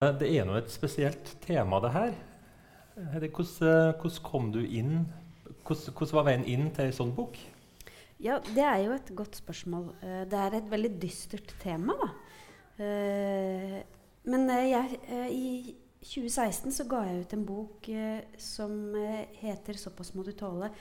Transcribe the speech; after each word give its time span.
Det 0.00 0.30
er 0.32 0.46
nå 0.48 0.54
et 0.56 0.70
spesielt 0.72 1.34
tema, 1.44 1.76
det 1.84 1.90
her. 1.92 2.14
Hvordan, 2.96 3.90
hvordan 4.00 4.22
kom 4.24 4.46
du 4.48 4.62
inn 4.64 5.02
hvordan, 5.60 5.92
hvordan, 5.92 6.14
var 6.16 6.24
veien 6.24 6.46
inn 6.48 6.70
til 6.72 6.86
en 6.88 6.94
sånn 6.96 7.12
bok? 7.12 7.36
Ja, 8.16 8.38
Det 8.40 8.64
er 8.64 8.78
jo 8.80 8.94
et 8.94 9.12
godt 9.12 9.36
spørsmål. 9.36 9.90
Eh, 10.00 10.22
det 10.24 10.40
er 10.40 10.56
et 10.56 10.72
veldig 10.72 10.94
dystert 11.02 11.52
tema. 11.60 11.98
da. 12.00 12.08
Eh, 12.80 13.76
men 14.24 14.48
eh, 14.48 14.70
jeg, 14.70 15.02
i 15.36 15.76
2016 16.00 16.72
så 16.78 16.88
ga 16.88 17.04
jeg 17.04 17.20
ut 17.20 17.36
en 17.36 17.44
bok 17.44 17.92
som 18.40 18.72
heter 19.36 19.76
'Såpass 19.76 20.14
må 20.14 20.24
du 20.24 20.32
tåle'. 20.32 20.72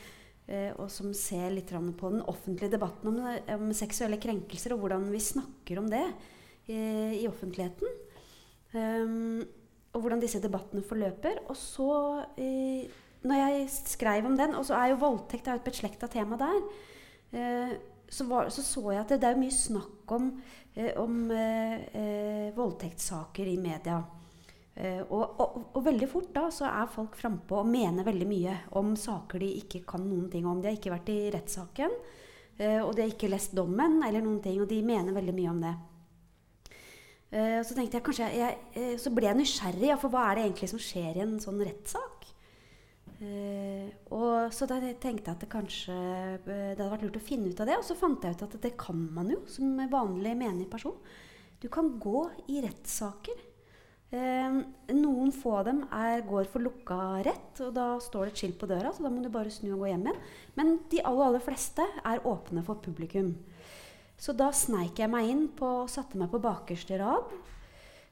og 0.79 0.89
som 0.89 1.13
ser 1.13 1.51
litt 1.51 1.67
på 1.67 2.09
den 2.09 2.21
offentlige 2.21 2.71
debatten 2.71 3.07
om, 3.07 3.39
om 3.53 3.73
seksuelle 3.73 4.17
krenkelser 4.17 4.73
og 4.73 4.79
hvordan 4.79 5.11
vi 5.11 5.19
snakker 5.19 5.77
om 5.77 5.89
det 5.89 6.07
i, 6.67 7.19
i 7.21 7.27
offentligheten. 7.27 7.85
Um, 8.73 9.41
og 9.93 10.03
hvordan 10.03 10.21
disse 10.21 10.41
debattene 10.41 10.83
forløper. 10.85 11.43
Og 11.49 11.57
så, 11.57 12.25
eh, 12.37 12.89
når 13.23 13.41
jeg 13.41 13.69
skrev 13.69 14.25
om 14.25 14.37
den, 14.37 14.55
og 14.55 14.65
så 14.65 14.77
er 14.77 14.93
jo 14.93 15.01
voldtekt 15.01 15.47
er 15.47 15.59
et 15.59 15.65
beslekta 15.65 16.07
tema 16.07 16.37
der, 16.37 16.61
eh, 17.33 17.73
så, 18.09 18.25
var, 18.25 18.49
så, 18.49 18.63
så 18.63 18.91
jeg 18.91 19.01
at 19.01 19.09
det, 19.09 19.21
det, 19.21 19.29
er 19.29 19.41
mye 19.41 19.53
snakk 19.53 20.11
om, 20.11 20.31
eh, 20.75 20.93
om 20.97 21.31
eh, 21.31 21.75
eh, 21.93 22.55
voldtektssaker 22.55 23.49
i 23.49 23.57
media. 23.57 23.99
Eh, 24.75 25.01
og, 25.09 25.41
og, 25.41 25.59
og, 25.73 25.83
veldig 25.85 26.07
fort 26.09 26.31
da 26.33 26.47
så 26.53 26.69
er 26.69 26.93
folk 26.93 27.17
frampå 27.19 27.59
og 27.59 27.67
mener 27.67 28.07
veldig 28.07 28.29
mye 28.29 28.55
om 28.79 28.95
saker 28.95 29.41
de 29.43 29.51
ikke 29.63 29.83
kan 29.89 30.05
noen 30.05 30.29
ting 30.31 30.47
om. 30.47 30.61
De 30.61 30.69
har 30.69 30.77
ikke 30.77 30.93
vært 30.93 31.13
i 31.13 31.21
rettssaken, 31.33 31.99
og 32.59 32.89
de 32.91 33.05
har 33.05 33.07
ikke 33.13 33.29
lest 33.31 33.53
dommen, 33.55 34.01
eller 34.03 34.19
noen 34.19 34.41
ting, 34.43 34.57
og 34.59 34.67
de 34.67 34.81
mener 34.83 35.15
veldig 35.15 35.31
mye 35.31 35.51
om 35.51 35.61
det. 35.63 35.77
Uh, 37.29 37.61
så 37.61 37.75
jeg 37.77 38.01
kanskje 38.01 38.25
jeg, 38.25 38.55
jeg, 38.73 38.93
uh, 38.93 38.95
så 38.97 39.11
ble 39.13 39.27
jeg 39.27 39.37
nysgjerrig. 39.37 39.89
Ja, 39.91 39.97
for 40.01 40.13
hva 40.13 40.29
er 40.29 40.39
det 40.39 40.45
egentlig 40.47 40.71
som 40.71 40.81
skjer 40.81 41.19
i 41.19 41.25
en 41.25 41.35
sånn 41.41 41.61
rettssak? 41.61 42.25
Uh, 43.19 43.89
og 44.15 44.53
så 44.55 44.65
da 44.69 44.79
tenkte 44.79 45.29
jeg 45.29 45.35
at 45.35 45.43
det 45.43 45.51
kanskje 45.51 45.97
det 46.47 46.55
hadde 46.79 46.89
vært 46.93 47.03
lurt 47.05 47.19
å 47.19 47.27
finne 47.27 47.51
ut 47.51 47.61
av 47.61 47.69
det. 47.69 47.77
Og 47.77 47.85
så 47.85 47.97
fant 47.99 48.25
jeg 48.25 48.37
ut 48.37 48.47
at 48.47 48.57
det 48.63 48.73
kan 48.81 49.03
man 49.13 49.29
jo 49.35 49.43
som 49.51 49.77
vanlig 49.91 50.33
menig 50.39 50.65
person. 50.71 50.97
Du 51.61 51.67
kan 51.69 51.93
gå 52.01 52.23
i 52.49 52.63
rettssaker. 52.63 53.45
noen 54.09 55.31
få 55.35 55.51
av 55.59 55.65
dem 55.67 55.83
er, 55.93 56.23
går 56.25 56.47
for 56.49 56.63
lukka 56.65 57.19
rett, 57.27 57.59
og 57.61 57.75
da 57.75 57.99
står 58.01 58.25
det 58.25 58.31
et 58.31 58.41
skilt 58.41 58.57
på 58.57 58.69
døra, 58.71 58.89
så 58.89 59.03
da 59.05 59.11
må 59.13 59.21
du 59.21 59.29
bare 59.29 59.51
snu 59.53 59.73
og 59.75 59.83
gå 59.83 59.91
hjem 59.91 60.07
igjen. 60.07 60.23
Men 60.55 60.71
de 60.89 61.03
aller, 61.03 61.25
aller 61.27 61.43
fleste 61.45 61.85
er 61.85 62.25
åpne 62.25 62.63
for 62.65 62.81
publikum. 62.81 63.35
Så 64.19 64.35
da 64.35 64.49
sneik 64.55 64.99
jeg 64.99 65.11
meg 65.11 65.29
inn 65.31 65.45
på, 65.55 65.85
og 65.85 65.91
satte 65.91 66.19
meg 66.19 66.31
på 66.33 66.41
bakerste 66.43 66.99
rad. 66.99 67.31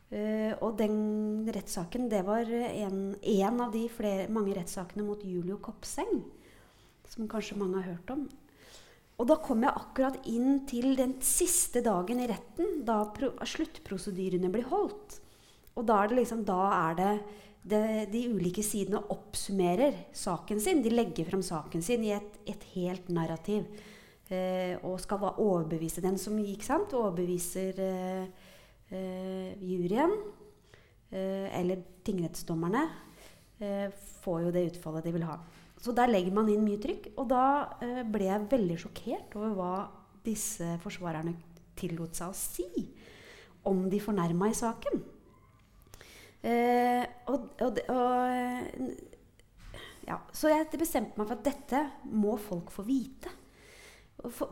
Uh, 0.07 0.53
og 0.63 0.77
den 0.79 1.47
rettssaken, 1.51 2.07
det 2.07 2.23
var 2.23 2.47
en, 2.47 3.17
av 3.59 3.73
de 3.73 3.83
flere, 3.91 4.29
mange 4.31 4.55
rettssakene 4.55 5.03
mot 5.03 5.23
Julio 5.27 5.59
Kopseng. 5.63 6.21
Som 7.07 7.27
kanskje 7.31 7.59
mange 7.59 7.81
har 7.81 7.91
hørt 7.95 8.13
om. 8.15 8.27
Og 9.17 9.25
da 9.25 9.39
kom 9.41 9.63
jeg 9.65 9.73
akkurat 9.73 10.29
inn 10.29 10.61
til 10.69 10.93
den 10.97 11.15
siste 11.25 11.81
dagen 11.83 12.21
i 12.21 12.29
retten, 12.29 12.83
da 12.85 13.01
sluttprosedyrene 13.49 14.51
blir 14.53 14.67
holdt. 14.69 15.17
Og 15.77 15.85
da 15.89 16.01
er 16.01 16.11
det 16.11 16.19
liksom 16.21 16.43
Da 16.45 16.61
er 16.75 16.97
det, 16.97 17.11
det 17.67 17.83
de 18.13 18.23
ulike 18.31 18.63
sidene 18.65 19.01
oppsummerer 19.13 20.05
saken 20.15 20.61
sin. 20.61 20.83
De 20.85 20.93
legger 20.93 21.27
fram 21.29 21.43
saken 21.45 21.83
sin 21.83 22.05
i 22.05 22.13
et, 22.15 22.39
et 22.45 22.63
helt 22.75 23.09
narrativ. 23.09 23.65
Eh, 24.27 24.75
og 24.83 24.97
skal 24.99 25.21
overbevise 25.39 26.03
den 26.03 26.17
som 26.19 26.35
gikk, 26.41 26.65
sant? 26.67 26.91
Overbeviser 26.97 27.77
eh, 27.79 28.25
eh, 28.91 29.53
juryen 29.63 30.11
eh, 31.11 31.47
eller 31.55 31.79
tingrettsdommerne. 32.03 32.83
Eh, 33.63 33.87
får 34.23 34.41
jo 34.43 34.51
det 34.51 34.65
utfallet 34.73 35.07
de 35.07 35.15
vil 35.15 35.27
ha. 35.29 35.37
Så 35.79 35.93
der 35.95 36.11
legger 36.11 36.35
man 36.35 36.49
inn 36.51 36.65
mye 36.65 36.81
trykk. 36.83 37.13
Og 37.15 37.29
da 37.31 37.45
eh, 37.85 38.03
ble 38.03 38.27
jeg 38.27 38.49
veldig 38.51 38.79
sjokkert 38.83 39.39
over 39.39 39.55
hva 39.55 39.71
disse 40.27 40.75
forsvarerne 40.83 41.37
tillot 41.79 42.17
seg 42.17 42.33
å 42.33 42.35
si 42.35 42.67
om 43.67 43.85
de 43.87 43.99
fornærma 44.01 44.51
i 44.51 44.57
saken. 44.57 45.03
og, 47.27 47.47
og, 47.63 47.79
og 47.91 48.91
ja, 50.07 50.19
så 50.31 50.51
jeg 50.51 50.79
bestemte 50.79 51.19
meg 51.19 51.27
for 51.27 51.35
at 51.35 51.47
dette 51.47 51.81
må 52.15 52.37
folk 52.39 52.71
få 52.71 52.85
vite. 52.87 53.31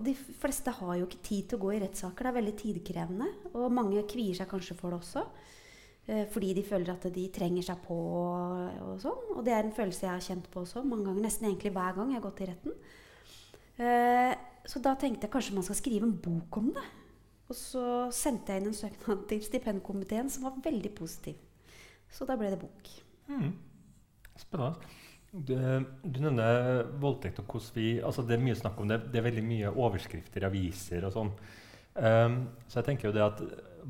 De 0.06 0.14
fleste 0.14 0.72
har 0.78 0.98
jo 1.00 1.08
ikke 1.08 1.24
tid 1.26 1.50
til 1.50 1.58
å 1.58 1.64
gå 1.66 1.74
i 1.74 1.82
rettssaker. 1.82 2.28
Det 2.28 2.32
er 2.32 2.38
veldig 2.40 2.56
tidkrevende. 2.60 3.30
Og 3.54 3.74
mange 3.74 4.04
kvier 4.10 4.38
seg 4.38 4.50
kanskje 4.52 4.78
for 4.78 4.94
det 4.94 5.00
også. 5.02 5.24
Eh, 6.06 6.26
fordi 6.30 6.52
de 6.54 6.64
føler 6.66 6.92
at 6.94 7.08
de 7.14 7.24
trenger 7.34 7.66
seg 7.66 7.80
på 7.86 7.96
og 7.98 9.00
sånn. 9.02 9.24
Og 9.34 9.42
det 9.46 9.56
er 9.56 9.66
en 9.66 9.74
følelse 9.74 10.06
jeg 10.06 10.14
har 10.14 10.28
kjent 10.28 10.52
på 10.54 10.62
også 10.62 10.86
mange 10.86 11.08
ganger. 11.08 11.26
Nesten 11.26 11.50
egentlig 11.50 11.74
hver 11.74 11.98
gang 11.98 12.14
jeg 12.14 12.22
har 12.22 12.28
gått 12.28 12.44
i 12.46 12.50
retten. 12.52 12.78
Eh, 13.76 14.36
så 14.66 14.82
da 14.82 14.94
tenkte 15.00 15.26
jeg 15.26 15.34
kanskje 15.34 15.58
man 15.58 15.66
skal 15.66 15.80
skrive 15.82 16.08
en 16.08 16.20
bok 16.28 16.62
om 16.62 16.70
det. 16.76 16.86
Og 17.50 17.58
så 17.58 17.86
sendte 18.16 18.54
jeg 18.54 18.62
inn 18.62 18.72
en 18.72 18.78
søknad 18.78 19.26
til 19.30 19.42
stipendkomiteen 19.46 20.30
som 20.34 20.48
var 20.48 20.62
veldig 20.66 20.94
positiv. 20.98 21.42
Så 22.10 22.26
da 22.30 22.38
ble 22.40 22.54
det 22.54 22.62
bok. 22.62 22.94
Mm. 23.30 23.52
Spennende. 24.38 24.94
Du, 25.36 25.56
du, 26.00 26.20
nevner 26.24 26.86
voldtekt 27.02 27.42
og 27.42 27.50
hvordan 27.50 27.74
vi 27.76 27.88
altså 28.00 28.24
Det 28.24 28.38
er 28.38 28.44
mye 28.44 28.56
snakk 28.56 28.78
om 28.80 28.88
det. 28.88 29.02
Det 29.12 29.20
er 29.20 29.26
veldig 29.26 29.44
mye 29.44 29.72
overskrifter 29.74 30.46
i 30.46 30.48
aviser 30.48 31.04
og 31.04 31.12
sånn. 31.12 31.32
Um, 31.96 32.38
så 32.70 32.80
jeg 32.80 32.88
tenker 32.88 33.10
jo 33.10 33.16
det 33.16 33.24
at 33.24 33.42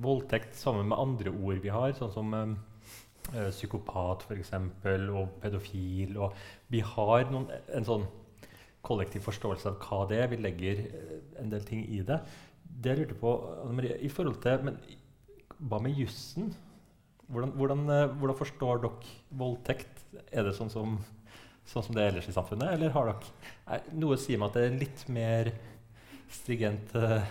voldtekt 0.02 0.58
sammen 0.58 0.90
med 0.90 0.98
andre 0.98 1.34
ord 1.34 1.62
vi 1.62 1.70
har, 1.74 1.94
sånn 1.98 2.14
som 2.14 2.34
um, 2.34 2.56
psykopat 3.30 4.26
f.eks. 4.26 4.54
og 4.58 5.36
pedofil 5.44 6.18
og 6.18 6.34
Vi 6.74 6.82
har 6.86 7.30
noen, 7.30 7.46
en 7.78 7.86
sånn 7.86 8.08
kollektiv 8.86 9.26
forståelse 9.26 9.70
av 9.70 9.78
hva 9.86 10.04
det 10.10 10.24
er. 10.24 10.32
Vi 10.34 10.42
legger 10.42 10.82
uh, 10.82 11.18
en 11.44 11.54
del 11.54 11.68
ting 11.68 11.84
i 11.86 12.02
det. 12.08 12.24
Det 12.66 12.96
jeg 12.96 13.04
lurte 13.04 13.20
på, 13.22 13.36
Anne 13.62 13.78
Marie, 13.78 14.00
i 14.02 14.10
forhold 14.10 14.42
til 14.42 14.66
Men 14.66 14.82
hva 15.62 15.78
med 15.78 15.94
jussen? 15.94 16.50
Hvordan, 17.30 17.54
hvordan, 17.54 17.86
uh, 17.86 18.18
hvordan 18.18 18.42
forstår 18.42 18.82
dere 18.82 19.14
voldtekt? 19.30 20.08
Er 20.34 20.50
det 20.50 20.58
sånn 20.58 20.74
som 20.74 20.98
sånn 21.70 21.86
som 21.88 21.96
det 21.96 22.03
er 22.03 22.14
ellers 22.14 22.30
i 22.30 22.36
samfunnet? 22.36 22.76
Eller 22.76 22.94
har 22.94 23.12
dere 23.12 23.81
noe 23.98 24.16
å 24.18 24.22
si 24.22 24.38
om 24.38 24.46
at 24.48 24.58
det 24.58 24.66
er 24.68 24.80
litt 24.84 25.06
mer 25.12 25.52
strigent 26.31 26.96
uh... 26.98 27.22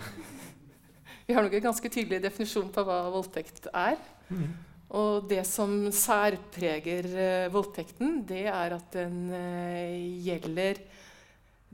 Vi 1.25 1.33
har 1.33 1.41
nok 1.41 1.55
en 1.57 1.67
ganske 1.71 1.89
tydelig 1.89 2.21
definisjon 2.21 2.69
på 2.73 2.83
hva 2.85 2.99
voldtekt 3.09 3.65
er. 3.71 3.97
Mm. 4.29 4.51
Og 4.95 5.25
det 5.29 5.41
som 5.49 5.87
særpreger 5.89 7.07
uh, 7.15 7.53
voldtekten, 7.53 8.19
det 8.29 8.45
er 8.51 8.75
at 8.77 8.93
den 8.93 9.17
uh, 9.33 9.95
gjelder 10.27 10.83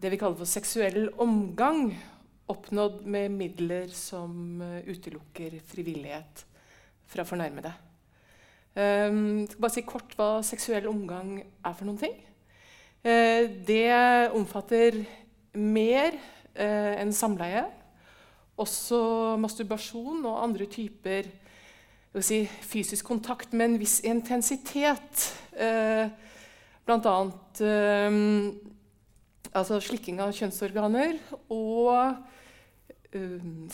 det 0.02 0.14
vi 0.14 0.18
kaller 0.22 0.40
for 0.40 0.50
seksuell 0.50 1.12
omgang, 1.22 1.92
oppnådd 2.52 3.04
med 3.08 3.36
midler 3.36 3.92
som 3.96 4.64
utelukker 4.88 5.60
frivillighet 5.70 6.42
fra 7.12 7.24
fornærmede. 7.28 7.72
Um, 8.72 9.46
skal 9.52 9.62
bare 9.62 9.76
si 9.76 9.84
kort 9.84 10.14
hva 10.16 10.30
seksuell 10.48 10.88
omgang 10.88 11.42
er 11.44 11.74
for 11.76 11.88
noen 11.88 12.00
ting. 12.00 12.16
Eh, 13.02 13.50
det 13.66 14.30
omfatter 14.38 15.00
mer 15.58 16.14
eh, 16.54 16.98
enn 17.02 17.14
samleie. 17.16 17.64
Også 18.62 19.00
masturbasjon 19.42 20.22
og 20.30 20.42
andre 20.44 20.68
typer 20.70 21.26
si, 22.22 22.44
fysisk 22.46 23.08
kontakt 23.10 23.56
med 23.56 23.72
en 23.72 23.80
viss 23.82 24.00
intensitet. 24.06 25.32
Blant 26.86 27.08
Bl.a. 27.08 27.16
Eh, 27.66 28.20
altså 29.52 29.80
slikking 29.84 30.22
av 30.22 30.36
kjønnsorganer 30.38 31.18
og 31.52 32.28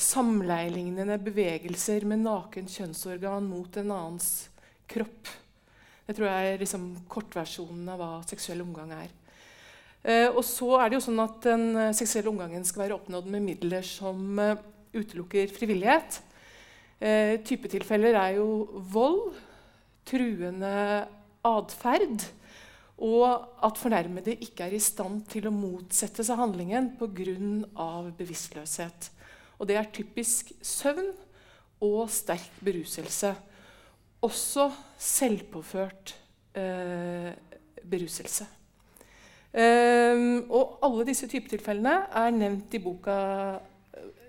samleilignende 0.01 1.19
bevegelser 1.21 2.07
med 2.09 2.23
naken 2.23 2.65
kjønnsorgan 2.73 3.45
mot 3.45 3.75
en 3.77 3.91
annens 3.93 4.47
kropp. 4.89 5.29
Det 6.07 6.15
tror 6.15 6.29
jeg 6.29 6.51
er 6.53 6.61
liksom 6.61 6.83
kortversjonen 7.11 7.89
av 7.91 7.99
hva 7.99 8.11
seksuell 8.25 8.63
omgang 8.63 8.93
er. 8.95 9.11
Eh, 10.07 10.29
og 10.31 10.43
så 10.47 10.77
er 10.79 10.89
det 10.89 10.97
jo 10.97 11.03
sånn 11.09 11.19
at 11.19 11.41
Den 11.43 11.65
eh, 11.75 11.93
seksuelle 11.97 12.31
omgangen 12.31 12.63
skal 12.67 12.85
være 12.85 12.95
oppnådd 12.95 13.27
med 13.33 13.43
midler 13.43 13.83
som 13.85 14.39
eh, 14.39 14.55
utelukker 14.95 15.51
frivillighet. 15.51 16.21
Eh, 17.03 17.35
typetilfeller 17.45 18.15
er 18.17 18.37
jo 18.37 18.47
vold, 18.93 19.35
truende 20.07 20.71
atferd 21.45 22.23
og 23.03 23.27
at 23.67 23.77
fornærmede 23.77 24.37
ikke 24.41 24.65
er 24.65 24.73
i 24.73 24.81
stand 24.81 25.25
til 25.29 25.49
å 25.49 25.53
motsette 25.53 26.23
seg 26.25 26.39
handlingen 26.39 26.93
pga. 26.97 28.07
bevisstløshet. 28.17 29.11
Og 29.59 29.67
det 29.67 29.75
er 29.77 29.91
typisk 29.93 30.53
søvn 30.65 31.11
og 31.83 32.07
sterk 32.09 32.55
beruselse 32.63 33.35
også 34.21 34.71
selvpåført 34.97 36.15
eh, 36.57 37.33
beruselse. 37.83 38.47
Um, 39.57 40.43
og 40.53 40.77
alle 40.85 41.07
disse 41.07 41.25
typetilfellene 41.29 41.93
er 42.19 42.33
nevnt 42.35 42.75
i 42.77 42.81
boka 42.81 43.15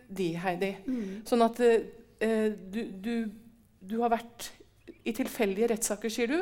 di, 0.09 0.31
Heidi. 0.41 0.71
Mm. 0.87 1.09
Sånn 1.29 1.45
at 1.45 1.59
uh, 1.61 2.47
du, 2.73 2.79
du, 2.97 3.13
du, 3.85 3.99
har 4.01 4.15
vært 4.15 4.49
i 5.05 5.13
tilfeldige 5.17 5.69
rettssaker, 5.75 6.13
sier 6.13 6.33
du. 6.33 6.39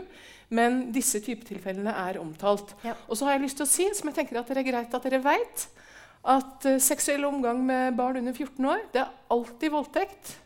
Men 0.55 0.93
disse 0.95 1.19
typetilfellene 1.25 1.97
er 1.99 2.21
omtalt. 2.23 2.77
Ja. 2.87 2.95
Og 3.11 3.19
så 3.19 3.27
har 3.27 3.35
jeg 3.35 3.49
lyst 3.49 3.59
til 3.59 3.67
å 3.67 3.73
si, 3.73 3.89
som 3.99 4.13
jeg 4.13 4.21
tenker 4.21 4.39
at 4.39 4.53
det 4.53 4.63
er 4.63 4.69
greit 4.69 4.95
at 4.95 5.09
dere 5.09 5.23
veit, 5.25 5.67
at 6.27 6.69
uh, 6.71 6.77
seksuell 6.83 7.27
omgang 7.27 7.65
med 7.67 7.97
barn 7.99 8.21
under 8.21 8.35
14 8.35 8.69
år 8.71 8.85
det 8.95 9.03
er 9.03 9.17
alltid 9.35 9.75
voldtekt. 9.75 10.37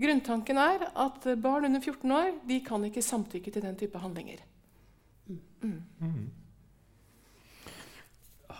Grunntanken 0.00 0.56
er 0.58 0.86
at 0.88 1.28
barn 1.42 1.68
under 1.68 1.84
14 1.84 2.16
år 2.16 2.32
de 2.48 2.58
kan 2.64 2.88
ikke 2.88 3.04
samtykke 3.04 3.52
til 3.52 3.62
den 3.62 3.76
type 3.78 4.00
handlinger. 4.00 4.40
Mm. 5.28 5.76
Mm. 6.00 6.24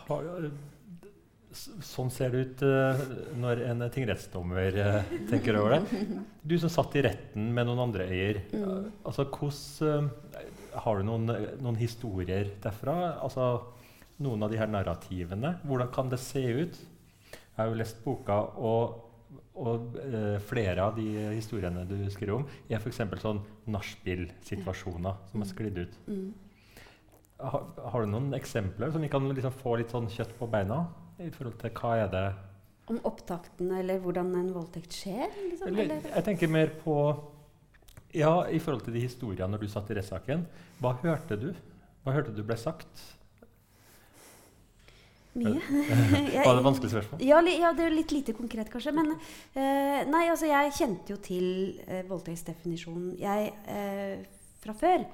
Har, 0.09 0.49
sånn 1.55 2.11
ser 2.13 2.33
det 2.35 2.43
ut 2.43 2.65
uh, 2.67 3.03
når 3.41 3.63
en 3.69 3.87
tingrettsdommer 3.93 4.79
uh, 4.81 5.13
tenker 5.31 5.59
over 5.61 5.77
det. 5.77 6.03
Du 6.51 6.57
som 6.61 6.73
satt 6.73 6.97
i 6.99 7.05
retten 7.07 7.47
med 7.57 7.69
noen 7.69 7.87
andre 7.87 8.09
øyer. 8.11 8.43
Mm. 8.53 8.91
altså, 9.07 9.25
hvordan, 9.33 10.11
har 10.85 10.99
du 10.99 11.07
noen, 11.07 11.31
noen, 11.63 11.79
historier 11.81 12.51
derfra? 12.63 13.15
Altså, 13.25 13.47
noen 14.25 14.45
av 14.45 14.53
de 14.53 14.61
her 14.61 14.69
narrativene? 14.71 15.57
Hvordan 15.65 15.91
kan 15.95 16.13
det 16.13 16.21
se 16.23 16.43
ut? 16.43 16.79
Jeg 17.33 17.57
har 17.57 17.71
jo 17.71 17.79
lest 17.79 18.01
boka, 18.05 18.37
og, 18.59 19.01
og 19.63 19.97
uh, 20.03 20.37
flere 20.51 20.85
av 20.85 20.99
de 20.99 21.09
historiene 21.39 21.87
du 21.89 21.97
skriver 22.13 22.41
om, 22.41 22.49
er 22.69 22.83
f.eks. 22.83 23.05
sånn 23.23 23.45
nachspiel-situasjoner 23.71 25.29
som 25.31 25.45
har 25.45 25.53
sklidd 25.55 25.85
ut. 25.85 26.01
Mm. 26.11 26.27
Har, 27.43 27.65
har, 27.91 28.05
du 28.05 28.13
noen 28.13 28.35
eksempler 28.37 28.93
som 28.95 29.03
vi 29.03 29.11
kan 29.11 29.27
liksom 29.27 29.55
få 29.59 29.75
litt 29.81 29.91
sånn 29.93 30.07
kjøtt 30.13 30.37
på 30.39 30.47
beina? 30.51 30.85
I 31.19 31.31
forhold 31.35 31.57
til 31.61 31.73
hva 31.79 31.95
er 32.05 32.11
det 32.11 32.25
Om 32.91 33.01
opptakten, 33.09 33.71
eller 33.75 34.01
hvordan 34.03 34.33
en 34.39 34.53
voldtekt 34.55 34.95
skjer? 34.95 35.31
Liksom, 35.51 35.71
eller, 35.73 35.99
jeg 36.11 36.27
tenker 36.27 36.51
mer 36.51 36.73
på 36.83 36.97
Ja, 38.15 38.45
i 38.47 38.61
forhold 38.63 38.87
til 38.87 38.95
de 38.95 39.03
historiene 39.07 39.51
når 39.51 39.65
du 39.65 39.69
satt 39.73 39.91
i 39.91 39.99
rettssaken. 39.99 40.47
Hva 40.79 40.95
hørte 41.03 41.39
du? 41.41 41.51
Hva 42.05 42.15
hørte 42.15 42.35
du 42.37 42.43
ble 42.47 42.57
sagt? 42.61 43.03
Mye. 45.35 45.59
Var 45.59 46.31
det 46.31 46.59
et 46.61 46.65
vanskelig 46.65 46.91
spørsmål? 46.93 47.23
Ja, 47.27 47.41
ja, 47.43 47.73
det 47.75 47.89
er 47.89 47.95
litt 47.95 48.15
lite 48.15 48.35
konkret, 48.37 48.71
kanskje. 48.71 48.95
Men 48.95 49.15
uh, 49.17 50.01
nei, 50.11 50.25
altså, 50.29 50.47
jeg 50.51 50.75
kjente 50.79 51.15
jo 51.15 51.19
til 51.23 51.49
uh, 51.89 52.03
voldtektsdefinisjonen 52.11 53.17
jeg, 53.19 53.51
uh, 53.67 54.53
fra 54.63 54.77
før. 54.79 55.09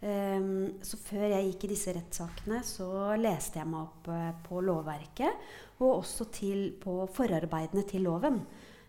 Um, 0.00 0.80
så 0.80 0.96
før 0.96 1.26
jeg 1.28 1.50
gikk 1.50 1.66
i 1.66 1.72
disse 1.74 1.92
rettssakene, 1.92 2.62
så 2.64 2.88
leste 3.20 3.60
jeg 3.60 3.68
meg 3.68 3.82
opp 3.82 4.08
uh, 4.08 4.30
på 4.46 4.62
lovverket. 4.64 5.50
Og 5.80 6.00
også 6.00 6.28
til, 6.32 6.70
på 6.80 7.04
forarbeidene 7.12 7.84
til 7.88 8.06
loven. 8.08 8.40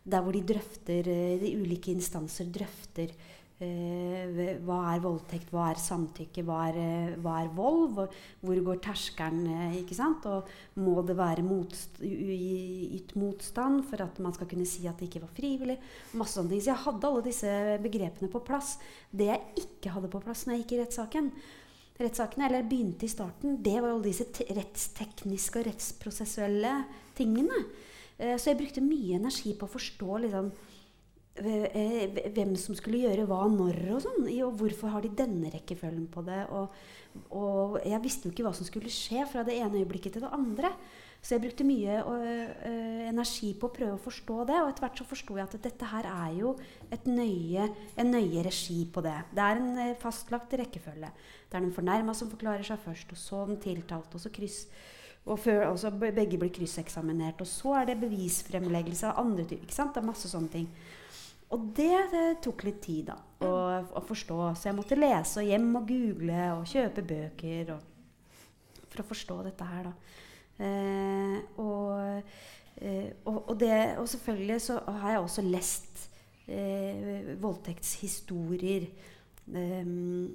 Der 0.02 0.24
hvor 0.24 0.36
de 0.36 0.44
drøfter, 0.48 1.08
uh, 1.12 1.36
de 1.42 1.54
ulike 1.60 1.92
instanser 1.92 2.48
drøfter 2.54 3.12
hva 3.62 4.78
er 4.90 5.02
voldtekt, 5.04 5.52
hva 5.54 5.68
er 5.70 5.80
samtykke, 5.82 6.42
hva 6.48 6.64
er, 6.72 7.16
hva 7.22 7.36
er 7.44 7.52
vold? 7.54 8.00
Hvor, 8.42 8.62
går 8.66 8.80
terskelen? 8.82 9.46
ikke 9.78 9.98
sant? 9.98 10.26
Og 10.26 10.50
må 10.82 11.04
det 11.06 11.18
være 11.20 11.46
motst 11.46 12.02
motstand 13.20 13.84
for 13.90 14.02
at 14.02 14.18
man 14.24 14.34
skal 14.34 14.50
kunne 14.50 14.66
si 14.66 14.88
at 14.90 14.98
det 14.98 15.12
ikke 15.12 15.24
var 15.28 15.36
frivillig? 15.36 15.78
Masse 16.18 16.40
sånne 16.40 16.56
ting. 16.56 16.64
Så 16.66 16.74
jeg 16.74 16.86
hadde 16.88 17.12
alle 17.12 17.26
disse 17.28 17.54
begrepene 17.84 18.32
på 18.34 18.42
plass. 18.48 18.76
Det 19.14 19.30
jeg 19.30 19.66
ikke 19.66 19.94
hadde 19.94 20.10
på 20.10 20.24
plass 20.26 20.48
når 20.48 20.58
jeg 20.58 20.64
gikk 20.64 20.76
i 20.76 20.82
rettssaken, 20.82 21.30
rettssakene, 22.02 22.48
eller 22.48 22.66
begynte 22.66 23.06
i 23.06 23.14
starten, 23.14 23.60
det 23.62 23.78
var 23.78 23.92
alle 23.92 24.10
disse 24.10 24.26
rettstekniske 24.50 25.62
og 25.62 25.70
rettsprosessuelle 25.70 26.76
tingene. 27.18 27.62
Så 28.18 28.52
jeg 28.52 28.60
brukte 28.60 28.84
mye 28.86 29.18
energi 29.18 29.54
på 29.58 29.66
å 29.66 29.74
forstå 29.76 30.18
liksom, 30.26 30.52
hvem 31.42 32.56
som 32.60 32.78
skulle 32.78 33.04
gjøre 33.04 33.28
hva 33.30 33.44
når 33.52 33.80
og 33.96 34.02
sånn. 34.06 34.26
Og 34.46 34.58
hvorfor 34.60 34.94
har 34.94 35.06
de 35.06 35.14
denne 35.24 35.52
rekkefølgen 35.54 36.08
på 36.12 36.24
det? 36.28 36.42
Og, 36.54 36.74
og, 37.30 37.80
jeg 37.86 38.04
visste 38.04 38.28
jo 38.28 38.36
ikke 38.36 38.46
hva 38.48 38.54
som 38.58 38.68
skulle 38.68 38.92
skje 38.94 39.26
fra 39.30 39.46
det 39.48 39.58
ene 39.60 39.82
øyeblikket 39.82 40.18
til 40.18 40.26
det 40.26 40.34
andre. 40.36 40.74
Så 41.22 41.36
jeg 41.36 41.44
brukte 41.44 41.66
mye 41.68 42.00
øh, 42.02 43.02
energi 43.06 43.52
på 43.54 43.68
å 43.70 43.74
prøve 43.74 43.94
å 43.94 44.02
forstå 44.02 44.38
det. 44.50 44.56
Og 44.62 44.72
etter 44.72 44.86
hvert 44.88 45.02
så 45.02 45.06
forsto 45.10 45.38
jeg 45.38 45.46
at 45.46 45.60
dette 45.68 45.92
her 45.92 46.08
er 46.10 46.32
jo 46.40 46.56
nøye, 47.06 47.68
en 48.02 48.10
nøye 48.16 48.46
regi 48.48 48.80
på 48.90 49.04
det. 49.06 49.20
Det 49.30 49.46
er 49.46 49.62
en 49.62 50.00
fastlagt 50.02 50.56
rekkefølge. 50.62 51.12
Det 51.46 51.60
er 51.60 51.68
den 51.68 51.76
fornærma 51.76 52.16
som 52.18 52.32
forklarer 52.32 52.66
seg 52.66 52.82
først, 52.82 53.14
og 53.14 53.22
så 53.22 53.44
den 53.50 53.62
tiltalte, 53.62 54.18
og 54.18 54.24
så 54.24 54.34
kryss. 54.34 54.64
Og 55.30 55.38
før, 55.38 55.68
også 55.68 55.92
begge 56.02 56.40
blir 56.42 56.50
krysseksaminert. 56.54 57.44
Og 57.44 57.50
så 57.50 57.76
er 57.78 57.92
det 57.92 58.00
bevisfremleggelse 58.02 59.12
av 59.12 59.22
andre 59.22 59.46
typer. 59.46 59.70
Det 59.70 60.02
er 60.02 60.08
masse 60.08 60.32
sånne 60.32 60.54
ting. 60.56 60.72
Og 61.52 61.68
det, 61.76 61.94
det, 62.14 62.26
tok 62.46 62.64
litt 62.64 62.80
tid 62.84 63.10
da, 63.10 63.18
å, 63.44 63.52
å, 64.00 64.04
forstå. 64.08 64.38
Så 64.56 64.70
jeg 64.70 64.78
måtte 64.78 65.00
lese 65.00 65.42
og 65.42 65.50
hjem 65.50 65.68
og 65.82 65.90
google 65.90 66.46
og 66.56 66.70
kjøpe 66.70 67.04
bøker 67.08 67.74
og, 67.76 67.88
for 68.86 69.04
å 69.04 69.08
forstå 69.10 69.40
dette 69.50 69.68
her. 69.68 69.90
da. 69.90 70.22
Eh, 70.62 71.36
og, 71.60 72.22
eh, 72.78 73.10
og, 73.26 73.38
og, 73.42 73.56
det, 73.60 73.74
og, 73.98 74.08
selvfølgelig 74.14 74.62
så 74.64 74.80
har 75.02 75.16
jeg 75.16 75.26
også 75.26 75.46
lest 75.48 76.06
eh, 76.48 77.34
voldtektshistorier. 77.42 78.88
Um, 79.52 80.32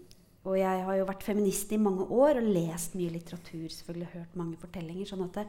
og 0.47 0.59
jeg 0.59 0.85
har 0.87 0.99
jo 0.99 1.09
vært 1.09 1.25
feminist 1.27 1.73
i 1.73 1.81
mange 1.81 2.05
år 2.13 2.43
og 2.43 2.49
lest 2.55 2.95
mye 2.99 3.15
litteratur. 3.15 3.67
selvfølgelig 3.73 4.13
Hørt 4.13 4.39
mange 4.39 4.61
fortellinger. 4.61 5.09
sånn 5.09 5.25
at 5.27 5.41
det, 5.41 5.47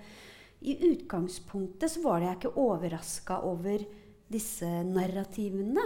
i 0.66 0.74
utgangspunktet 0.88 1.92
så 1.92 2.02
var 2.02 2.22
det 2.22 2.30
jeg 2.30 2.40
ikke 2.40 2.62
overraska 2.64 3.42
over 3.46 3.84
disse 4.32 4.68
narrativene. 4.88 5.86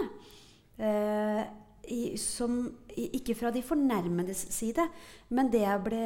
Eh, 0.82 1.42
i, 1.92 2.14
som, 2.20 2.60
ikke 2.94 3.34
fra 3.34 3.50
de 3.54 3.62
fornærmedes 3.66 4.44
side, 4.54 4.84
men 5.34 5.50
det 5.50 5.64
jeg 5.64 5.82
ble 5.82 6.04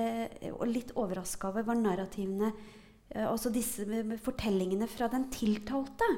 litt 0.70 0.94
overraska 0.96 1.50
over, 1.50 1.66
var 1.68 1.76
narrativene 1.76 2.48
eh, 2.48 3.26
Altså 3.26 3.52
disse 3.52 3.84
fortellingene 4.24 4.88
fra 4.88 5.10
den 5.12 5.28
tiltalte. 5.34 6.08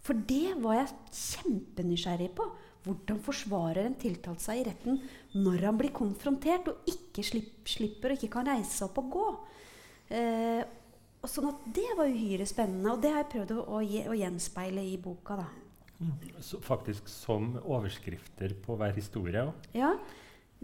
For 0.00 0.16
det 0.16 0.56
var 0.64 0.80
jeg 0.80 0.98
kjempenysgjerrig 1.12 2.32
på. 2.34 2.48
Hvordan 2.80 3.18
forsvarer 3.20 3.84
en 3.84 3.96
tiltalt 4.00 4.40
seg 4.40 4.62
i 4.62 4.68
retten 4.70 4.96
når 5.36 5.66
han 5.68 5.78
blir 5.78 5.92
konfrontert 5.92 6.70
og 6.72 6.88
ikke 6.88 7.24
slipper, 7.26 7.68
slipper 7.68 8.14
og 8.14 8.16
ikke 8.16 8.32
kan 8.38 8.48
reise 8.48 8.72
seg 8.72 8.88
opp 8.88 9.02
og 9.02 9.10
gå? 9.12 9.26
Eh, 10.16 10.62
og 11.20 11.28
sånn 11.28 11.50
at 11.50 11.64
Det 11.76 11.88
var 11.98 12.08
uhyre 12.08 12.46
spennende, 12.48 12.94
og 12.94 13.02
det 13.02 13.12
har 13.12 13.24
jeg 13.24 13.32
prøvd 13.34 13.56
å, 13.58 13.64
å, 13.76 13.80
å 13.80 14.16
gjenspeile 14.16 14.84
i 14.88 14.96
boka. 15.00 15.40
da. 15.42 15.48
Mm. 16.00 16.14
Så 16.40 16.60
faktisk 16.64 17.08
som 17.12 17.52
overskrifter 17.60 18.54
på 18.64 18.76
hver 18.80 18.94
historie? 18.96 19.44
Ja, 19.76 19.92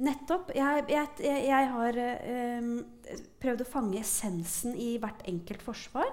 nettopp. 0.01 0.55
Jeg, 0.57 0.87
jeg, 0.89 1.11
jeg 1.45 1.73
har 1.75 1.99
øh, 2.05 2.71
prøvd 3.43 3.65
å 3.65 3.69
fange 3.69 4.01
essensen 4.01 4.77
i 4.81 4.95
hvert 5.03 5.27
enkelt 5.29 5.65
forsvar. 5.65 6.09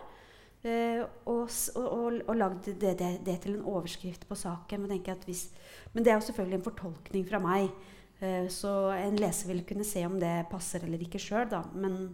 Uh, 0.64 1.04
og, 1.28 1.50
og, 1.76 2.22
og 2.24 2.38
lagd 2.40 2.70
det, 2.80 2.94
det, 2.96 3.08
det, 3.28 3.34
til 3.44 3.58
en 3.58 3.66
overskrift 3.68 4.24
på 4.30 4.36
saken. 4.40 4.86
Men, 4.86 5.02
hvis, 5.26 5.50
men, 5.92 6.06
det 6.06 6.14
er 6.14 6.16
jo 6.16 6.28
selvfølgelig 6.30 6.60
en 6.62 6.68
fortolkning 6.70 7.26
fra 7.28 7.42
meg. 7.44 7.68
Uh, 8.22 8.48
så 8.52 8.72
en 8.96 9.20
leser 9.20 9.52
vil 9.52 9.66
kunne 9.68 9.88
se 9.88 10.06
om 10.08 10.16
det 10.22 10.32
passer 10.52 10.86
eller 10.88 11.04
ikke 11.04 11.20
sjøl, 11.20 11.50
da. 11.52 11.66
Men, 11.76 12.14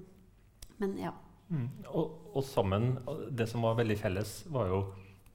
men 0.82 0.98
ja. 0.98 1.14
Mm. 1.50 1.70
Og, 1.88 2.12
og, 2.36 2.44
sammen 2.46 2.92
Det 3.34 3.48
som 3.50 3.64
var 3.66 3.78
veldig 3.80 3.98
felles, 3.98 4.44
var 4.54 4.68
jo 4.70 4.84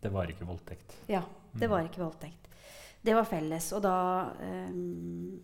det 0.04 0.12
var 0.12 0.28
ikke 0.28 0.44
voldtekt. 0.44 0.98
Ja, 1.08 1.22
det 1.56 1.68
var 1.70 1.80
mm. 1.80 1.88
ikke 1.88 2.02
voldtekt. 2.02 2.48
Det 3.04 3.14
var 3.16 3.24
felles. 3.24 3.70
Og 3.72 3.80
da 3.84 3.96
um, 4.36 5.40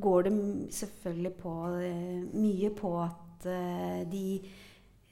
går 0.00 0.22
det 0.22 0.32
selvfølgelig 0.72 1.32
på 1.42 1.52
uh, 1.76 2.22
mye 2.32 2.70
på 2.76 2.92
at 3.02 3.46
uh, 3.46 4.00
de 4.08 4.24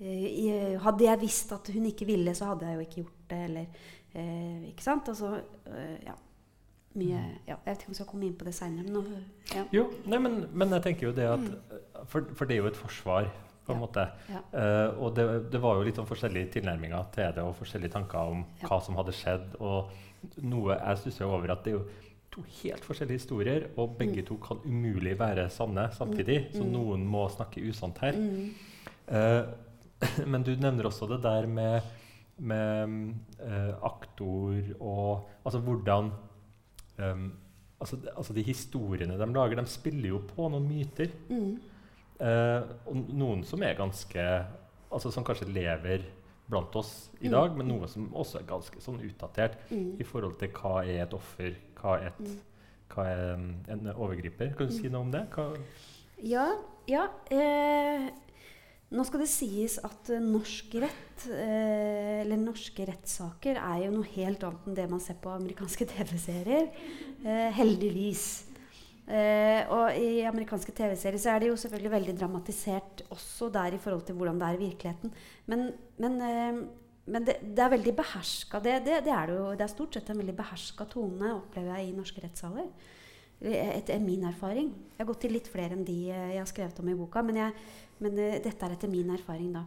uh, 0.01 0.81
Hadde 0.81 1.05
jeg 1.05 1.21
visst 1.21 1.53
at 1.53 1.69
hun 1.75 1.91
ikke 1.91 2.09
ville, 2.09 2.35
så 2.35 2.55
hadde 2.55 2.71
jeg 2.71 2.75
jo 2.75 2.87
ikke 2.87 3.03
gjort 3.03 3.21
det. 3.31 3.45
Eller, 3.51 3.85
ikke 4.71 4.83
sant? 4.83 5.09
Altså, 5.13 5.37
ja. 6.07 6.17
Mye, 6.95 7.19
mm. 7.21 7.35
ja, 7.47 7.55
jeg 7.55 7.59
vet 7.67 7.83
ikke 7.83 7.91
om 7.91 7.93
jeg 7.93 8.01
skal 8.01 8.09
komme 8.09 8.27
inn 8.27 8.39
på 8.41 8.49
det 8.49 8.55
seinere. 8.57 9.05
Ja. 9.55 9.67
Jo, 9.77 9.85
nei, 10.11 10.19
men, 10.19 10.41
men, 10.51 10.73
jeg 10.75 10.83
tenker 10.89 11.07
jo 11.07 11.13
det 11.15 11.29
at 11.29 11.45
mm. 11.45 11.77
for, 12.09 12.33
for 12.35 12.49
det 12.49 12.57
er 12.57 12.65
jo 12.65 12.71
et 12.73 12.81
forsvar 12.81 13.29
på 13.71 13.77
en 13.77 13.83
måte. 13.83 14.05
Uh, 14.53 15.01
og 15.01 15.15
det, 15.17 15.27
det, 15.53 15.63
var 15.63 15.79
jo 15.79 15.87
litt 15.87 15.99
sånn 16.01 16.09
forskjellige 16.09 16.53
tilnærminger 16.59 17.09
til 17.15 17.35
det, 17.37 17.47
og 17.47 17.57
forskjellige 17.59 17.95
tanker 17.97 18.35
om 18.35 18.45
hva 18.65 18.81
som 18.85 18.99
hadde 18.99 19.17
skjedd. 19.17 19.57
Og 19.63 20.45
noe 20.45 20.77
jeg 20.77 21.03
stusser 21.05 21.31
over 21.31 21.55
at 21.55 21.65
det 21.65 21.75
er 21.75 21.79
jo 21.79 21.87
to 22.31 22.45
helt 22.61 22.85
forskjellige 22.87 23.19
historier, 23.23 23.67
og 23.81 23.97
begge 23.99 24.23
mm. 24.23 24.27
to 24.29 24.37
kan 24.43 24.61
umulig 24.65 25.17
være 25.19 25.49
sanne 25.51 25.89
samtidig. 25.97 26.45
Mm. 26.47 26.53
Så 26.55 26.67
mm. 26.67 26.71
noen 26.75 27.07
må 27.11 27.25
snakke 27.33 27.65
usant 27.67 27.99
her. 28.05 28.19
Uh, 29.11 29.43
men 30.33 30.47
du 30.47 30.55
nevner 30.57 30.89
også 30.89 31.09
det 31.11 31.21
der 31.25 31.49
med, 31.51 31.91
med 32.39 32.97
uh, 33.43 33.75
aktor 33.91 34.57
og 34.79 35.29
Altså 35.41 35.59
hvordan 35.65 36.11
um, 37.01 37.33
altså, 37.81 37.97
altså, 38.17 38.33
De 38.37 38.43
historiene 38.45 39.19
de 39.19 39.33
lager, 39.33 39.57
de 39.61 39.67
spiller 39.67 40.09
jo 40.13 40.23
på 40.29 40.49
noen 40.53 40.69
myter. 40.69 41.11
Mm. 41.29 41.57
Uh, 42.21 42.67
og 42.91 42.99
noen 43.17 43.45
som 43.49 43.63
er 43.65 43.79
ganske 43.79 44.25
altså 44.91 45.09
Som 45.15 45.25
kanskje 45.25 45.47
lever 45.49 46.03
blant 46.51 46.75
oss 46.77 47.11
i 47.21 47.29
mm. 47.29 47.33
dag, 47.33 47.57
men 47.57 47.69
noe 47.71 47.89
som 47.89 48.09
også 48.11 48.41
er 48.41 48.49
ganske 48.49 48.81
sånn 48.83 48.99
utdatert 49.07 49.61
mm. 49.71 50.01
i 50.03 50.07
forhold 50.07 50.35
til 50.41 50.51
hva 50.57 50.81
er 50.83 51.05
et 51.05 51.15
offer, 51.15 51.55
hva 51.79 51.95
er 52.01 52.09
et, 52.11 52.25
mm. 52.27 52.73
hva 52.91 53.05
er 53.07 53.21
en 53.71 53.93
overgriper? 53.95 54.51
Kan 54.59 54.71
du 54.71 54.75
si 54.75 54.91
noe 54.91 55.05
om 55.07 55.13
det? 55.15 55.23
Hva 55.31 55.53
ja. 56.27 56.49
ja 56.91 57.07
eh, 57.33 58.11
nå 58.91 59.07
skal 59.07 59.23
det 59.23 59.31
sies 59.31 59.79
at 59.87 60.11
norsk 60.25 60.75
rett, 60.83 61.27
eh, 61.31 62.21
eller 62.25 62.41
norske 62.41 62.85
rettssaker, 62.89 63.61
er 63.63 63.85
jo 63.87 63.95
noe 63.95 64.11
helt 64.17 64.43
annet 64.47 64.67
enn 64.67 64.79
det 64.81 64.89
man 64.91 65.03
ser 65.03 65.21
på 65.23 65.33
amerikanske 65.33 65.87
TV-serier. 65.95 66.71
Eh, 67.23 67.49
heldigvis. 67.55 68.50
Eh, 69.11 69.65
og 69.75 69.97
i 69.99 70.23
amerikanske 70.29 70.71
TV-serier 70.77 71.19
så 71.19 71.33
er 71.33 71.43
det 71.43 71.49
jo 71.49 71.59
selvfølgelig 71.59 71.91
veldig 71.97 72.13
dramatisert 72.21 73.03
også 73.11 73.49
der 73.51 73.75
i 73.75 73.81
forhold 73.83 74.05
til 74.07 74.15
hvordan 74.15 74.39
det 74.39 74.47
er 74.47 74.59
i 74.59 74.61
virkeligheten. 74.61 75.15
Men, 75.51 75.65
men, 75.99 76.21
eh, 76.23 76.61
men 77.11 77.27
det, 77.27 77.41
det, 77.43 77.65
er 77.65 77.73
veldig 77.75 77.95
beherska. 77.99 78.61
Det, 78.63 78.77
det, 78.87 79.01
det, 79.09 79.15
er 79.17 79.33
jo, 79.35 79.49
det 79.59 79.67
er 79.67 79.73
stort 79.73 79.99
sett 79.99 80.13
en 80.13 80.21
veldig 80.23 80.37
beherska 80.39 80.87
tone, 80.93 81.33
opplever 81.41 81.81
jeg, 81.81 81.89
i 81.89 81.97
norske 81.97 82.23
rettssaler. 82.23 82.71
Etter 83.41 83.99
min 84.05 84.29
erfaring. 84.29 84.69
Jeg 84.93 85.01
har 85.01 85.09
gått 85.09 85.23
til 85.25 85.35
litt 85.35 85.49
flere 85.49 85.75
enn 85.75 85.87
de 85.89 85.99
eh, 86.13 86.35
jeg 86.37 86.45
har 86.45 86.53
skrevet 86.53 86.81
om 86.83 86.93
i 86.93 86.97
boka. 86.99 87.25
Men, 87.27 87.43
jeg, 87.43 87.67
men 88.05 88.15
uh, 88.21 88.39
dette 88.45 88.67
er 88.67 88.77
etter 88.77 88.93
min 88.93 89.11
erfaring, 89.17 89.51
da. 89.57 89.67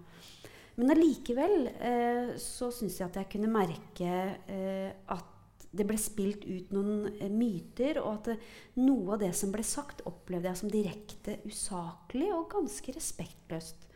Men 0.80 0.94
allikevel 0.94 1.68
uh, 1.68 2.32
så 2.40 2.72
syns 2.74 3.02
jeg 3.02 3.10
at 3.10 3.20
jeg 3.20 3.32
kunne 3.36 3.52
merke 3.52 4.14
uh, 4.48 4.90
at 5.18 5.33
det 5.74 5.86
ble 5.89 5.98
spilt 5.98 6.44
ut 6.46 6.74
noen 6.75 7.08
eh, 7.18 7.32
myter, 7.32 7.98
og 8.03 8.20
at 8.20 8.44
noe 8.77 9.15
av 9.15 9.24
det 9.24 9.32
som 9.38 9.51
ble 9.53 9.65
sagt, 9.65 10.03
opplevde 10.10 10.51
jeg 10.51 10.62
som 10.62 10.74
direkte 10.74 11.39
usaklig 11.50 12.30
og 12.34 12.51
ganske 12.53 12.94
respektløst. 12.94 13.88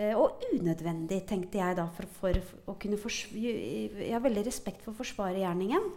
Eh, 0.00 0.14
og 0.16 0.40
unødvendig, 0.54 1.20
tenkte 1.28 1.60
jeg 1.60 1.76
da. 1.76 1.84
For, 1.92 2.08
for, 2.16 2.38
å 2.72 2.76
kunne 2.80 2.96
jeg 3.36 4.08
har 4.08 4.24
veldig 4.24 4.46
respekt 4.46 4.86
for 4.86 4.96
forsvarergjerningen. 4.96 5.90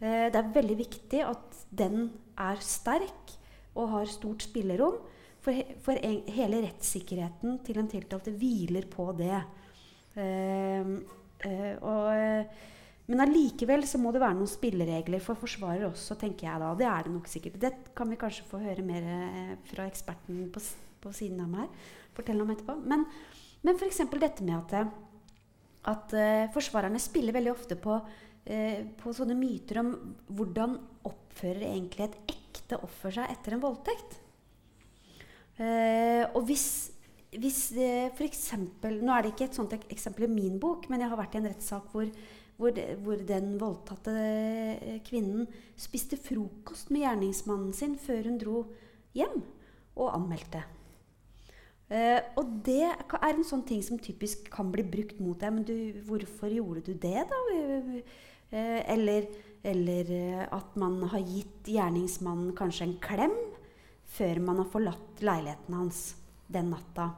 Eh, 0.00 0.28
det 0.32 0.40
er 0.40 0.54
veldig 0.54 0.78
viktig 0.80 1.20
at 1.26 1.60
den 1.68 2.08
er 2.40 2.62
sterk 2.64 3.36
og 3.76 3.92
har 3.92 4.08
stort 4.08 4.46
spillerom. 4.48 4.96
For, 5.44 5.54
he, 5.54 5.76
for 5.84 6.00
hele 6.00 6.62
rettssikkerheten 6.64 7.60
til 7.66 7.76
en 7.78 7.92
tiltalte 7.92 8.32
hviler 8.34 8.88
på 8.90 9.12
det. 9.20 9.36
Uh, 10.16 10.96
uh, 11.44 11.74
og 11.84 12.56
men 13.06 13.22
allikevel 13.22 13.84
så 13.86 14.00
må 14.02 14.10
det 14.10 14.20
være 14.22 14.34
noen 14.34 14.50
spilleregler 14.50 15.22
for 15.22 15.38
forsvarer 15.38 15.86
også, 15.86 16.16
tenker 16.18 16.48
jeg 16.48 16.62
da. 16.62 16.72
Det 16.74 16.86
er 16.90 17.06
det 17.06 17.12
nok 17.14 17.28
sikkert. 17.30 17.58
Det 17.62 17.72
kan 17.94 18.10
vi 18.10 18.18
kanskje 18.18 18.46
få 18.48 18.58
høre 18.64 18.82
mer 18.86 19.04
eh, 19.06 19.52
fra 19.70 19.86
eksperten 19.86 20.48
på, 20.50 20.62
på, 21.04 21.12
siden 21.14 21.44
av 21.44 21.52
meg 21.52 21.68
her. 21.68 21.92
fortelle 22.16 22.42
om 22.42 22.50
etterpå. 22.50 22.74
Men, 22.82 23.04
men 23.62 23.78
f.eks. 23.78 24.02
dette 24.10 24.46
med 24.46 24.56
at, 24.74 24.90
at 25.92 26.16
uh, 26.18 26.48
forsvarerne 26.54 26.98
spiller 27.02 27.36
veldig 27.36 27.52
ofte 27.52 27.78
på, 27.78 28.00
uh, 28.02 28.80
på 28.98 29.14
sånne 29.14 29.36
myter 29.38 29.78
om 29.84 29.92
hvordan 30.26 30.74
oppfører 31.06 31.68
egentlig 31.68 32.08
et 32.08 32.18
ekte 32.34 32.80
offer 32.82 33.14
seg 33.20 33.30
etter 33.36 33.54
en 33.54 33.62
voldtekt. 33.62 34.18
Uh, 35.60 36.26
og 36.32 36.42
hvis 36.50 36.68
hvis 37.36 37.58
for 38.16 38.24
eksempel, 38.24 38.94
Nå 39.04 39.12
er 39.12 39.26
det 39.26 39.32
ikke 39.34 39.48
et 39.50 39.56
sånt 39.58 39.74
eksempel 39.76 40.24
i 40.24 40.30
min 40.30 40.54
bok, 40.62 40.86
men 40.88 41.02
jeg 41.02 41.10
har 41.10 41.18
vært 41.20 41.34
i 41.36 41.40
en 41.42 41.48
rettssak 41.50 41.90
hvor 41.92 42.06
hvor, 42.56 42.72
det, 42.76 42.86
hvor, 43.04 43.20
den 43.28 43.56
voldtatte 43.60 44.14
eh, 44.16 45.00
kvinnen 45.04 45.46
spiste 45.78 46.18
frokost 46.20 46.90
med 46.92 47.04
gjerningsmannen 47.04 47.74
sin 47.76 47.96
før 48.00 48.30
hun 48.30 48.40
dro 48.40 48.62
hjem 49.16 49.42
og 49.96 50.12
anmeldte. 50.14 50.62
Uh, 51.86 52.18
og 52.40 52.48
det 52.66 52.82
er 52.82 53.28
en 53.28 53.44
sånn 53.46 53.62
ting 53.68 53.78
som 53.84 54.00
typisk 54.02 54.48
kan 54.50 54.72
bli 54.74 54.82
brukt 54.82 55.20
mot 55.22 55.38
deg. 55.38 55.52
Men 55.54 55.66
du, 55.68 55.76
hvorfor 56.08 56.50
gjorde 56.50 56.82
du 56.88 56.96
det, 56.98 57.20
da? 57.30 57.42
Uh, 57.52 58.00
eller, 58.50 59.28
eller 59.66 60.10
at 60.54 60.74
man 60.78 60.98
har 61.12 61.22
gitt 61.22 61.70
gjerningsmannen 61.70 62.56
kanskje 62.58 62.88
en 62.88 62.98
klem 63.02 63.36
før 64.16 64.42
man 64.42 64.62
har 64.62 64.68
forlatt 64.72 65.22
leiligheten 65.22 65.78
hans 65.78 66.02
den 66.50 66.70
natta. 66.74 67.10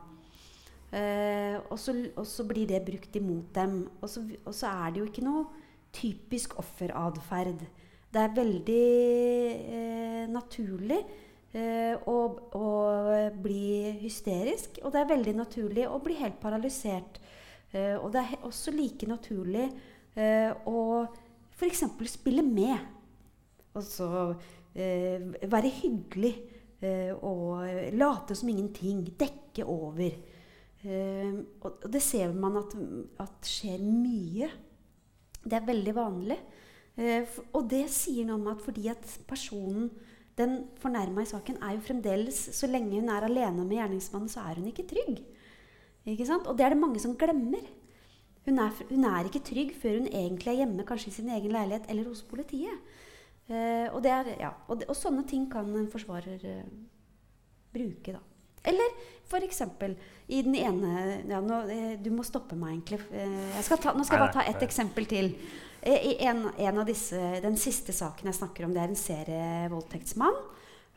Uh, 0.88 1.60
og, 1.68 1.76
så, 1.76 1.92
og, 2.16 2.24
så, 2.24 2.46
blir 2.48 2.64
det 2.68 2.80
brukt 2.86 3.16
imot 3.16 3.52
dem. 3.54 3.82
Og 4.00 4.08
så, 4.08 4.22
og 4.44 4.54
så, 4.56 4.70
er 4.70 4.92
det 4.92 5.02
jo 5.02 5.08
ikke 5.10 5.24
noe 5.26 5.44
typisk 5.92 6.56
offeratferd. 6.60 7.64
Det 8.08 8.22
er 8.22 8.36
veldig 8.36 8.84
uh, 9.68 10.22
naturlig 10.32 11.02
uh, 11.52 12.08
å, 12.08 12.16
å, 12.56 12.70
bli 13.36 13.98
hysterisk, 14.00 14.80
og 14.80 14.94
det 14.94 15.02
er 15.02 15.12
veldig 15.12 15.36
naturlig 15.42 15.84
å 15.88 16.00
bli 16.04 16.16
helt 16.22 16.40
paralysert. 16.40 17.20
og 18.00 18.06
det 18.14 18.20
er 18.22 18.44
også 18.48 18.72
like 18.72 19.04
naturlig 19.04 19.66
å 20.16 21.04
f.eks. 21.52 21.82
spille 22.08 22.40
med. 22.42 22.78
Og 23.76 23.84
så 23.84 24.08
være 24.72 25.68
hyggelig 25.82 26.32
og 27.20 27.92
late 27.92 28.34
som 28.38 28.48
ingenting. 28.48 29.04
Dekke 29.20 29.66
over. 29.68 30.16
Uh, 30.88 31.42
og 31.66 31.82
det 31.92 32.00
ser 32.00 32.30
man 32.32 32.56
at, 32.62 32.74
at, 33.20 33.48
skjer 33.48 33.82
mye. 33.84 34.48
Det 35.44 35.58
er 35.58 35.66
veldig 35.66 35.94
vanlig. 35.96 36.38
Uh, 36.96 37.40
og 37.52 37.66
det 37.70 37.84
sier 37.92 38.24
noe 38.28 38.38
om 38.38 38.46
at 38.54 38.62
fordi 38.64 38.86
at 38.90 39.18
personen, 39.28 39.90
den 40.38 40.62
fornærma 40.80 41.24
i 41.24 41.28
saken, 41.28 41.58
er 41.66 41.74
jo 41.74 41.82
fremdeles 41.82 42.36
Så 42.54 42.68
lenge 42.70 42.94
hun 42.94 43.10
er 43.10 43.26
alene 43.26 43.64
med 43.66 43.80
gjerningsmannen, 43.80 44.30
så 44.32 44.46
er 44.46 44.60
hun 44.60 44.70
ikke 44.70 44.86
trygg. 44.88 45.20
Ikke? 46.06 46.38
Og 46.38 46.54
det 46.56 46.64
er 46.64 46.72
det 46.72 46.80
mange 46.80 47.02
som 47.02 47.16
glemmer. 47.18 47.66
Hun 48.46 48.62
er, 48.62 48.80
hun 48.88 49.04
er, 49.04 49.28
ikke 49.28 49.44
trygg 49.44 49.74
før 49.76 49.98
hun 49.98 50.08
egentlig 50.08 50.54
er 50.54 50.62
hjemme, 50.62 50.86
kanskje 50.88 51.10
i 51.10 51.18
sin 51.18 51.28
egen 51.34 51.52
leilighet 51.52 51.90
eller 51.90 52.08
hos 52.08 52.22
politiet. 52.24 52.80
Uh, 53.48 53.92
og, 53.92 54.00
er, 54.06 54.32
ja, 54.40 54.54
og, 54.68 54.86
og, 54.88 54.96
sånne 54.96 55.26
ting 55.28 55.50
kan 55.52 55.68
en 55.76 55.90
forsvarer 55.92 56.48
bruke, 57.74 58.14
da. 58.14 58.24
Eller 58.68 58.98
f.eks. 59.28 59.62
i 60.28 60.42
den 60.44 60.56
ene 60.56 60.92
ja, 61.28 61.40
nå, 61.44 61.62
eh, 61.72 61.94
Du 62.00 62.10
må 62.14 62.24
stoppe 62.26 62.56
meg, 62.58 62.76
egentlig. 62.76 63.00
Eh, 63.12 63.62
skal 63.64 63.80
ta, 63.82 63.94
nå 63.96 64.06
skal 64.06 64.18
jeg 64.18 64.26
bare 64.26 64.36
ta 64.38 64.46
ett 64.48 64.64
eksempel 64.64 65.08
til. 65.08 65.32
Eh, 65.80 66.12
I 66.12 66.14
en, 66.28 66.46
en, 66.56 66.80
av 66.82 66.88
disse, 66.88 67.18
Den 67.44 67.58
siste 67.60 67.94
saken 67.96 68.30
jeg 68.30 68.40
snakker 68.40 68.66
om, 68.66 68.74
det 68.76 68.84
er 68.84 68.92
en 68.92 69.02
serievoldtektsmann. 69.04 70.40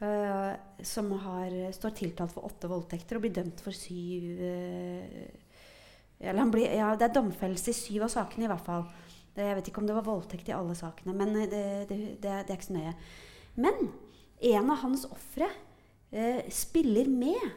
Uh, 0.01 0.55
som 0.81 1.11
har, 1.21 1.51
står 1.77 1.91
tiltalt 1.93 2.31
for 2.33 2.47
åtte 2.47 2.65
voldtekter 2.65 3.19
og 3.19 3.21
blir 3.21 3.35
dømt 3.35 3.59
for 3.61 3.69
syv 3.77 4.39
uh, 4.41 5.27
eller 6.25 6.49
blir, 6.49 6.71
ja, 6.73 6.95
Det 6.97 7.05
er 7.05 7.13
domfellelse 7.19 7.69
i 7.69 7.77
syv 7.77 8.07
av 8.07 8.13
sakene, 8.13 8.47
i 8.47 8.49
hvert 8.49 8.65
fall. 8.65 8.87
Jeg 9.37 9.57
vet 9.57 9.69
ikke 9.69 9.81
om 9.81 9.87
det 9.89 9.97
var 9.99 10.05
voldtekt 10.05 10.49
i 10.49 10.55
alle 10.55 10.73
sakene, 10.77 11.13
men 11.17 11.35
det, 11.37 11.51
det, 11.51 11.91
det, 11.91 12.01
det 12.21 12.31
er 12.33 12.57
ikke 12.57 12.67
så 12.67 12.77
nøye. 12.79 12.95
Men 13.61 13.91
en 14.51 14.73
av 14.73 14.81
hans 14.83 15.05
ofre 15.09 15.47
uh, 16.13 16.41
spiller 16.51 17.09
med. 17.09 17.51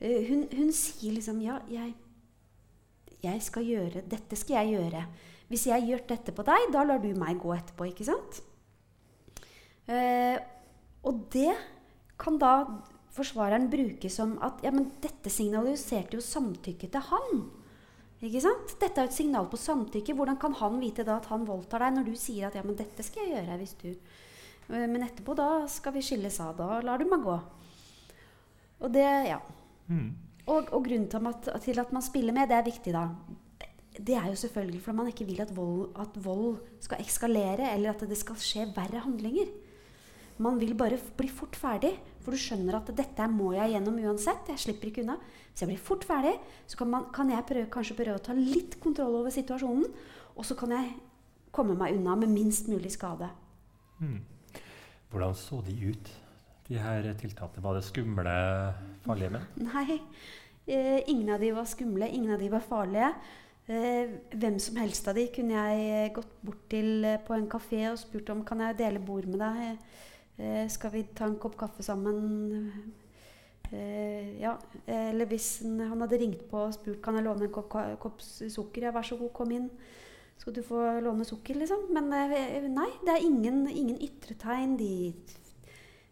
Eh, 0.00 0.24
hun, 0.30 0.46
hun, 0.56 0.70
sier 0.72 1.12
liksom 1.12 1.42
Ja, 1.44 1.58
jeg, 1.68 1.92
jeg 3.20 3.42
skal 3.44 3.66
gjøre 3.68 4.00
Dette 4.08 4.38
skal 4.38 4.62
jeg 4.62 4.78
gjøre. 4.78 5.02
Hvis 5.50 5.66
jeg 5.68 5.88
gjør 5.88 6.06
dette 6.08 6.32
på 6.32 6.46
deg, 6.46 6.70
da 6.72 6.84
lar 6.86 7.02
du 7.02 7.10
meg 7.18 7.40
gå 7.42 7.50
etterpå, 7.52 7.90
ikke 7.90 8.06
sant? 8.06 8.38
Eh, 9.90 10.38
og 11.02 11.24
det 11.34 11.50
kan 12.20 12.36
da 12.38 12.52
forsvareren 13.10 13.66
bruke 13.72 14.08
som 14.12 14.36
at 14.46 14.62
ja, 14.62 14.70
men 14.70 14.92
dette 15.02 15.32
signaliserte 15.32 16.16
jo 16.16 16.22
samtykke 16.22 16.86
til 16.94 17.06
han. 17.08 17.42
Ikke 18.22 18.44
sant? 18.44 18.76
Dette 18.78 19.02
er 19.02 19.10
et 19.10 19.16
signal 19.16 19.48
på 19.50 19.58
samtykke. 19.58 20.14
Hvordan 20.14 20.38
kan 20.38 20.54
han 20.60 20.78
vite 20.78 21.04
da 21.08 21.18
at 21.18 21.26
han 21.32 21.48
voldtar 21.48 21.82
deg, 21.82 21.96
når 21.96 22.08
du 22.12 22.14
sier 22.20 22.46
at 22.46 22.56
ja, 22.56 22.62
men 22.64 22.78
dette 22.78 23.04
skal 23.04 23.26
jeg 23.26 23.40
gjøre 23.40 23.60
hvis 23.60 23.78
du 23.82 23.92
Men 24.70 25.02
etterpå, 25.02 25.34
da 25.34 25.66
skal 25.66 25.96
vi 25.96 26.04
skilles 26.06 26.36
av. 26.38 26.54
Da 26.60 26.78
lar 26.86 27.00
du 27.02 27.08
meg 27.10 27.24
gå. 27.26 27.40
Og 28.80 28.92
det, 28.94 29.06
ja. 29.28 29.38
Mm. 29.90 30.10
Og, 30.46 30.66
og, 30.72 30.84
grunnen 30.84 31.08
til 31.10 31.30
at, 31.30 31.48
til 31.62 31.80
at, 31.82 31.92
man 31.92 32.02
spiller 32.02 32.34
med, 32.34 32.48
det 32.50 32.58
er 32.58 32.66
viktig, 32.66 32.92
da. 32.96 33.08
Det 34.00 34.14
er 34.16 34.30
jo 34.30 34.38
selvfølgelig 34.38 34.80
fordi 34.80 34.96
man 34.96 35.10
ikke 35.10 35.26
vil 35.28 35.42
at 35.42 35.50
vold, 35.54 35.90
at 36.00 36.14
vold 36.24 36.60
skal 36.80 37.02
ekskalere, 37.02 37.74
eller 37.74 37.92
at 37.92 38.06
det 38.08 38.16
skal 38.18 38.38
skje 38.40 38.70
verre 38.76 39.02
handlinger. 39.04 39.50
Man 40.40 40.56
vil 40.60 40.72
bare 40.74 40.96
bli 41.18 41.28
fort 41.28 41.56
ferdig, 41.58 41.92
for 42.24 42.32
du 42.32 42.40
skjønner 42.40 42.78
at 42.78 42.88
dette 42.96 43.26
må 43.28 43.50
jeg 43.52 43.74
gjennom 43.74 43.98
uansett. 44.00 44.48
Jeg 44.48 44.62
slipper 44.62 44.88
ikke 44.88 45.04
unna. 45.04 45.18
Så 45.52 45.66
jeg 45.66 45.74
blir 45.74 45.82
fort 45.84 46.06
ferdig. 46.08 46.32
Så 46.64 46.80
kan, 46.80 46.88
man, 46.88 47.10
kan 47.12 47.28
jeg 47.28 47.44
prøve, 47.48 47.68
kanskje 47.72 47.98
prøve 47.98 48.16
å 48.16 48.24
ta 48.24 48.36
litt 48.36 48.78
kontroll 48.80 49.18
over 49.18 49.34
situasjonen. 49.34 49.84
Og 50.40 50.46
så 50.48 50.56
kan 50.56 50.72
jeg 50.72 50.94
komme 51.52 51.76
meg 51.76 51.98
unna 51.98 52.16
med 52.16 52.32
minst 52.32 52.70
mulig 52.72 52.94
skade. 52.94 53.28
Mm. 54.00 54.22
Hvordan 55.12 55.36
så 55.36 55.60
de 55.66 55.76
ut? 55.90 56.12
De 56.70 56.78
her 56.78 57.10
tiltakene? 57.18 57.64
Var 57.64 57.78
det 57.78 57.86
skumle, 57.86 58.36
farlige 59.04 59.34
menn? 59.34 59.46
Nei, 59.66 59.98
eh, 60.70 61.00
ingen 61.10 61.34
av 61.34 61.42
de 61.42 61.52
var 61.56 61.66
skumle, 61.68 62.08
ingen 62.08 62.36
av 62.36 62.42
de 62.42 62.50
var 62.52 62.64
farlige. 62.64 63.10
Eh, 63.70 64.14
hvem 64.34 64.58
som 64.62 64.78
helst 64.80 65.08
av 65.10 65.18
de 65.18 65.28
kunne 65.34 65.58
jeg 65.58 66.14
gått 66.16 66.30
bort 66.46 66.62
til 66.72 67.04
eh, 67.06 67.20
på 67.22 67.36
en 67.36 67.50
kafé 67.50 67.84
og 67.90 67.98
spurt 68.00 68.30
om 68.32 68.44
kan 68.46 68.62
jeg 68.64 68.78
dele 68.80 69.02
bord 69.02 69.28
med 69.30 69.42
deg. 69.42 69.84
Skal 70.72 70.88
vi 70.94 71.02
ta 71.12 71.26
en 71.28 71.34
kopp 71.36 71.52
kaffe 71.60 71.84
sammen? 71.84 72.70
Ja. 73.68 74.54
Eller 74.88 75.28
hvis 75.28 75.58
han 75.60 76.00
hadde 76.00 76.16
ringt 76.16 76.46
på 76.48 76.62
og 76.64 76.72
spurt 76.72 77.02
kan 77.04 77.18
jeg 77.18 77.26
låne 77.26 77.44
en 77.44 77.52
kopp, 77.52 77.76
kopp 78.00 78.22
sukker. 78.24 78.86
Ja, 78.86 78.94
vær 78.94 79.04
så 79.04 79.18
god, 79.20 79.34
kom 79.36 79.52
inn. 79.52 79.66
Skal 80.40 80.56
du 80.56 80.62
få 80.64 80.80
låne 81.04 81.26
sukker, 81.28 81.60
liksom? 81.60 81.90
Men 81.92 82.08
nei, 82.72 82.88
det 83.04 83.18
er 83.18 83.26
ingen, 83.26 83.66
ingen 83.68 84.00
ytre 84.00 84.38
tegn. 84.40 84.78
De 84.80 85.12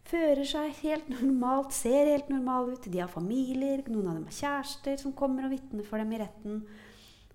Fører 0.09 0.47
seg 0.49 0.77
helt 0.81 1.09
normalt, 1.13 1.75
ser 1.77 2.09
helt 2.09 2.31
normal 2.33 2.71
ut. 2.73 2.87
De 2.89 3.01
har 3.03 3.11
familier, 3.13 3.83
noen 3.93 4.07
av 4.09 4.15
dem 4.17 4.29
har 4.31 4.37
kjærester 4.39 4.97
som 5.01 5.13
kommer 5.17 5.45
og 5.45 5.53
vitner 5.53 5.85
for 5.85 6.01
dem 6.01 6.15
i 6.17 6.21
retten. 6.23 6.63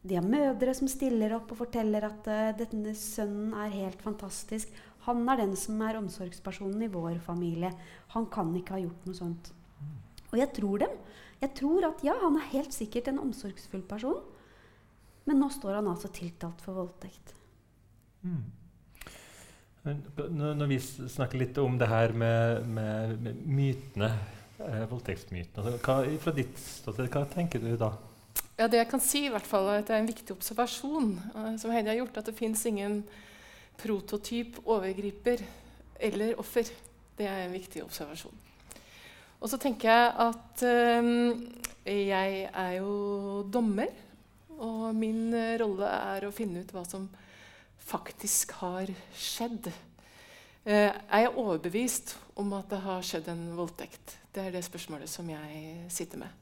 De 0.04 0.18
har 0.18 0.26
mødre 0.26 0.74
som 0.76 0.90
stiller 0.92 1.36
opp 1.38 1.54
og 1.54 1.62
forteller 1.62 2.08
at 2.08 2.26
uh, 2.28 2.56
denne 2.60 2.96
sønnen 2.98 3.54
er 3.62 3.76
helt 3.78 4.02
fantastisk. 4.04 4.74
Han 5.06 5.22
er 5.30 5.44
den 5.44 5.54
som 5.60 5.80
er 5.86 6.00
omsorgspersonen 6.00 6.82
i 6.84 6.90
vår 6.92 7.22
familie. 7.24 7.70
Han 8.16 8.26
kan 8.34 8.52
ikke 8.58 8.76
ha 8.76 8.82
gjort 8.82 9.06
noe 9.08 9.20
sånt. 9.20 9.54
Og 10.32 10.40
jeg 10.42 10.50
tror 10.58 10.82
dem. 10.82 10.98
Jeg 11.44 11.54
tror 11.60 11.86
at 11.92 12.04
ja, 12.08 12.18
han 12.24 12.40
er 12.40 12.52
helt 12.56 12.74
sikkert 12.74 13.12
en 13.12 13.22
omsorgsfull 13.22 13.84
person. 13.86 14.18
Men 15.28 15.40
nå 15.40 15.50
står 15.54 15.78
han 15.78 15.92
altså 15.92 16.10
tiltalt 16.12 16.64
for 16.64 16.82
voldtekt. 16.82 17.36
Mm. 18.26 18.44
Når 19.84 20.70
vi 20.70 20.78
snakker 20.80 21.42
litt 21.42 21.58
om 21.60 21.76
det 21.80 21.90
her 21.92 22.14
med, 22.16 22.68
med, 22.72 23.18
med 23.26 23.42
mytene, 23.44 24.10
eh, 24.64 24.86
voldtektsmytene 24.88 25.60
altså, 25.60 25.80
hva, 25.84 26.20
Fra 26.24 26.34
ditt 26.38 26.62
ståsted, 26.62 27.10
hva 27.12 27.26
tenker 27.34 27.60
du 27.60 27.74
da? 27.80 27.92
Ja, 28.56 28.70
Det 28.70 28.80
jeg 28.80 28.90
kan 28.92 29.04
si, 29.04 29.26
i 29.28 29.34
hvert 29.34 29.50
fall, 29.50 29.68
er 29.68 29.82
at 29.82 29.90
det 29.90 29.98
er 29.98 30.06
en 30.06 30.08
viktig 30.08 30.38
observasjon 30.38 31.12
eh, 31.34 31.52
som 31.60 31.74
Heidi 31.74 31.92
har 31.92 32.00
gjort, 32.00 32.22
at 32.22 32.32
det 32.32 32.38
fins 32.38 32.64
ingen 32.70 33.02
prototyp 33.82 34.62
overgriper 34.64 35.44
eller 36.00 36.40
offer. 36.40 36.70
Det 37.18 37.28
er 37.28 37.44
en 37.44 37.56
viktig 37.56 37.84
observasjon. 37.84 38.40
Og 39.44 39.52
så 39.52 39.60
tenker 39.60 39.92
jeg 39.92 40.14
at 40.24 40.64
eh, 40.70 41.12
jeg 42.08 42.48
er 42.48 42.72
jo 42.78 43.44
dommer, 43.52 43.92
og 44.64 44.94
min 44.96 45.34
uh, 45.34 45.58
rolle 45.60 45.90
er 45.90 46.24
å 46.24 46.32
finne 46.32 46.62
ut 46.64 46.72
hva 46.72 46.86
som 46.88 47.10
faktisk 47.88 48.54
har 48.62 48.92
skjedd. 49.18 49.72
Eh, 50.64 50.92
er 50.92 51.26
jeg 51.26 51.34
overbevist 51.36 52.16
om 52.40 52.54
at 52.58 52.70
det 52.72 52.80
har 52.86 53.04
skjedd 53.06 53.28
en 53.34 53.44
voldtekt? 53.58 54.18
Det 54.34 54.46
er 54.46 54.56
det 54.56 54.64
spørsmålet 54.66 55.12
som 55.12 55.28
jeg 55.30 55.76
sitter 55.92 56.24
med. 56.24 56.40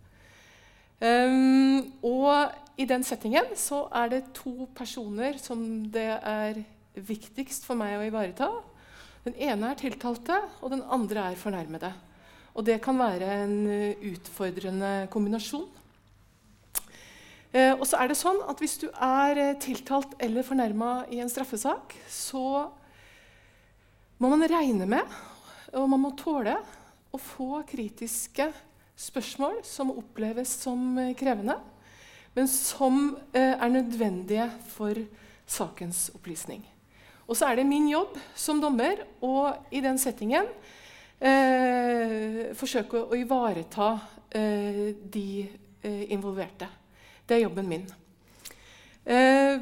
Um, 1.02 1.88
og 2.06 2.54
i 2.78 2.86
den 2.86 3.02
settingen 3.02 3.56
så 3.58 3.88
er 3.98 4.12
det 4.12 4.28
to 4.38 4.68
personer 4.78 5.40
som 5.42 5.64
det 5.90 6.12
er 6.14 6.60
viktigst 6.94 7.66
for 7.66 7.80
meg 7.80 7.96
å 7.98 8.06
ivareta. 8.06 8.52
Den 9.26 9.34
ene 9.42 9.72
er 9.72 9.80
tiltalte, 9.80 10.38
og 10.62 10.74
den 10.76 10.84
andre 10.86 11.32
er 11.32 11.42
fornærmede. 11.42 11.90
Og 12.54 12.66
det 12.68 12.78
kan 12.84 13.00
være 13.00 13.34
en 13.44 13.58
utfordrende 14.12 15.08
kombinasjon. 15.14 15.70
Eh, 17.52 17.74
og 17.76 17.84
så 17.88 18.00
er 18.00 18.08
det 18.08 18.16
sånn 18.16 18.40
at 18.48 18.62
Hvis 18.64 18.78
du 18.80 18.88
er 18.96 19.38
eh, 19.38 19.58
tiltalt 19.60 20.14
eller 20.24 20.46
fornærma 20.48 20.92
i 21.12 21.20
en 21.20 21.32
straffesak, 21.32 21.98
så 22.08 22.72
må 24.22 24.30
man 24.32 24.48
regne 24.48 24.88
med 24.88 25.20
og 25.72 25.88
man 25.92 26.04
må 26.04 26.12
tåle 26.20 26.58
å 27.12 27.20
få 27.20 27.62
kritiske 27.68 28.50
spørsmål 29.00 29.62
som 29.68 29.94
oppleves 29.94 30.52
som 30.64 30.98
eh, 31.00 31.14
krevende, 31.18 31.58
men 32.36 32.48
som 32.52 33.16
eh, 33.32 33.56
er 33.56 33.72
nødvendige 33.72 34.48
for 34.72 35.00
sakens 35.48 36.10
opplysning. 36.16 36.64
Og 37.28 37.38
så 37.40 37.48
er 37.48 37.60
det 37.60 37.68
min 37.68 37.88
jobb 37.92 38.18
som 38.36 38.60
dommer 38.64 39.06
å 39.24 39.52
i 39.72 39.80
den 39.84 40.00
settingen 40.02 40.48
eh, 41.20 42.52
forsøke 42.58 43.06
å 43.08 43.20
ivareta 43.20 43.94
eh, 44.36 44.92
de 44.92 45.48
involverte. 46.14 46.68
Det 47.28 47.38
er 47.38 47.46
jobben 47.46 47.70
min. 47.70 47.88
Eh, 49.06 49.62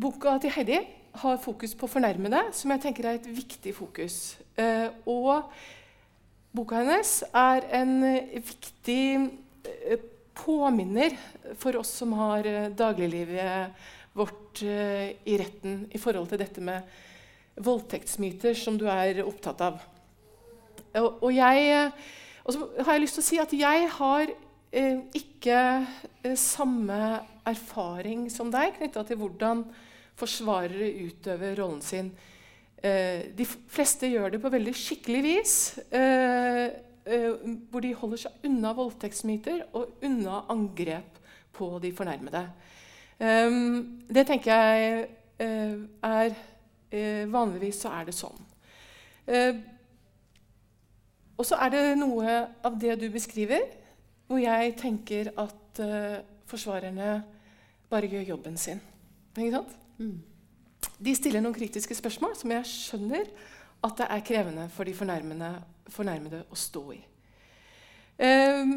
boka 0.00 0.38
til 0.40 0.52
Heidi 0.54 0.78
har 1.20 1.40
fokus 1.42 1.74
på 1.74 1.88
fornærmede, 1.90 2.42
som 2.52 2.70
jeg 2.70 2.82
tenker 2.84 3.08
er 3.08 3.18
et 3.18 3.28
viktig 3.28 3.74
fokus. 3.76 4.38
Eh, 4.56 4.88
og 5.06 5.50
boka 6.54 6.80
hennes 6.80 7.20
er 7.34 7.66
en 7.80 7.94
viktig 8.34 9.04
eh, 9.18 10.04
påminner 10.38 11.16
for 11.60 11.76
oss 11.80 11.92
som 12.00 12.14
har 12.18 12.46
eh, 12.46 12.70
dagliglivet 12.70 13.86
vårt 14.16 14.62
eh, 14.62 15.16
i 15.24 15.38
retten 15.40 15.84
i 15.90 16.00
forhold 16.00 16.30
til 16.30 16.40
dette 16.40 16.64
med 16.64 16.86
voldtektsmyter, 17.60 18.54
som 18.56 18.78
du 18.78 18.86
er 18.88 19.20
opptatt 19.26 19.60
av. 19.66 19.82
Og, 20.96 21.20
og, 21.20 21.32
jeg, 21.34 21.90
og 22.44 22.54
så 22.54 22.70
har 22.86 22.96
jeg 22.96 23.04
lyst 23.04 23.18
til 23.18 23.24
å 23.24 23.28
si 23.28 23.40
at 23.42 23.52
jeg 23.54 23.90
har 23.98 24.32
ikke 24.70 25.86
eh, 26.22 26.36
samme 26.38 26.98
erfaring 27.48 28.28
som 28.30 28.52
deg 28.52 28.76
knytta 28.76 29.02
til 29.06 29.18
hvordan 29.18 29.64
forsvarere 30.20 30.92
utøver 31.08 31.56
rollen 31.58 31.80
sin. 31.82 32.12
Eh, 32.82 33.32
de 33.36 33.44
fleste 33.44 34.08
gjør 34.08 34.30
det 34.30 34.42
på 34.42 34.52
veldig 34.52 34.74
skikkelig 34.76 35.22
vis. 35.24 35.54
Eh, 35.90 36.66
eh, 37.04 37.32
hvor 37.70 37.82
de 37.82 37.94
holder 37.94 38.22
seg 38.26 38.46
unna 38.46 38.72
voldtektsmyter 38.76 39.64
og 39.74 40.04
unna 40.06 40.44
angrep 40.52 41.18
på 41.56 41.72
de 41.82 41.90
fornærmede. 41.96 42.44
Eh, 43.18 43.50
det 44.08 44.26
tenker 44.26 44.54
jeg 44.54 45.08
er 45.40 46.38
Vanligvis 47.30 47.78
så 47.84 47.92
er 47.94 48.08
det 48.08 48.12
sånn. 48.18 48.40
og 51.38 51.46
så 51.46 51.56
er 51.62 51.70
det 51.70 51.82
noe 51.96 52.32
av 52.66 52.74
det 52.82 52.96
du 52.98 53.04
beskriver, 53.14 53.62
hvor 54.30 54.38
jeg 54.38 54.76
tenker 54.78 55.32
at 55.42 55.80
uh, 55.82 56.20
forsvarerne 56.46 57.14
bare 57.90 58.10
gjør 58.10 58.28
jobben 58.28 58.58
sin. 58.60 58.78
Ikke 59.34 59.56
sant? 59.56 59.72
Mm. 59.98 60.20
De 61.02 61.14
stiller 61.18 61.42
noen 61.42 61.56
kritiske 61.56 61.96
spørsmål 61.98 62.36
som 62.38 62.54
jeg 62.54 62.68
skjønner 62.70 63.26
at 63.82 63.98
det 63.98 64.06
er 64.06 64.22
krevende 64.28 64.68
for 64.70 64.86
de 64.86 64.94
fornærmede 64.94 66.44
å 66.46 66.58
stå 66.58 66.84
i. 66.94 67.00
Um, 68.20 68.72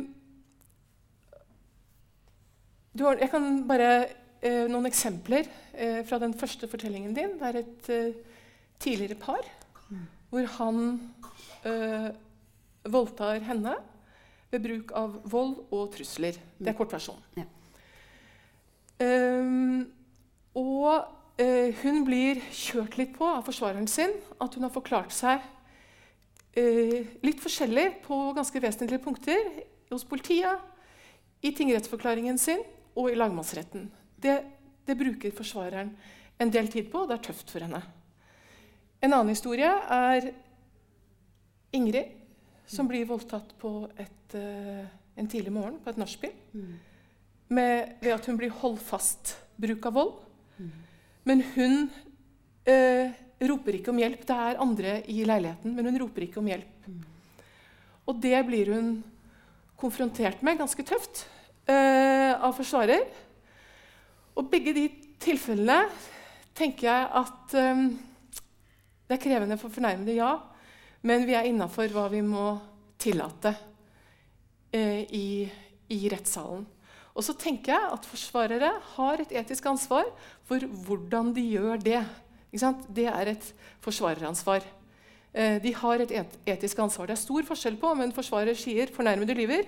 har, 3.03 3.19
jeg 3.19 3.29
kan 3.33 3.47
bare 3.67 3.89
uh, 4.07 4.65
Noen 4.71 4.87
eksempler 4.87 5.49
uh, 5.49 6.01
fra 6.07 6.21
den 6.23 6.33
første 6.39 6.69
fortellingen 6.71 7.13
din. 7.17 7.35
Det 7.37 7.49
er 7.49 7.59
et 7.61 7.89
uh, 7.91 8.37
tidligere 8.79 9.19
par 9.19 9.43
mm. 9.89 10.05
hvor 10.31 10.47
han 10.57 10.79
voldtar 12.91 13.43
henne 13.45 13.77
ved 14.53 14.63
bruk 14.63 14.93
av 14.97 15.17
vold 15.29 15.57
og 15.73 15.89
trusler. 15.95 16.37
Det 16.59 16.71
er 16.71 16.77
kortversjonen. 16.77 17.41
Ja. 17.41 17.49
Um, 19.03 19.87
og 20.55 21.07
uh, 21.41 21.69
hun 21.81 22.03
blir 22.05 22.41
kjørt 22.53 22.97
litt 22.99 23.15
på 23.17 23.27
av 23.27 23.43
forsvareren 23.47 23.89
sin. 23.89 24.13
At 24.41 24.55
hun 24.55 24.67
har 24.67 24.73
forklart 24.73 25.13
seg 25.15 25.41
uh, 25.41 26.99
litt 27.25 27.41
forskjellig 27.43 27.87
på 28.05 28.19
ganske 28.37 28.61
vesentlige 28.63 29.03
punkter 29.03 29.49
hos 29.93 30.05
politiet, 30.09 30.69
i 31.43 31.51
tingrettsforklaringen 31.51 32.37
sin 32.39 32.61
og 32.95 33.09
i 33.11 33.17
lagmannsretten. 33.19 33.89
Det, 34.23 34.37
det 34.87 34.95
bruker 34.95 35.33
forsvareren 35.35 35.91
en 36.39 36.51
del 36.53 36.69
tid 36.71 36.87
på, 36.91 37.03
og 37.03 37.09
det 37.09 37.17
er 37.17 37.25
tøft 37.27 37.51
for 37.51 37.65
henne. 37.65 37.81
En 39.03 39.11
annen 39.11 39.33
historie 39.33 39.67
er 39.67 40.29
Ingrid, 41.75 42.13
som 42.69 42.87
blir 42.89 43.07
voldtatt 43.09 43.53
på 43.61 43.73
et, 43.99 44.35
uh, 44.35 44.85
en 45.19 45.29
tidlig 45.29 45.53
morgen 45.53 45.79
på 45.83 45.91
et 45.91 45.99
nachspiel. 46.01 46.33
Mm. 46.53 46.73
ved 47.53 48.13
at 48.13 48.25
hun 48.25 48.37
blir 48.39 48.49
holdt 48.49 48.81
fast 48.81 49.35
bruk 49.61 49.85
av 49.85 49.93
vold. 49.93 50.13
Mm. 50.57 50.71
Men 51.23 51.43
hun 51.55 51.75
uh, 52.67 53.11
roper 53.43 53.77
ikke 53.77 53.91
om 53.91 53.99
hjelp. 54.01 54.23
Det 54.27 54.37
er 54.47 54.61
andre 54.63 54.95
i 55.11 55.23
leiligheten, 55.27 55.75
men 55.75 55.91
hun 55.91 55.99
roper 56.01 56.25
ikke 56.25 56.41
om 56.41 56.49
hjelp. 56.49 56.87
Mm. 56.87 57.03
Og 58.07 58.23
det 58.23 58.39
blir 58.47 58.73
hun 58.73 58.95
konfrontert 59.79 60.41
med 60.43 60.59
ganske 60.61 60.85
tøft 60.87 61.25
uh, 61.69 62.33
av 62.39 62.55
forsvarer. 62.57 63.05
Og 64.39 64.49
begge 64.49 64.73
de 64.75 64.87
tilfellene 65.21 65.83
tenker 66.57 66.89
jeg 66.89 67.05
at 67.21 67.55
um, 67.59 67.85
det 69.07 69.17
er 69.17 69.21
krevende 69.21 69.57
for 69.61 69.73
fornærmede, 69.73 70.15
ja. 70.17 70.35
Men 71.03 71.25
vi 71.27 71.35
er 71.35 71.49
innafor 71.49 71.91
hva 71.91 72.07
vi 72.11 72.21
må 72.23 72.53
tillate 73.01 73.51
eh, 74.71 75.03
i, 75.11 75.27
i, 75.91 75.99
rettssalen. 76.11 76.63
Og 77.13 77.25
så 77.27 77.35
tenker 77.37 77.75
jeg 77.75 77.89
at 77.95 78.07
forsvarere 78.09 78.69
har 78.95 79.21
et 79.21 79.33
etisk 79.43 79.67
ansvar 79.69 80.07
for 80.47 80.63
hvordan 80.87 81.33
de 81.35 81.43
gjør 81.53 81.83
det. 81.83 81.99
Det 82.95 83.05
er 83.09 83.33
et 83.33 83.49
forsvareransvar. 83.83 84.63
Eh, 85.33 85.59
de 85.61 85.73
har 85.75 86.01
et 86.01 86.13
et 86.23 86.37
etisk 86.55 86.79
ansvar. 86.79 87.09
Det 87.09 87.17
er 87.17 87.25
stor 87.25 87.49
forskjell 87.51 87.77
på 87.81 87.91
om 87.91 88.01
en 88.01 88.15
forsvarer 88.15 88.55
sier 88.55 88.87
'fornærmede 88.87 89.35
lyver', 89.35 89.67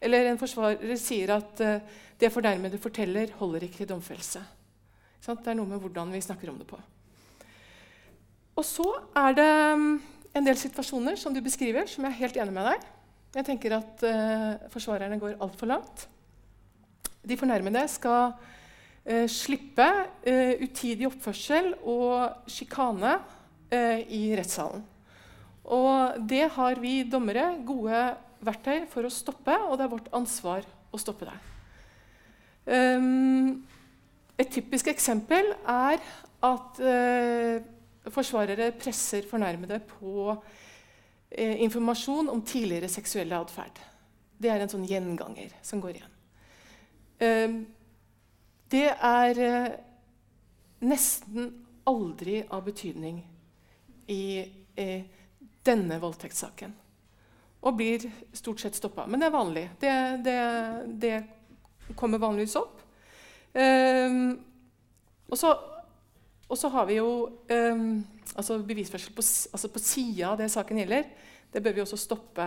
eller 0.00 0.30
en 0.30 0.38
forsvarer 0.38 0.96
sier 0.96 1.36
at 1.36 1.60
eh, 1.60 1.80
det 2.20 2.32
fornærmede 2.32 2.78
forteller, 2.78 3.32
holder 3.38 3.62
ikke 3.62 3.76
til 3.76 3.88
domfellelse. 3.88 4.44
Det 5.26 5.46
er 5.46 5.54
noe 5.54 5.66
med 5.66 5.80
hvordan 5.80 6.12
vi 6.12 6.20
snakker 6.20 6.50
om 6.50 6.58
det 6.58 6.66
på. 6.66 6.78
Og 8.56 8.64
så 8.64 8.92
er 9.16 9.32
det 9.32 9.78
mm, 9.78 10.00
en 10.36 10.44
del 10.44 10.58
situasjoner 10.60 11.16
som 11.20 11.34
du 11.34 11.40
beskriver, 11.44 11.88
som 11.88 12.04
jeg 12.04 12.12
er 12.12 12.20
helt 12.20 12.36
enig 12.42 12.54
med 12.54 12.68
deg. 12.68 12.84
Jeg 13.36 13.46
tenker 13.48 13.76
at 13.76 14.04
uh, 14.04 14.68
forsvarerne 14.72 15.18
går 15.20 15.38
altfor 15.44 15.70
langt. 15.70 16.06
De 17.26 17.38
fornærmede 17.38 17.82
skal 17.90 18.34
uh, 18.36 19.26
slippe 19.32 19.86
uh, 19.86 20.52
utidig 20.62 21.08
oppførsel 21.08 21.72
og 21.82 22.50
sjikane 22.50 23.18
i 23.66 24.28
rettssalen. 24.38 24.84
Og 25.74 26.20
det 26.30 26.44
har 26.54 26.78
vi 26.78 27.00
dommere 27.10 27.48
gode 27.66 27.98
verktøy 28.46 28.84
for 28.92 29.08
å 29.08 29.10
stoppe, 29.10 29.56
og 29.66 29.74
det 29.74 29.88
er 29.88 29.90
vårt 29.90 30.12
ansvar 30.14 30.62
å 30.94 31.00
stoppe 31.02 31.26
det. 31.26 31.34
Um, 32.70 33.66
et 34.38 34.52
typisk 34.54 34.86
eksempel 34.92 35.50
er 35.66 35.98
at 36.46 36.78
forsvarere 38.14 38.70
presser 38.78 39.26
fornærmede 39.28 39.80
på 39.88 40.30
eh, 41.30 41.62
informasjon 41.64 42.30
om 42.32 42.42
tidligere 42.46 42.90
seksuell 42.90 43.32
atferd. 43.36 43.80
Det 44.36 44.50
er 44.52 44.62
en 44.62 44.72
sånn 44.72 44.86
gjenganger 44.88 45.54
som 45.64 45.82
går 45.82 45.98
igjen. 45.98 46.16
Eh, 47.18 47.58
det 48.72 48.88
er 48.94 49.42
eh, 49.42 49.76
nesten 50.86 51.52
aldri 51.86 52.40
av 52.50 52.64
betydning 52.66 53.20
i 54.10 54.24
denne 55.66 55.96
voldtektssaken. 56.02 56.74
Og 57.66 57.78
blir 57.78 58.02
stort 58.36 58.60
sett 58.60 58.76
stoppa. 58.76 59.06
Men 59.08 59.22
det 59.22 59.28
er 59.28 59.34
vanlig. 59.34 59.62
Det, 59.80 59.92
det, 60.26 60.40
det 61.00 61.14
kommer 61.94 62.20
vanligvis 62.22 62.56
opp. 62.60 62.82
Um, 63.56 64.36
og, 65.30 65.38
så, 65.38 65.54
og, 66.46 66.58
så, 66.58 66.70
har 66.70 66.86
vi 66.86 66.98
jo 67.00 67.10
um, 67.50 68.04
altså 68.38 68.60
bevisførsel 68.62 69.14
på, 69.14 69.24
altså 69.24 69.70
på 69.72 69.82
sida 69.82 70.30
av 70.30 70.38
det 70.38 70.50
saken 70.52 70.78
gjelder. 70.82 71.08
Det 71.52 71.62
bør 71.62 71.74
vi 71.74 71.82
også 71.82 71.98
stoppe. 71.98 72.46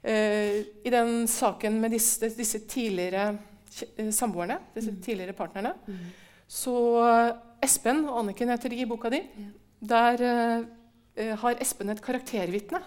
Uh, 0.00 0.60
I 0.84 0.92
den 0.92 1.26
saken 1.28 1.76
med 1.82 1.92
disse, 1.96 2.30
disse 2.36 2.62
tidligere 2.64 3.34
uh, 3.34 4.08
samboerne, 4.14 4.56
disse 4.76 4.94
mm. 4.94 5.02
tidligere 5.04 5.36
partnerne, 5.36 5.74
mm. 5.84 6.06
så 6.48 6.76
uh, 7.04 7.34
Espen 7.60 8.06
og 8.08 8.22
Anniken 8.22 8.52
heter 8.54 8.72
de 8.72 8.80
i 8.80 8.88
boka 8.88 9.12
di. 9.12 9.20
Ja. 9.20 9.50
Der 9.92 10.24
uh, 10.24 11.36
har 11.44 11.60
Espen 11.60 11.92
et 11.92 12.00
karaktervitne. 12.04 12.80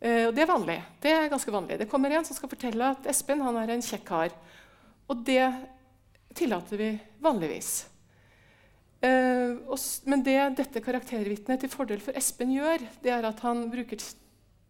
og 0.00 0.32
det 0.32 0.40
er 0.40 0.48
vanlig. 0.48 0.78
Det 1.02 1.10
er 1.12 1.28
ganske 1.28 1.52
vanlig. 1.52 1.76
Det 1.76 1.88
kommer 1.90 2.10
en 2.16 2.24
som 2.24 2.32
skal 2.32 2.48
fortelle 2.48 2.86
at 2.94 3.04
Espen 3.12 3.42
han 3.44 3.58
er 3.60 3.74
en 3.74 3.82
kjekk 3.84 4.04
kar. 4.08 4.32
Og 5.12 5.20
det 5.26 5.44
tillater 6.34 6.80
vi 6.80 6.90
vanligvis. 7.20 7.72
Uh, 9.00 9.56
men 10.04 10.20
det 10.20 10.36
dette 10.58 10.82
karaktervitnet 10.84 11.62
til 11.62 11.72
fordel 11.72 12.02
for 12.04 12.16
Espen 12.18 12.52
gjør, 12.52 12.82
det 13.00 13.12
er 13.14 13.24
at 13.24 13.38
han 13.46 13.62
bruker 13.72 14.00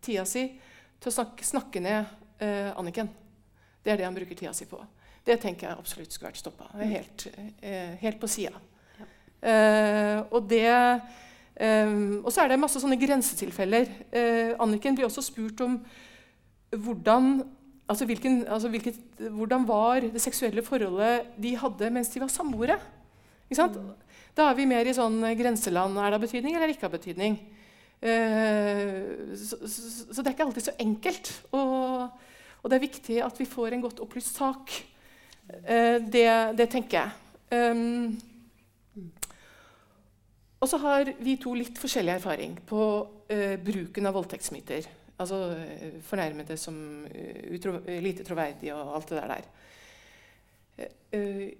tida 0.01 0.23
si 0.29 0.45
til 1.01 1.11
å 1.11 1.15
snakke, 1.17 1.47
snakke 1.47 1.83
ned 1.83 2.05
uh, 2.39 2.71
Anniken. 2.79 3.11
Det 3.83 3.91
er 3.91 3.99
det 3.99 4.07
han 4.07 4.15
bruker 4.15 4.39
tida 4.39 4.53
si 4.55 4.69
på. 4.71 4.79
Det 5.27 5.35
tenker 5.43 5.67
jeg 5.67 5.81
absolutt 5.83 6.15
skulle 6.15 6.31
vært 6.31 6.43
stoppa. 6.43 6.69
Helt, 6.79 7.27
uh, 7.65 7.97
helt, 8.05 8.21
på 8.21 8.31
sida. 8.31 8.55
Ja. 9.01 9.09
og 10.31 10.47
det 10.51 10.69
og 11.61 12.29
så 12.33 12.41
er 12.41 12.49
det 12.49 12.57
masse 12.61 12.81
sånne 12.81 12.97
grensetilfeller. 12.97 13.89
Anniken 14.65 14.95
blir 14.97 15.05
også 15.05 15.25
spurt 15.27 15.61
om 15.61 15.75
hvordan 16.73 17.43
Altså, 17.91 18.07
hvilken, 18.07 18.45
altså 18.47 18.69
hvilket, 18.71 19.01
hvordan 19.35 19.65
var 19.67 20.05
det 20.15 20.21
seksuelle 20.23 20.63
forholdet 20.63 21.33
de 21.43 21.57
hadde 21.59 21.89
mens 21.91 22.13
de 22.13 22.21
var 22.23 22.29
samboere? 22.31 22.77
Mm. 23.51 23.89
Da 24.37 24.51
er 24.51 24.59
vi 24.59 24.69
mer 24.71 24.87
i 24.89 24.95
sånn 24.97 25.19
grenseland. 25.39 25.99
Er 25.99 26.13
det 26.13 26.21
av 26.21 26.25
betydning 26.25 26.57
eller 26.57 26.73
ikke 26.73 26.89
av 26.89 26.95
betydning? 26.97 27.39
Uh, 28.01 29.35
så, 29.37 29.59
det 29.65 30.25
er 30.25 30.33
ikke 30.33 30.47
alltid 30.47 30.69
så 30.71 30.77
enkelt. 30.81 31.33
Og, 31.57 32.23
det 32.71 32.79
er 32.79 32.87
viktig 32.87 33.19
at 33.25 33.41
vi 33.41 33.49
får 33.49 33.77
en 33.77 33.85
godt 33.85 34.01
opplyst 34.05 34.41
sak. 34.41 34.73
Uh, 35.51 35.99
det, 36.07 36.29
det, 36.57 36.69
tenker 36.73 37.03
jeg. 37.03 37.11
Um, 37.51 38.15
og 40.61 40.69
så 40.71 40.79
har 40.81 41.11
vi 41.19 41.35
to 41.41 41.53
litt 41.57 41.81
forskjellig 41.81 42.15
erfaring 42.19 42.57
på 42.69 42.87
uh, 43.05 43.55
bruken 43.65 44.09
av 44.09 44.17
voldtektsmyter. 44.17 44.89
Altså 45.21 45.41
eh, 45.53 45.99
fornærmede 46.05 46.57
som 46.57 46.77
eh, 47.13 47.43
utro, 47.55 47.75
lite 48.01 48.25
troverdige 48.25 48.75
og 48.77 48.95
alt 48.97 49.11
det 49.13 49.25
der. 49.33 49.49
Eh, 51.13 51.51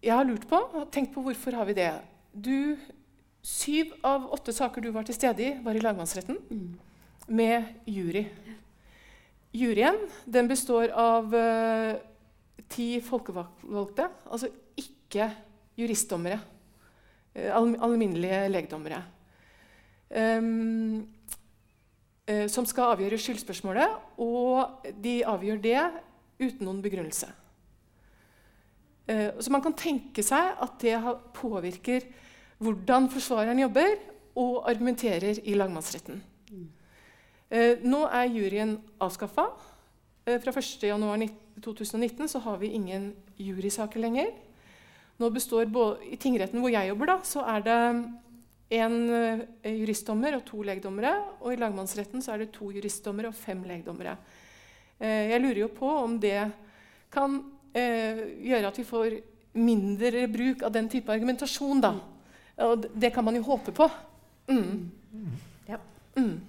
jeg 0.00 0.14
har 0.14 0.24
lurt 0.24 0.46
på 0.48 0.56
og 0.56 0.88
tenkt 0.92 1.12
på 1.12 1.24
hvorfor 1.26 1.58
har 1.58 1.68
vi 1.68 1.76
det. 1.76 1.90
Du, 2.32 2.78
syv 3.42 3.92
av 4.06 4.28
åtte 4.32 4.52
saker 4.54 4.84
du 4.84 4.90
var 4.94 5.06
til 5.06 5.16
stede 5.16 5.42
i, 5.42 5.52
var 5.64 5.74
i 5.74 5.82
lagmannsretten 5.82 6.38
mm. 6.46 6.68
med 7.34 7.90
jury. 7.90 8.24
Juryen 9.50 9.98
den 10.30 10.50
består 10.50 10.92
av 10.94 11.34
uh, 11.34 11.96
ti 12.70 13.00
folkevalgte, 13.02 14.06
altså 14.30 14.50
ikke 14.78 15.26
juristdommere. 15.80 16.38
Uh, 17.34 17.50
alminnelige 17.58 18.44
legdommere. 18.52 19.02
Um, 20.10 21.08
uh, 22.30 22.46
som 22.46 22.66
skal 22.66 22.94
avgjøre 22.94 23.18
skyldspørsmålet, 23.18 23.98
og 24.22 24.86
de 25.02 25.18
avgjør 25.26 25.62
det 25.66 25.82
uten 26.38 26.62
noen 26.62 26.82
begrunnelse. 26.84 27.32
Eh, 29.10 29.30
så 29.38 29.50
man 29.50 29.62
kan 29.64 29.74
tenke 29.74 30.22
seg 30.22 30.54
at 30.62 30.78
det 30.82 30.94
påvirker 31.34 32.06
hvordan 32.60 33.08
forsvareren 33.10 33.62
jobber 33.64 33.96
og 34.38 34.68
argumenterer 34.70 35.40
i 35.42 35.56
lagmannsretten. 35.58 36.20
Eh, 37.50 37.82
nå 37.82 38.04
er 38.06 38.30
juryen 38.30 38.76
avskaffa. 39.02 39.48
Eh, 40.26 40.38
fra 40.38 40.54
1.1.2019 40.54 42.30
så 42.30 42.42
har 42.44 42.60
vi 42.62 42.74
ingen 42.76 43.10
jurysaker 43.40 44.00
lenger. 44.00 44.30
Består 45.20 45.66
I 46.08 46.16
tingretten 46.16 46.62
hvor 46.62 46.70
jeg 46.72 46.88
jobber, 46.88 47.10
da, 47.10 47.16
er 47.52 47.64
det 47.66 47.80
uh, 48.72 49.40
juristdommer 49.68 50.38
og 50.38 50.46
to 50.48 50.62
legdommere. 50.62 51.12
Og 51.42 51.52
i 51.52 51.58
lagmannsretten 51.60 52.22
er 52.24 52.38
det 52.38 52.54
to 52.54 52.70
juristdommere 52.72 53.28
og 53.28 53.36
fem 53.36 53.60
legdommere. 53.68 54.16
Jeg 55.00 55.40
lurer 55.40 55.60
jo 55.60 55.68
på 55.72 55.88
om 55.88 56.18
det 56.20 56.52
kan 57.12 57.40
gjøre 57.74 58.70
at 58.70 58.78
vi 58.78 58.86
får 58.86 59.18
mindre 59.52 60.26
bruk 60.30 60.62
av 60.66 60.72
den 60.74 60.88
type 60.90 61.12
argumentasjon. 61.12 61.80
da. 61.80 61.94
Og 62.66 62.86
det 62.94 63.12
kan 63.14 63.24
man 63.24 63.36
jo 63.36 63.42
håpe 63.46 63.72
på. 63.72 63.88
Mm. 64.50 64.90
Ja. 65.68 65.78
Mm. 66.16 66.40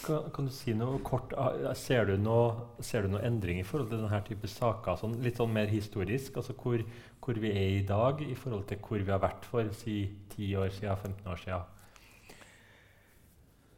Kan, 0.00 0.30
kan, 0.32 0.46
du 0.46 0.52
si 0.54 0.72
noe 0.72 1.00
kort? 1.04 1.34
Ah, 1.36 1.74
ser 1.76 2.06
du 2.08 2.14
noe, 2.16 2.78
ser 2.80 3.04
du 3.04 3.12
noe 3.12 3.24
endring 3.26 3.60
i 3.60 3.66
forhold 3.66 3.90
til 3.90 4.00
denne 4.00 4.22
type 4.26 4.48
saker? 4.48 4.96
Sånn, 5.00 5.18
litt 5.24 5.40
sånn 5.40 5.52
mer 5.52 5.68
historisk? 5.68 6.38
altså 6.40 6.54
hvor, 6.56 6.84
hvor, 7.20 7.40
vi 7.42 7.50
er 7.50 7.74
i 7.80 7.84
dag 7.86 8.22
i 8.24 8.36
forhold 8.38 8.64
til 8.70 8.80
hvor 8.86 9.02
vi 9.02 9.12
har 9.12 9.20
vært 9.20 9.44
for 9.50 9.68
si 9.76 10.02
10 10.36 10.56
år 10.62 10.72
siden, 10.78 10.96
15 10.96 11.28
år 11.34 11.42
siden? 11.44 11.76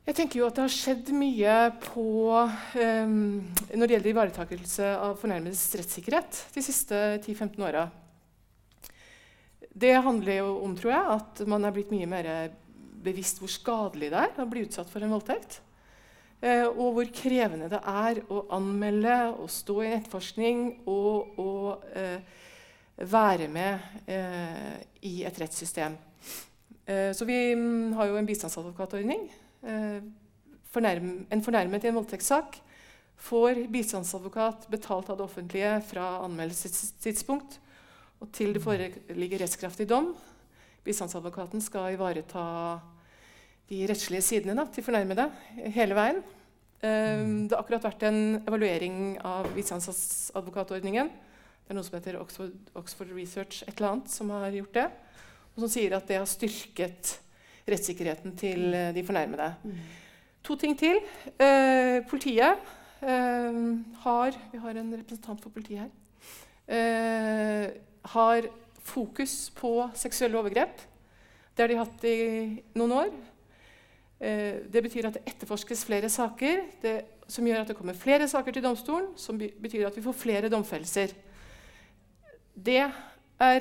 Jeg 0.03 0.17
tenker 0.19 0.41
jo 0.41 0.47
at 0.49 0.57
det 0.59 0.65
har 0.65 0.73
skjedd 0.75 1.11
mye 1.15 1.57
på, 1.85 2.05
um, 2.43 3.13
når 3.71 3.87
det 3.87 3.95
gjelder 3.95 4.11
ivaretakelse 4.11 4.89
av 4.99 5.13
fornærmedes 5.21 5.61
rettssikkerhet 5.79 6.41
de 6.57 6.65
siste 6.67 6.99
10-15 7.21 7.63
åra. 7.63 7.85
Det 9.71 9.93
handler 10.03 10.41
jo 10.41 10.49
om 10.65 10.75
tror 10.75 10.91
jeg, 10.91 11.19
at 11.21 11.45
man 11.47 11.63
er 11.63 11.77
blitt 11.77 11.95
mye 11.95 12.09
mer 12.11 12.31
bevisst 13.03 13.39
hvor 13.39 13.53
skadelig 13.55 14.11
det 14.11 14.25
er 14.27 14.43
å 14.43 14.49
bli 14.51 14.65
utsatt 14.67 14.91
for 14.91 15.07
en 15.07 15.15
voldtekt. 15.15 15.61
Uh, 16.43 16.67
og 16.73 16.99
hvor 16.99 17.13
krevende 17.15 17.71
det 17.71 17.85
er 17.87 18.25
å 18.27 18.43
anmelde 18.59 19.19
og 19.37 19.47
stå 19.55 19.77
i 19.85 19.93
etterforskning 20.01 20.65
og, 20.83 21.39
og 21.39 21.87
uh, 21.95 22.19
være 23.07 23.47
med 23.55 23.87
uh, 24.11 24.81
i 25.07 25.21
et 25.31 25.39
rettssystem. 25.45 25.95
Eh, 26.87 27.13
så 27.15 27.25
vi 27.25 27.55
mm, 27.55 27.93
har 27.95 28.11
jo 28.11 28.19
en 28.19 28.27
bistandsadvokatordning. 28.27 29.29
Eh, 29.63 30.03
fornærm, 30.73 31.27
en 31.31 31.45
fornærmet 31.45 31.85
i 31.85 31.91
en 31.91 31.99
voldtektssak 31.99 32.59
får 33.23 33.67
bistandsadvokat 33.71 34.67
betalt 34.73 35.11
av 35.13 35.19
det 35.19 35.27
offentlige 35.27 35.77
fra 35.87 36.25
anmeldelsestidspunkt 36.25 37.59
og 38.23 38.31
til 38.35 38.55
det 38.55 38.63
foreligger 38.63 39.43
rettskraftig 39.43 39.89
dom. 39.91 40.13
Bistandsadvokaten 40.87 41.63
skal 41.63 41.95
ivareta 41.95 42.45
de 43.71 43.83
rettslige 43.89 44.25
sidene 44.27 44.57
da, 44.59 44.67
til 44.67 44.85
fornærmede 44.87 45.29
hele 45.75 45.97
veien. 45.99 46.23
Um, 46.83 47.47
det 47.47 47.55
har 47.55 47.63
akkurat 47.63 47.87
vært 47.87 48.05
en 48.09 48.21
evaluering 48.43 48.97
av 49.27 49.47
bistandsadvokatordningen. 49.55 51.11
Det 51.63 51.71
er 51.71 51.79
noe 51.79 51.87
som 51.87 51.99
heter 51.99 52.19
Oxford, 52.19 52.55
Oxford 52.79 53.15
Research 53.15 53.63
et 53.67 53.77
eller 53.77 53.93
annet 53.93 54.11
som 54.11 54.31
har 54.35 54.51
gjort 54.55 54.79
det 54.81 54.89
og 55.53 55.65
som 55.65 55.73
sier 55.73 55.95
at 55.97 56.09
det 56.09 56.19
har 56.21 56.29
styrket 56.29 57.17
rettssikkerheten 57.69 58.37
til 58.39 58.75
eh, 58.75 58.93
de 58.95 59.05
fornærmede. 59.07 59.55
Mm. 59.65 59.83
To 60.43 60.57
ting 60.59 60.79
til. 60.79 60.99
Eh, 61.39 62.03
politiet 62.11 62.59
eh, 63.03 63.61
har 64.05 64.39
Vi 64.53 64.59
har 64.59 64.79
en 64.79 64.95
representant 64.99 65.43
for 65.43 65.51
politiet 65.51 65.85
her. 65.85 65.91
Eh, 66.69 67.71
har 68.05 68.49
fokus 68.83 69.51
på 69.55 69.91
seksuelle 69.95 70.39
overgrep. 70.39 70.81
Det 71.57 71.63
har 71.63 71.69
de 71.69 71.79
hatt 71.79 72.05
i 72.09 72.19
noen 72.75 72.93
år. 72.93 73.13
Eh, 74.23 74.63
det 74.71 74.83
betyr 74.83 75.09
at 75.09 75.19
det 75.19 75.25
etterforskes 75.27 75.85
flere 75.85 76.09
saker, 76.09 76.63
det, 76.83 76.95
som 77.27 77.47
gjør 77.47 77.63
at 77.63 77.73
det 77.73 77.77
kommer 77.77 77.97
flere 77.99 78.29
saker 78.29 78.55
til 78.55 78.65
domstolen, 78.65 79.13
som 79.17 79.39
betyr 79.39 79.87
at 79.89 79.97
vi 79.97 80.05
får 80.05 80.19
flere 80.19 80.51
domfellelser. 80.53 81.15
Det 82.55 82.79
er 82.83 82.93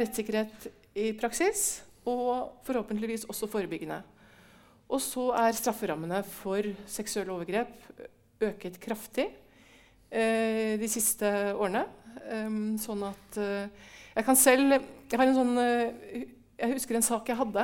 rettssikkerhet 0.03 0.67
i 0.95 1.11
praksis, 1.17 1.81
og 2.09 2.63
forhåpentligvis 2.65 3.27
også 3.29 3.49
forebyggende. 3.51 4.01
Og 4.91 4.99
så 5.03 5.29
er 5.39 5.55
strafferammene 5.55 6.19
for 6.27 6.65
seksuelle 6.89 7.31
overgrep 7.31 7.71
øket 8.41 8.79
kraftig 8.81 9.27
eh, 10.09 10.77
de 10.81 10.89
siste 10.91 11.29
årene. 11.55 11.85
Um, 12.31 12.75
sånn 12.79 13.01
at 13.07 13.37
uh, 13.39 13.69
Jeg 14.11 14.25
kan 14.27 14.37
selv 14.37 14.73
Jeg 14.75 15.33
sånn 15.35 15.55
uh, 15.57 15.87
Jeg 16.59 16.73
husker 16.73 16.97
en 16.97 17.05
sak 17.05 17.29
jeg 17.31 17.39
hadde 17.39 17.63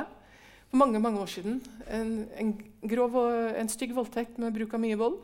for 0.68 0.80
mange 0.80 1.00
mange 1.00 1.20
år 1.20 1.30
siden. 1.30 1.60
En, 1.92 2.10
en 2.36 2.54
grov 2.88 3.14
og 3.20 3.58
en 3.60 3.70
stygg 3.72 3.94
voldtekt 3.96 4.40
med 4.40 4.56
bruk 4.56 4.74
av 4.76 4.82
mye 4.82 4.98
vold. 5.00 5.20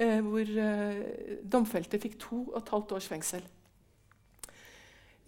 Uh, 0.00 0.18
hvor 0.26 0.50
domfelte 1.52 2.00
fikk 2.00 2.18
to 2.20 2.42
og 2.50 2.58
et 2.60 2.72
halvt 2.74 2.96
års 2.98 3.08
fengsel. 3.08 3.44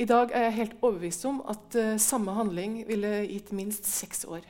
I 0.03 0.09
dag 0.09 0.33
er 0.35 0.49
jeg 0.49 0.57
helt 0.57 0.75
overbevist 0.81 1.25
om 1.29 1.39
at 1.53 1.77
samme 2.03 2.35
handling 2.35 2.81
ville 2.89 3.11
gitt 3.31 3.53
minst 3.55 3.87
seks 3.87 4.25
år. 4.27 4.43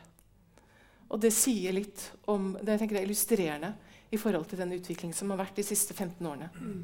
Og 1.12 1.21
det 1.21 1.33
sier 1.37 1.75
litt 1.77 2.07
om 2.31 2.55
Det 2.57 2.75
jeg 2.75 2.83
tenker 2.83 3.01
er 3.01 3.05
illustrerende 3.05 3.73
i 4.12 4.21
forhold 4.21 4.49
til 4.49 4.61
den 4.62 4.73
utviklingen 4.77 5.17
som 5.17 5.33
har 5.33 5.43
vært 5.43 5.59
de 5.61 5.65
siste 5.67 5.95
15 5.97 6.27
årene. 6.29 6.49
Mm. 6.57 6.83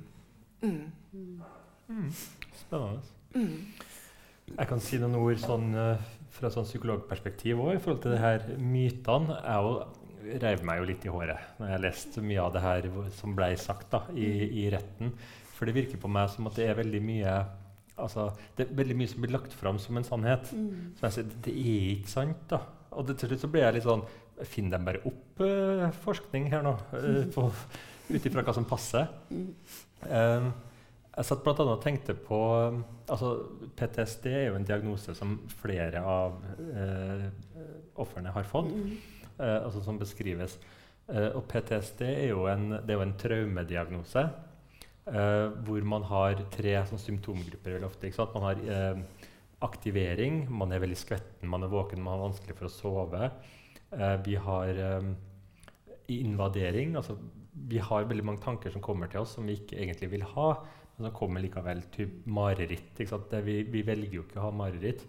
Mm. 1.88 2.12
Spennende. 2.56 3.02
Mm. 3.34 3.56
Jeg 4.48 4.68
kan 4.70 4.80
si 4.80 4.98
noen 5.00 5.16
ord 5.20 5.40
sånn, 5.42 5.68
uh, 5.76 6.08
fra 6.32 6.50
sånn 6.52 6.66
psykologperspektiv 6.66 7.60
òg 7.60 7.74
i 7.74 7.82
forhold 7.82 8.00
til 8.04 8.14
det 8.14 8.22
her 8.22 8.46
mytene. 8.56 9.36
Jeg 9.44 10.40
reiv 10.44 10.64
meg 10.66 10.80
jo 10.80 10.88
litt 10.88 11.04
i 11.04 11.12
håret 11.12 11.60
når 11.60 11.74
jeg 11.74 11.84
leste 11.84 12.24
mye 12.24 12.46
av 12.46 12.54
det 12.56 12.64
her 12.64 12.88
som 13.20 13.36
ble 13.36 13.52
sagt 13.60 13.92
da, 13.92 14.02
i, 14.16 14.28
i, 14.64 14.66
retten. 14.72 15.12
For 15.56 15.68
det 15.68 15.76
virker 15.76 16.00
på 16.00 16.10
meg 16.12 16.32
som 16.32 16.48
at 16.48 16.56
det 16.56 16.68
er 16.68 16.80
veldig 16.80 17.02
mye 17.04 17.36
altså, 17.98 18.30
det 18.56 18.66
er 18.66 18.78
veldig 18.78 18.96
mye 18.98 19.10
som 19.10 19.24
blir 19.24 19.34
lagt 19.34 19.54
fram 19.56 19.78
som 19.82 19.98
en 19.98 20.06
sannhet. 20.06 20.50
Mm. 20.52 20.94
Så 20.98 21.06
jeg 21.06 21.16
sier, 21.16 21.34
det 21.46 21.54
er 21.54 21.90
ikke 21.96 22.12
sant. 22.12 22.44
da. 22.50 22.62
Og 22.98 23.08
det, 23.08 23.18
til 23.18 23.32
slutt 23.32 23.44
så 23.44 23.50
ble 23.52 23.64
jeg 23.64 23.78
litt 23.78 23.86
sånn 23.88 24.06
Finner 24.46 24.78
de 24.78 24.86
bare 24.86 25.00
opp 25.08 25.40
uh, 25.42 25.88
forskning 26.04 26.44
her 26.52 26.62
nå? 26.62 26.76
Uh, 26.94 27.48
Ut 28.14 28.24
ifra 28.24 28.44
hva 28.46 28.52
som 28.54 28.64
passer. 28.64 29.08
Um, 29.34 30.52
jeg 31.18 31.26
satt 31.26 31.42
blant 31.42 31.58
annet 31.58 31.74
og 31.74 31.82
tenkte 31.82 32.14
på 32.14 32.38
altså 33.10 33.32
PTSD 33.76 34.28
er 34.30 34.44
jo 34.46 34.54
en 34.60 34.64
diagnose 34.68 35.12
som 35.18 35.34
flere 35.58 36.00
av 36.06 36.38
uh, 36.70 37.26
ofrene 37.98 38.30
har 38.32 38.46
fått, 38.46 38.70
mm. 38.70 38.94
altså 39.42 39.82
som 39.82 39.98
beskrives. 39.98 40.54
og 41.10 41.42
PTSD 41.50 42.04
er 42.06 42.28
jo 42.30 42.46
en, 42.46 42.70
det 42.78 42.94
er 42.94 43.00
jo 43.00 43.04
en 43.08 43.16
traumediagnose 43.18 44.24
hvor 45.08 45.84
man 45.88 46.02
har 46.04 46.42
tre 46.52 46.74
sånn, 46.84 47.00
symptomgrupper. 47.00 47.84
ofte. 47.86 48.10
Man 48.34 48.44
har 48.44 48.58
aktivering, 49.64 50.44
man 50.54 50.72
er 50.72 50.82
veldig 50.82 50.98
skvetten, 50.98 51.50
man 51.50 51.66
er 51.66 51.72
våken, 51.72 52.02
man 52.02 52.16
har 52.16 52.28
vanskelig 52.28 52.56
for 52.58 52.68
å 52.68 52.72
sove. 52.72 53.30
Uh, 53.90 54.16
vi 54.24 54.36
har 54.38 54.80
um, 55.00 55.14
invadering. 56.12 56.96
altså 56.96 57.18
Vi 57.68 57.80
har 57.82 58.08
veldig 58.08 58.26
mange 58.26 58.44
tanker 58.44 58.70
som 58.70 58.84
kommer 58.84 59.10
til 59.10 59.24
oss 59.24 59.34
som 59.36 59.48
vi 59.48 59.58
ikke 59.58 59.80
egentlig 59.80 60.12
vil 60.12 60.26
ha, 60.34 60.50
men 60.96 61.08
som 61.08 61.16
kommer 61.16 61.42
likevel. 61.42 61.82
Typ 61.94 62.26
mareritt. 62.26 62.92
Vi, 62.98 63.62
vi, 63.64 63.82
velger 63.82 64.20
jo 64.20 64.26
ikke 64.26 64.42
å 64.42 64.48
ha 64.48 64.54
mareritt. 64.54 65.06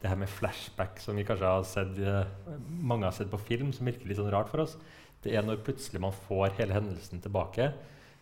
Det 0.00 0.10
her 0.10 0.20
med 0.20 0.32
flashback, 0.32 0.98
som 1.00 1.16
vi 1.16 1.24
kanskje 1.26 1.50
har 1.50 1.66
sett, 1.68 1.98
uh, 2.00 2.56
mange 2.68 3.08
har 3.08 3.16
sett 3.16 3.32
på 3.32 3.42
film, 3.42 3.72
som 3.76 3.88
virker 3.90 4.08
litt 4.08 4.20
sånn 4.20 4.32
rart 4.32 4.52
for 4.52 4.64
oss, 4.64 4.78
det 5.24 5.32
er 5.32 5.44
når 5.44 5.62
plutselig 5.64 6.02
man 6.04 6.12
får 6.26 6.56
hele 6.58 6.76
hendelsen 6.76 7.22
tilbake. 7.24 7.70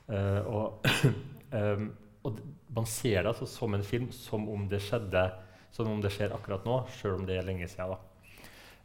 Uh, 0.08 0.40
og, 0.50 0.86
um, 1.58 1.88
og 2.26 2.38
man 2.74 2.86
ser 2.88 3.22
det 3.22 3.32
altså 3.32 3.48
som 3.50 3.74
en 3.74 3.84
film, 3.86 4.10
som 4.14 4.48
om 4.50 4.68
det 4.70 4.82
skjedde 4.84 5.26
som 5.72 5.88
om 5.88 6.02
det 6.04 6.10
skjer 6.12 6.34
akkurat 6.36 6.66
nå, 6.68 6.82
sjøl 6.98 7.16
om 7.16 7.26
det 7.28 7.38
er 7.40 7.46
lenge 7.46 7.68
siden. 7.70 8.00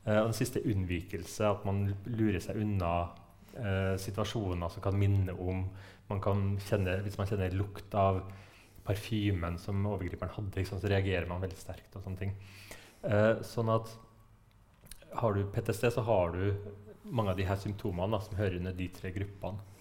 Uh, 0.07 0.21
og 0.21 0.29
den 0.29 0.37
siste 0.37 0.63
unnvikelse, 0.63 1.49
at 1.49 1.65
man 1.67 1.83
lurer 2.07 2.39
seg 2.43 2.61
unna 2.63 2.91
uh, 3.57 3.95
situasjoner 3.99 4.71
som 4.71 4.85
kan 4.85 4.95
minne 4.99 5.35
om 5.35 5.65
man 6.07 6.21
kan 6.23 6.53
kjenne, 6.63 7.01
Hvis 7.03 7.17
man 7.19 7.27
kjenner 7.27 7.51
lukt 7.51 7.95
av 7.99 8.21
parfymen 8.87 9.57
som 9.59 9.83
overgriperen 9.83 10.31
hadde, 10.31 10.63
så 10.63 10.79
reagerer 10.87 11.27
man 11.27 11.41
veldig 11.43 11.59
sterkt. 11.59 11.89
og 11.97 12.05
sånne 12.05 12.21
ting. 12.21 12.31
Sånn 13.43 13.67
at 13.73 13.91
har 15.19 15.33
du 15.33 15.41
PTSD, 15.51 15.89
så 15.91 16.01
har 16.07 16.31
du 16.31 16.53
mange 17.03 17.31
av 17.31 17.37
de 17.37 17.43
her 17.47 17.59
symptomene 17.59 18.15
da, 18.15 18.21
som 18.23 18.37
hører 18.39 18.59
under 18.61 18.75
de 18.77 18.87
tre 18.95 19.11
gruppene. 19.15 19.76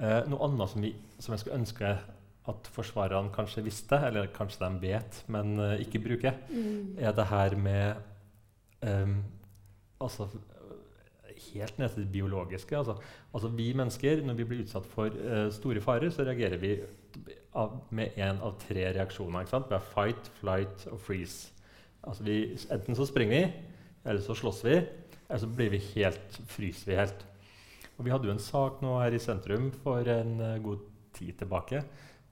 Noe 0.00 0.46
annet 0.46 0.72
som, 0.72 0.84
vi, 0.84 0.94
som 1.20 1.34
jeg 1.34 1.42
skulle 1.42 1.60
ønske 1.60 1.90
at 2.48 2.70
forsvarerne 2.74 3.32
kanskje 3.34 3.64
visste, 3.64 3.98
eller 4.06 4.30
kanskje 4.34 4.64
de 4.64 4.80
vet, 4.88 5.18
men 5.32 5.58
uh, 5.60 5.74
ikke 5.80 6.02
bruker, 6.02 6.38
mm. 6.48 6.96
er 6.98 7.12
det 7.16 7.26
her 7.30 7.56
med 7.56 8.06
um, 8.86 9.20
altså, 10.00 10.28
Helt 11.40 11.78
ned 11.80 11.88
til 11.88 12.02
det 12.04 12.12
biologiske. 12.12 12.76
Altså, 12.76 12.98
altså, 13.34 13.48
Vi 13.48 13.72
mennesker, 13.72 14.20
når 14.26 14.34
vi 14.34 14.44
blir 14.44 14.60
utsatt 14.60 14.84
for 14.86 15.08
uh, 15.08 15.48
store 15.52 15.80
farer, 15.80 16.10
så 16.12 16.22
reagerer 16.22 16.60
vi 16.60 16.74
av, 17.56 17.78
med 17.90 18.12
én 18.20 18.42
av 18.44 18.58
tre 18.60 18.84
reaksjoner. 18.92 19.48
Vi 19.48 19.74
har 19.74 19.86
fight, 19.94 20.28
flight 20.40 20.84
og 20.92 21.00
freeze. 21.00 21.48
Altså 22.04 22.26
vi, 22.28 22.36
enten 22.70 22.96
så 22.96 23.06
springer 23.08 23.36
vi, 23.36 23.70
eller 24.04 24.20
så 24.20 24.36
slåss 24.36 24.60
vi, 24.64 24.76
eller 25.28 25.40
så 25.40 25.48
blir 25.48 25.72
vi 25.72 25.80
helt, 25.94 26.38
fryser 26.52 26.92
vi 26.92 27.00
helt. 27.00 27.24
Og 28.00 28.06
Vi 28.06 28.12
hadde 28.14 28.30
jo 28.30 28.32
en 28.32 28.40
sak 28.40 28.78
nå 28.80 28.94
her 28.96 29.12
i 29.12 29.20
sentrum 29.20 29.66
for 29.82 30.08
en 30.08 30.38
uh, 30.40 30.56
god 30.64 30.86
tid 31.12 31.34
tilbake 31.36 31.82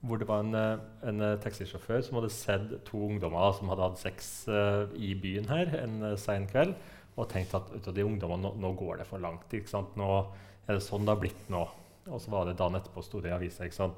hvor 0.01 0.17
det 0.17 0.29
var 0.29 0.45
en, 0.45 0.53
eh, 0.55 0.83
en 1.09 1.17
eh, 1.19 1.33
taxisjåfør 1.43 1.99
som 2.05 2.15
hadde 2.15 2.29
sett 2.31 2.69
to 2.87 3.01
ungdommer 3.03 3.49
som 3.57 3.67
hadde 3.67 3.83
hatt 3.83 3.99
sex 3.99 4.29
uh, 4.47 4.87
i 4.95 5.09
byen 5.11 5.49
her 5.49 5.73
en 5.75 6.13
sein 6.15 6.45
kveld, 6.47 6.71
og 7.19 7.27
tenkt 7.27 7.51
at 7.57 7.67
ut 7.73 7.89
av 7.91 7.97
de 7.97 8.05
ungdommene, 8.07 8.45
nå, 8.45 8.53
nå, 8.63 8.71
går 8.79 9.01
det 9.01 9.09
for 9.09 9.19
langt. 9.19 9.51
Nå 9.99 10.09
er 10.15 10.71
det 10.71 10.85
sånn 10.85 11.03
det 11.03 11.11
har 11.11 11.19
blitt 11.19 11.51
nå. 11.51 11.65
Og 12.07 12.23
så 12.23 12.31
var 12.31 12.47
det 12.47 12.55
dagen 12.61 12.79
etterpå 12.79 13.03
sto 13.03 13.19
det 13.19 13.33
i 13.33 13.35
avisa 13.35 13.89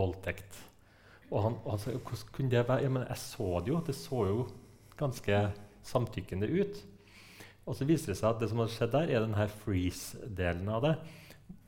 voldtekt. 0.00 0.62
Og 1.28 1.44
han, 1.44 1.60
og 1.60 1.74
han 1.74 1.84
sa 1.84 1.92
hvordan 1.92 2.34
kunne 2.38 2.54
det 2.56 2.64
være? 2.64 2.86
Ja, 2.86 2.94
men 2.96 3.04
jeg 3.04 3.20
så 3.26 3.52
det 3.60 3.74
jo. 3.74 3.84
Det 3.84 3.98
så 4.00 4.24
jo 4.30 4.48
ganske 4.96 5.44
samtykkende 5.92 6.48
ut. 6.56 6.80
Og 7.68 7.76
så 7.76 7.84
viser 7.84 8.14
det 8.14 8.18
seg 8.18 8.32
at 8.32 8.40
det 8.40 8.48
som 8.50 8.64
hadde 8.64 8.74
skjedd 8.74 8.96
der, 8.96 9.12
er 9.12 9.28
denne 9.28 9.50
freeze-delen 9.60 10.72
av 10.72 10.86
det. 10.88 10.96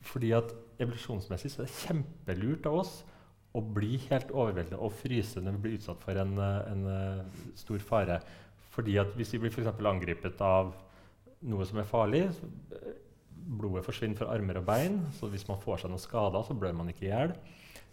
Fordi 0.03 0.31
at 0.35 0.53
evolusjonsmessig 0.83 1.51
så 1.51 1.63
er 1.63 1.69
det 1.69 1.79
kjempelurt 1.79 2.69
av 2.69 2.79
oss 2.83 2.95
å 3.53 3.61
bli 3.61 3.99
helt 4.09 4.31
overveldet 4.33 4.79
og 4.79 4.95
fryse 4.97 5.41
når 5.41 5.57
vi 5.57 5.63
blir 5.65 5.77
utsatt 5.77 6.01
for 6.01 6.17
en, 6.17 6.33
eh, 6.41 6.71
en, 6.71 6.87
eh, 6.87 7.51
stor 7.55 7.79
fare. 7.79 8.21
Fordi 8.73 8.97
at 8.99 9.15
Hvis 9.15 9.33
vi 9.33 9.39
blir 9.39 9.51
for 9.51 9.63
angrepet 9.63 10.41
av 10.41 10.73
noe 11.43 11.65
som 11.65 11.77
er 11.77 11.83
farlig, 11.83 12.23
eh, 12.25 12.93
blodet 13.43 13.85
forsvinner 13.85 14.17
fra 14.17 14.33
armer 14.33 14.57
og 14.57 14.65
bein. 14.65 15.05
så 15.19 15.29
Hvis 15.29 15.47
man 15.47 15.59
får 15.59 15.81
seg 15.81 15.89
noen 15.91 15.99
skader, 15.99 16.43
så 16.43 16.57
blør 16.57 16.75
man 16.75 16.87
ikke 16.87 17.03
i 17.03 17.11
hjel. 17.11 17.33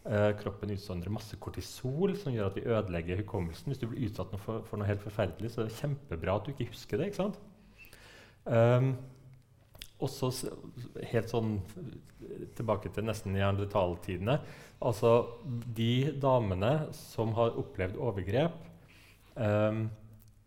Eh, 0.07 0.33
kroppen 0.41 0.71
utsondrer 0.71 1.13
masse 1.13 1.37
kortisol, 1.37 2.17
som 2.17 2.33
gjør 2.33 2.47
at 2.47 2.55
vi 2.55 2.63
ødelegger 2.63 3.21
hukommelsen. 3.21 3.67
Hvis 3.67 3.79
du 3.79 3.87
blir 3.87 4.09
utsatt 4.09 4.31
for, 4.41 4.63
for, 4.63 4.79
noe 4.79 4.87
helt 4.87 5.03
forferdelig, 5.03 5.51
så 5.51 5.61
er 5.61 5.69
det 5.69 5.77
kjempebra 5.77 6.37
at 6.37 6.47
du 6.47 6.53
ikke 6.53 6.71
husker 6.71 6.97
det. 6.97 7.11
ikke 7.11 7.17
sant? 7.17 7.37
Um, 8.47 8.95
også 10.01 10.31
helt 11.13 11.31
sånn 11.33 11.59
tilbake 12.57 12.91
til 12.95 13.07
nesten 13.09 13.35
neandertaltidene 13.35 14.39
Altså 14.81 15.11
de 15.77 16.09
damene 16.21 16.73
som 16.97 17.35
har 17.37 17.59
opplevd 17.61 17.99
overgrep, 18.01 18.55
um, 19.37 19.83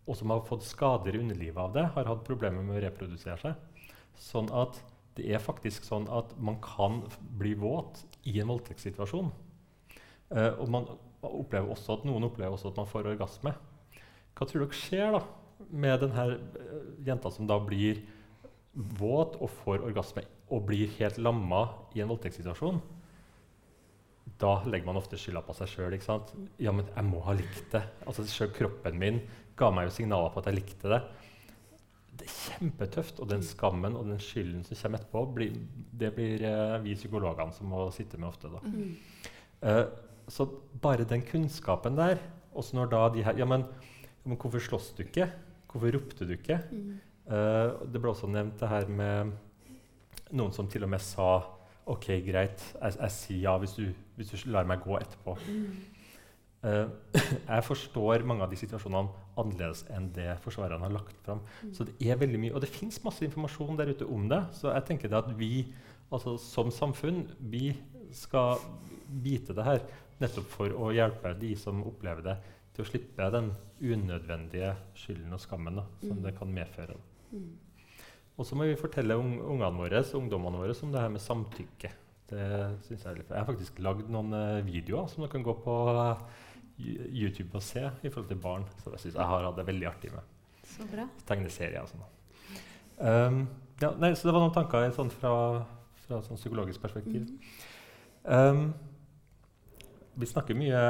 og 0.04 0.18
som 0.18 0.32
har 0.34 0.42
fått 0.48 0.66
skader 0.66 1.14
i 1.14 1.20
underlivet 1.22 1.60
av 1.62 1.76
det, 1.76 1.84
har 1.94 2.10
hatt 2.10 2.24
problemer 2.26 2.66
med 2.66 2.80
å 2.80 2.82
reprodusere 2.82 3.38
seg. 3.38 3.86
Sånn 4.18 4.50
at 4.50 4.80
det 5.14 5.28
er 5.30 5.42
faktisk 5.42 5.86
sånn 5.86 6.08
at 6.10 6.34
man 6.42 6.58
kan 6.62 7.04
bli 7.38 7.54
våt 7.54 8.02
i 8.26 8.34
en 8.42 8.50
voldtektssituasjon. 8.50 9.30
Uh, 10.34 10.50
og 10.58 10.66
man 10.72 10.90
opplever 11.22 11.70
også 11.70 12.00
at 12.00 12.08
noen 12.08 12.26
opplever 12.26 12.58
også 12.58 12.72
at 12.72 12.82
man 12.82 12.90
får 12.90 13.12
orgasme. 13.14 13.54
Hva 14.34 14.50
tror 14.50 14.64
dere 14.64 14.82
skjer 14.82 15.14
da 15.14 15.22
med 15.70 16.02
denne 16.02 16.26
uh, 16.34 16.90
jenta 17.06 17.30
som 17.30 17.46
da 17.46 17.62
blir 17.62 18.02
våt 18.74 19.38
og 19.40 19.50
får 19.62 19.84
orgasme 19.86 20.24
og 20.52 20.66
blir 20.68 20.90
helt 20.98 21.18
lamma 21.22 21.66
i 21.94 22.02
en 22.02 22.10
voldtektssituasjon? 22.10 22.82
da 24.40 24.54
legger 24.66 24.88
man 24.88 24.98
ofte 24.98 25.18
skylda 25.20 25.42
på 25.46 25.54
seg 25.56 25.70
sjøl. 25.70 25.94
Ja, 26.62 26.72
men 26.74 26.88
jeg 26.88 27.06
må 27.06 27.20
ha 27.26 27.34
likt 27.36 27.68
det. 27.74 27.82
Altså 28.08 28.24
selv 28.28 28.54
kroppen 28.56 28.98
min 29.00 29.20
ga 29.58 29.70
meg 29.74 29.88
jo 29.88 29.94
signaler 29.98 30.32
på 30.34 30.42
at 30.42 30.50
jeg 30.50 30.58
likte 30.58 30.90
det. 30.90 31.00
Det 32.14 32.26
er 32.26 32.34
kjempetøft. 32.34 33.22
Og 33.22 33.30
den 33.30 33.44
skammen 33.46 33.98
og 33.98 34.08
den 34.10 34.22
skylden 34.22 34.64
som 34.66 34.78
kommer 34.80 35.00
etterpå, 35.00 35.24
blir, 35.36 35.54
det 36.00 36.10
blir 36.16 36.44
uh, 36.46 36.80
vi 36.82 36.96
psykologene 36.98 37.54
som 37.54 37.70
må 37.70 37.86
sitte 37.94 38.20
med 38.20 38.32
ofte. 38.32 38.50
Mm. 38.64 38.92
Uh, 39.62 39.86
så 40.30 40.48
bare 40.82 41.06
den 41.08 41.24
kunnskapen 41.26 41.98
der 41.98 42.18
også 42.54 42.78
når 42.78 42.92
da 42.92 43.06
de 43.14 43.24
her, 43.26 43.34
ja, 43.38 43.46
men, 43.50 43.64
men 44.24 44.38
Hvorfor 44.40 44.62
slåss 44.62 44.92
du 44.96 45.02
ikke? 45.04 45.26
Hvorfor 45.70 45.94
ropte 45.94 46.26
du 46.26 46.36
ikke? 46.36 46.60
Mm. 46.70 46.98
Uh, 47.24 47.80
det 47.88 48.00
ble 48.00 48.12
også 48.12 48.28
nevnt 48.28 48.60
det 48.60 48.68
her 48.68 48.88
med 48.92 49.32
noen 50.34 50.52
som 50.52 50.68
til 50.68 50.84
og 50.84 50.92
med 50.92 51.02
sa 51.02 51.28
OK, 51.88 52.06
greit, 52.24 52.62
jeg, 52.78 52.96
jeg 52.96 53.12
sier 53.12 53.42
ja 53.44 53.54
hvis 53.60 53.74
du, 53.76 53.84
hvis 54.16 54.30
du, 54.32 54.38
lar 54.52 54.68
meg 54.68 54.82
gå 54.84 54.96
etterpå. 54.98 55.36
Uh, 56.64 56.88
jeg 57.52 57.66
forstår 57.66 58.24
mange 58.28 58.44
av 58.46 58.52
de 58.52 58.58
situasjonene 58.60 59.24
annerledes 59.40 59.84
enn 59.92 60.08
det 60.16 60.30
forsvarerne 60.44 60.86
har 60.86 60.94
lagt 60.94 61.16
fram. 61.26 61.42
Mm. 61.62 61.72
Så 61.76 61.88
det 61.88 61.96
er 62.00 62.20
veldig 62.20 62.40
mye, 62.40 62.54
Og 62.54 62.64
det 62.64 62.72
fins 62.72 63.00
masse 63.04 63.24
informasjon 63.26 63.80
der 63.80 63.92
ute 63.92 64.08
om 64.08 64.28
det. 64.30 64.40
Så 64.56 64.70
jeg 64.72 64.88
tenker 64.88 65.16
at 65.18 65.28
vi 65.38 65.66
altså, 66.10 66.38
som 66.40 66.72
samfunn 66.72 67.24
vi 67.40 67.74
skal 68.14 68.62
bite 69.24 69.56
det 69.56 69.66
her 69.66 69.82
nettopp 70.20 70.52
for 70.52 70.76
å 70.78 70.92
hjelpe 70.94 71.34
de 71.40 71.54
som 71.58 71.82
opplever 71.86 72.24
det, 72.24 72.36
til 72.74 72.84
å 72.84 72.88
slippe 72.88 73.26
den 73.30 73.50
unødvendige 73.82 74.72
skylden 74.98 75.34
og 75.34 75.42
skammen 75.42 75.78
da, 75.78 75.84
som 76.00 76.16
mm. 76.18 76.22
det 76.24 76.32
kan 76.38 76.54
medføre. 76.54 76.96
Mm. 77.34 77.52
Og 78.34 78.46
så 78.48 78.56
må 78.58 78.66
vi 78.66 78.78
fortelle 78.78 79.16
ungene 79.18 79.70
våre 79.76 80.00
ungdommene 80.18 80.62
våre 80.62 80.74
om 80.82 80.94
det 80.94 81.02
her 81.02 81.12
med 81.12 81.22
samtykke. 81.22 81.90
Det 82.30 82.46
synes 82.86 83.04
Jeg 83.04 83.16
Jeg 83.28 83.36
har 83.36 83.46
faktisk 83.46 83.78
lagd 83.78 84.08
noen 84.10 84.32
uh, 84.32 84.66
videoer 84.66 85.06
som 85.08 85.22
dere 85.22 85.30
kan 85.30 85.44
gå 85.44 85.54
på 85.62 85.74
uh, 85.92 86.16
YouTube 86.78 87.54
og 87.54 87.62
se 87.62 87.84
i 88.02 88.08
forhold 88.08 88.28
til 88.28 88.40
barn. 88.40 88.64
Så 88.82 88.90
jeg 88.90 89.00
synes 89.00 89.14
jeg 89.14 89.26
har 89.26 89.44
hatt 89.44 89.56
det 89.56 89.66
veldig 89.66 89.86
artig 89.86 90.10
med. 90.12 90.32
Så 90.64 90.86
bra. 90.90 91.06
Tegneserier 91.28 91.82
og 91.82 91.92
sånn. 91.92 92.02
Um, 92.98 93.46
ja, 93.82 93.90
nei, 93.98 94.14
så 94.14 94.28
det 94.28 94.34
var 94.34 94.42
noen 94.42 94.54
tanker 94.54 94.90
sånn 94.94 95.10
fra, 95.12 95.34
fra 96.06 96.18
et 96.18 96.26
sånn 96.26 96.40
psykologisk 96.40 96.82
perspektiv. 96.82 97.28
Mm. 97.28 97.38
Um, 98.24 98.74
vi 100.18 100.30
snakker 100.30 100.58
mye 100.58 100.82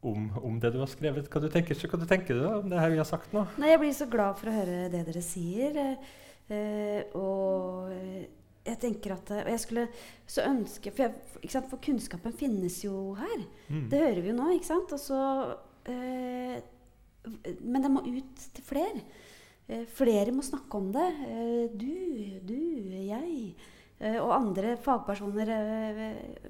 om, 0.00 0.30
om, 0.42 0.58
det 0.60 0.72
du 0.74 0.78
har 0.82 0.90
skrevet. 0.90 1.28
Hva 1.30 1.42
du 1.42 1.48
tenker, 1.52 1.78
hva 1.90 2.00
du 2.00 2.06
tenker 2.08 2.38
du 2.38 2.46
om 2.46 2.70
det 2.70 2.80
her 2.80 2.92
vi 2.92 3.00
har 3.00 3.08
sagt 3.08 3.32
nå? 3.34 3.44
Nei, 3.58 3.72
jeg 3.72 3.82
blir 3.82 3.94
så 3.96 4.08
glad 4.10 4.38
for 4.38 4.50
å 4.50 4.56
høre 4.58 4.88
det 4.92 5.04
dere 5.08 5.22
sier. 5.24 5.78
Eh, 6.48 7.16
og 7.18 7.90
jeg 8.68 8.78
tenker 8.80 9.12
at 9.12 9.30
Og 9.36 9.50
jeg 9.52 9.60
skulle 9.60 9.82
så 10.24 10.46
ønske 10.48 10.92
For, 10.94 11.04
jeg, 11.04 11.50
sant, 11.52 11.68
for 11.68 11.80
kunnskapen 11.84 12.36
finnes 12.36 12.80
jo 12.84 13.12
her. 13.18 13.42
Mm. 13.68 13.86
Det 13.92 14.02
hører 14.04 14.20
vi 14.22 14.32
jo 14.32 14.36
nå, 14.38 14.50
ikke 14.56 14.70
sant? 14.70 14.94
Så, 15.02 15.18
eh, 15.90 16.58
men 17.60 17.84
det 17.84 17.92
må 17.92 18.04
ut 18.06 18.46
til 18.54 18.64
flere. 18.64 19.02
Eh, 19.68 19.84
flere 19.92 20.32
må 20.32 20.44
snakke 20.44 20.80
om 20.80 20.92
det. 20.94 21.08
Eh, 21.28 21.64
du, 21.76 21.92
du, 22.48 22.60
jeg. 23.08 23.56
Eh, 23.98 24.18
og 24.22 24.34
andre 24.34 24.76
fagpersoner 24.78 25.50
eh, 25.54 26.02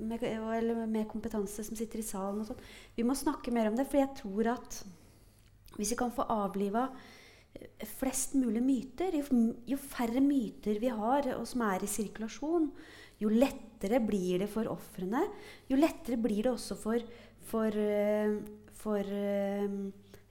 med, 0.04 0.24
eller 0.24 0.82
med 0.86 1.08
kompetanse 1.08 1.64
som 1.64 1.78
sitter 1.78 2.02
i 2.02 2.06
salen. 2.06 2.42
og 2.42 2.50
sånt. 2.50 2.66
Vi 2.96 3.06
må 3.06 3.16
snakke 3.16 3.54
mer 3.54 3.70
om 3.70 3.78
det, 3.78 3.88
for 3.88 4.02
jeg 4.02 4.14
tror 4.20 4.52
at 4.56 4.82
hvis 5.78 5.94
vi 5.94 6.00
kan 6.00 6.12
få 6.12 6.26
avliva 6.28 6.88
flest 7.98 8.34
mulig 8.38 8.62
myter. 8.62 9.14
Jo, 9.18 9.24
jo, 9.66 9.78
færre 9.80 10.20
myter 10.22 10.78
vi 10.82 10.90
har, 10.92 11.30
og 11.38 11.46
som 11.48 11.64
er 11.66 11.84
i 11.84 11.90
sirkulasjon, 11.90 12.70
jo 13.22 13.32
lettere 13.32 13.67
blir 13.80 14.38
det 14.42 14.48
for 14.50 14.66
ofrene. 14.66 15.22
Jo 15.68 15.76
lettere 15.78 16.16
blir 16.16 16.42
det 16.42 16.50
også 16.50 16.76
for, 16.76 16.98
for, 17.46 17.68
eh, 17.68 18.34
for 18.74 18.98
uh, 18.98 19.68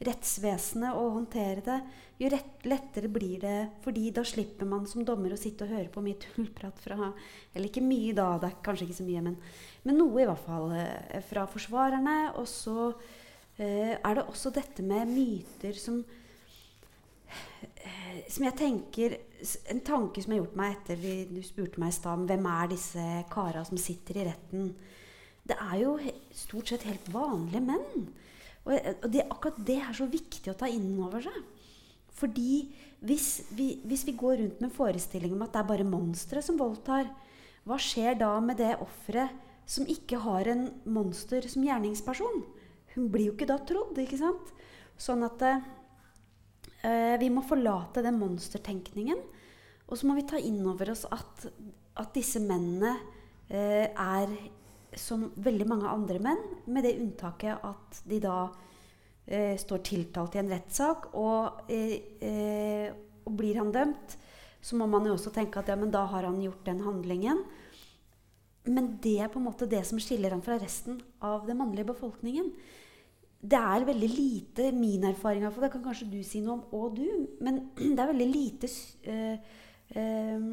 rettsvesenet 0.04 0.94
å 0.94 1.08
håndtere 1.16 1.64
det. 1.64 1.80
Jo 2.20 2.30
lettere 2.68 3.08
blir 3.08 3.40
det, 3.40 3.58
fordi 3.84 4.12
da 4.12 4.24
slipper 4.26 4.66
man 4.66 4.86
som 4.90 5.06
dommer 5.06 5.34
å 5.34 5.40
sitte 5.40 5.64
og 5.64 5.72
høre 5.72 5.90
på 5.94 6.02
mye 6.02 6.20
tullprat 6.20 6.80
fra 6.82 7.14
Eller 7.54 7.70
ikke 7.70 7.86
mye 7.86 8.14
da, 8.14 8.38
det 8.42 8.52
er 8.52 8.62
kanskje 8.66 8.86
ikke 8.90 9.00
så 9.00 9.08
mye, 9.08 9.22
men, 9.22 9.38
men 9.84 9.98
noe 9.98 10.22
i 10.22 10.28
hvert 10.28 10.46
fall 10.46 10.72
uh, 10.74 11.20
fra 11.30 11.48
forsvarerne. 11.48 12.34
Og 12.38 12.48
så 12.52 12.92
uh, 12.92 13.94
er 13.96 14.14
det 14.18 14.28
også 14.28 14.52
dette 14.52 14.84
med 14.84 15.08
myter 15.16 15.78
som 15.78 16.04
Eh, 16.04 16.27
som 18.28 18.46
jeg 18.48 18.56
tenker 18.58 19.18
En 19.72 19.82
tanke 19.86 20.22
som 20.24 20.34
har 20.34 20.40
gjort 20.42 20.56
meg 20.58 20.72
etter 20.74 20.98
vi, 20.98 21.12
du 21.30 21.42
spurte 21.46 21.82
meg 21.82 21.92
i 21.92 21.98
stad 21.98 22.24
hvem 22.26 22.48
er 22.50 22.72
disse 22.72 23.04
kara 23.30 23.62
som 23.68 23.78
sitter 23.78 24.18
i 24.18 24.24
retten. 24.26 24.72
Det 25.48 25.56
er 25.62 25.76
jo 25.84 25.92
stort 26.34 26.72
sett 26.72 26.88
helt 26.90 27.12
vanlige 27.14 27.62
menn. 27.62 28.08
Og, 28.66 28.74
og 28.74 29.06
det, 29.14 29.28
akkurat 29.30 29.60
det 29.68 29.78
er 29.78 29.94
så 29.96 30.08
viktig 30.10 30.52
å 30.52 30.58
ta 30.58 30.66
inn 30.72 30.90
over 31.06 31.22
seg. 31.24 31.38
Fordi 32.18 32.66
hvis 33.06 33.30
vi, 33.54 33.76
hvis 33.86 34.08
vi 34.08 34.18
går 34.18 34.40
rundt 34.42 34.62
med 34.62 34.72
en 34.72 34.76
forestilling 34.76 35.36
om 35.36 35.46
at 35.46 35.54
det 35.54 35.62
er 35.62 35.70
bare 35.70 35.88
monstre 35.88 36.42
som 36.42 36.58
voldtar, 36.58 37.12
hva 37.68 37.78
skjer 37.78 38.18
da 38.18 38.32
med 38.42 38.58
det 38.58 38.74
offeret 38.82 39.38
som 39.70 39.86
ikke 39.86 40.24
har 40.24 40.50
en 40.50 40.70
monster 40.90 41.46
som 41.52 41.66
gjerningsperson? 41.68 42.42
Hun 42.96 43.10
blir 43.14 43.30
jo 43.30 43.38
ikke 43.38 43.50
da 43.52 43.60
trodd, 43.62 44.00
ikke 44.02 44.18
sant? 44.18 44.54
Sånn 44.98 45.22
at 45.28 45.44
eh, 45.46 45.62
vi 46.84 47.28
må 47.34 47.42
forlate 47.44 48.04
den 48.06 48.20
monstertenkningen. 48.22 49.20
Og 49.88 49.98
så 49.98 50.08
må 50.08 50.18
vi 50.18 50.26
ta 50.28 50.40
inn 50.40 50.60
over 50.68 50.92
oss 50.94 51.06
at, 51.10 51.48
at 51.98 52.14
disse 52.16 52.42
mennene 52.44 52.94
uh, 53.50 53.88
er 53.88 54.36
som 54.98 55.28
veldig 55.36 55.68
mange 55.70 55.90
andre 55.92 56.20
menn, 56.24 56.42
med 56.66 56.86
det 56.88 56.98
unntaket 57.02 57.64
at 57.66 58.00
de 58.08 58.18
da 58.24 58.38
eh, 59.26 59.54
står 59.60 59.84
tiltalt 59.86 60.38
i 60.38 60.42
en 60.42 60.50
rettssak. 60.52 61.10
Og, 61.20 61.68
og, 61.68 63.34
blir 63.38 63.60
han 63.60 63.74
dømt, 63.76 64.16
så 64.64 64.80
må 64.80 64.88
man 64.90 65.06
jo 65.06 65.14
også 65.18 65.34
tenke 65.36 65.60
at 65.60 65.70
ja, 65.70 65.76
men 65.80 65.92
da 65.94 66.06
har 66.10 66.26
han 66.26 66.40
gjort 66.42 66.66
den 66.66 66.82
handlingen. 66.86 67.44
Men 68.68 68.94
det 69.04 69.18
er 69.22 69.32
på 69.32 69.42
en 69.42 69.48
måte 69.50 69.68
det 69.70 69.84
som 69.88 70.00
skiller 70.02 70.34
ham 70.34 70.42
fra 70.44 70.58
resten 70.60 71.02
av 71.24 71.46
den 71.48 71.60
mannlige 71.60 71.92
befolkningen 71.92 72.50
det 73.38 73.60
er 73.60 73.86
veldig 73.86 74.10
lite 74.10 74.72
Min 74.74 75.06
erfaring 75.12 75.46
for 75.52 75.62
det 75.62 75.72
kan 75.76 75.84
kanskje 75.86 76.10
du 76.10 76.18
si 76.26 76.42
noe 76.42 76.58
om, 76.58 76.64
og 76.74 76.98
du. 76.98 77.06
Men 77.46 77.70
det 77.96 78.00
er 78.00 78.12
veldig 78.12 78.30
lite 78.32 78.70
øh, 79.12 79.38
øh, 79.96 80.50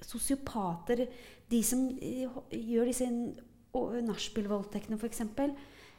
sosiopater 0.00 1.06
De 1.50 1.62
som 1.66 1.88
uh, 1.90 2.38
gjør 2.50 2.86
disse 2.88 3.08
nachspiel-voldtektene, 4.06 4.98
f.eks. 4.98 5.22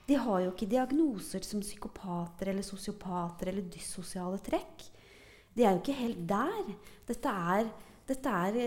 De 0.08 0.15
har 0.17 0.39
jo 0.43 0.51
ikke 0.51 0.67
diagnoser 0.71 1.43
som 1.43 1.62
psykopater 1.63 2.49
eller 2.51 2.65
sosiopater 2.65 3.51
eller 3.51 3.67
dyssosiale 3.71 4.39
trekk. 4.43 4.88
De 5.56 5.63
er 5.63 5.75
jo 5.75 5.80
ikke 5.80 5.95
helt 5.99 6.23
der. 6.27 6.73
Dette 7.08 7.36
er, 7.56 7.69
dette 8.08 8.34
er 8.47 8.58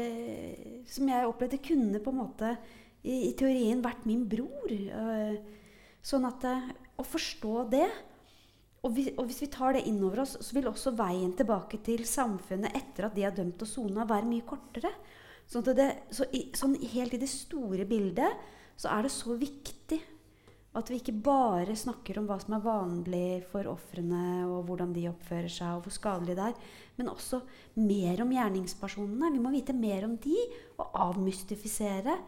som 0.88 1.08
jeg 1.08 1.28
opplevde, 1.28 1.60
kunne 1.64 2.00
på 2.00 2.12
en 2.12 2.20
måte 2.20 2.54
i, 3.02 3.30
i 3.30 3.32
teorien 3.36 3.82
vært 3.84 4.06
min 4.08 4.24
bror. 4.28 4.72
sånn 6.04 6.28
at 6.28 6.48
å 6.98 7.06
forstå 7.06 7.54
det 7.72 7.88
og, 8.84 8.92
vi, 8.92 9.06
og, 9.16 9.24
hvis 9.28 9.40
vi 9.40 9.50
tar 9.52 9.76
det 9.76 9.86
inn 9.88 10.02
over 10.04 10.24
oss, 10.26 10.36
så 10.44 10.56
vil 10.58 10.68
også 10.68 10.92
veien 10.98 11.32
tilbake 11.36 11.80
til 11.84 12.02
samfunnet 12.08 12.74
etter 12.76 13.06
at 13.08 13.14
de 13.16 13.24
har 13.24 13.32
dømt 13.32 13.62
og 13.64 13.70
sona, 13.70 14.04
være 14.08 14.28
mye 14.28 14.44
kortere. 14.44 14.90
Sånn, 15.48 15.64
det, 15.76 15.86
så 16.12 16.26
i, 16.36 16.50
sånn 16.56 16.76
helt 16.92 17.16
i 17.16 17.20
det 17.20 17.30
store 17.32 17.86
bildet 17.88 18.44
så 18.76 18.90
er 18.92 19.06
det 19.06 19.14
så 19.14 19.36
viktig 19.40 20.00
at 20.74 20.90
vi 20.90 20.98
ikke 20.98 21.14
bare 21.24 21.76
snakker 21.78 22.18
om 22.18 22.26
hva 22.26 22.36
som 22.42 22.56
er 22.56 22.64
vanlig 22.64 23.26
for 23.46 23.68
ofrene, 23.70 24.42
og 24.50 24.66
hvordan 24.68 24.92
de 24.92 25.06
oppfører 25.06 25.52
seg, 25.52 25.76
og 25.76 25.86
hvor 25.86 25.94
skadelig 25.94 26.34
det 26.34 26.48
er, 26.50 26.70
men 26.98 27.12
også 27.12 27.40
mer 27.78 28.24
om 28.24 28.32
gjerningspersonene. 28.34 29.30
Vi 29.36 29.42
må 29.44 29.52
vite 29.54 29.76
mer 29.76 30.08
om 30.08 30.16
de, 30.20 30.34
og 30.74 30.98
avmystifisere. 31.06 32.18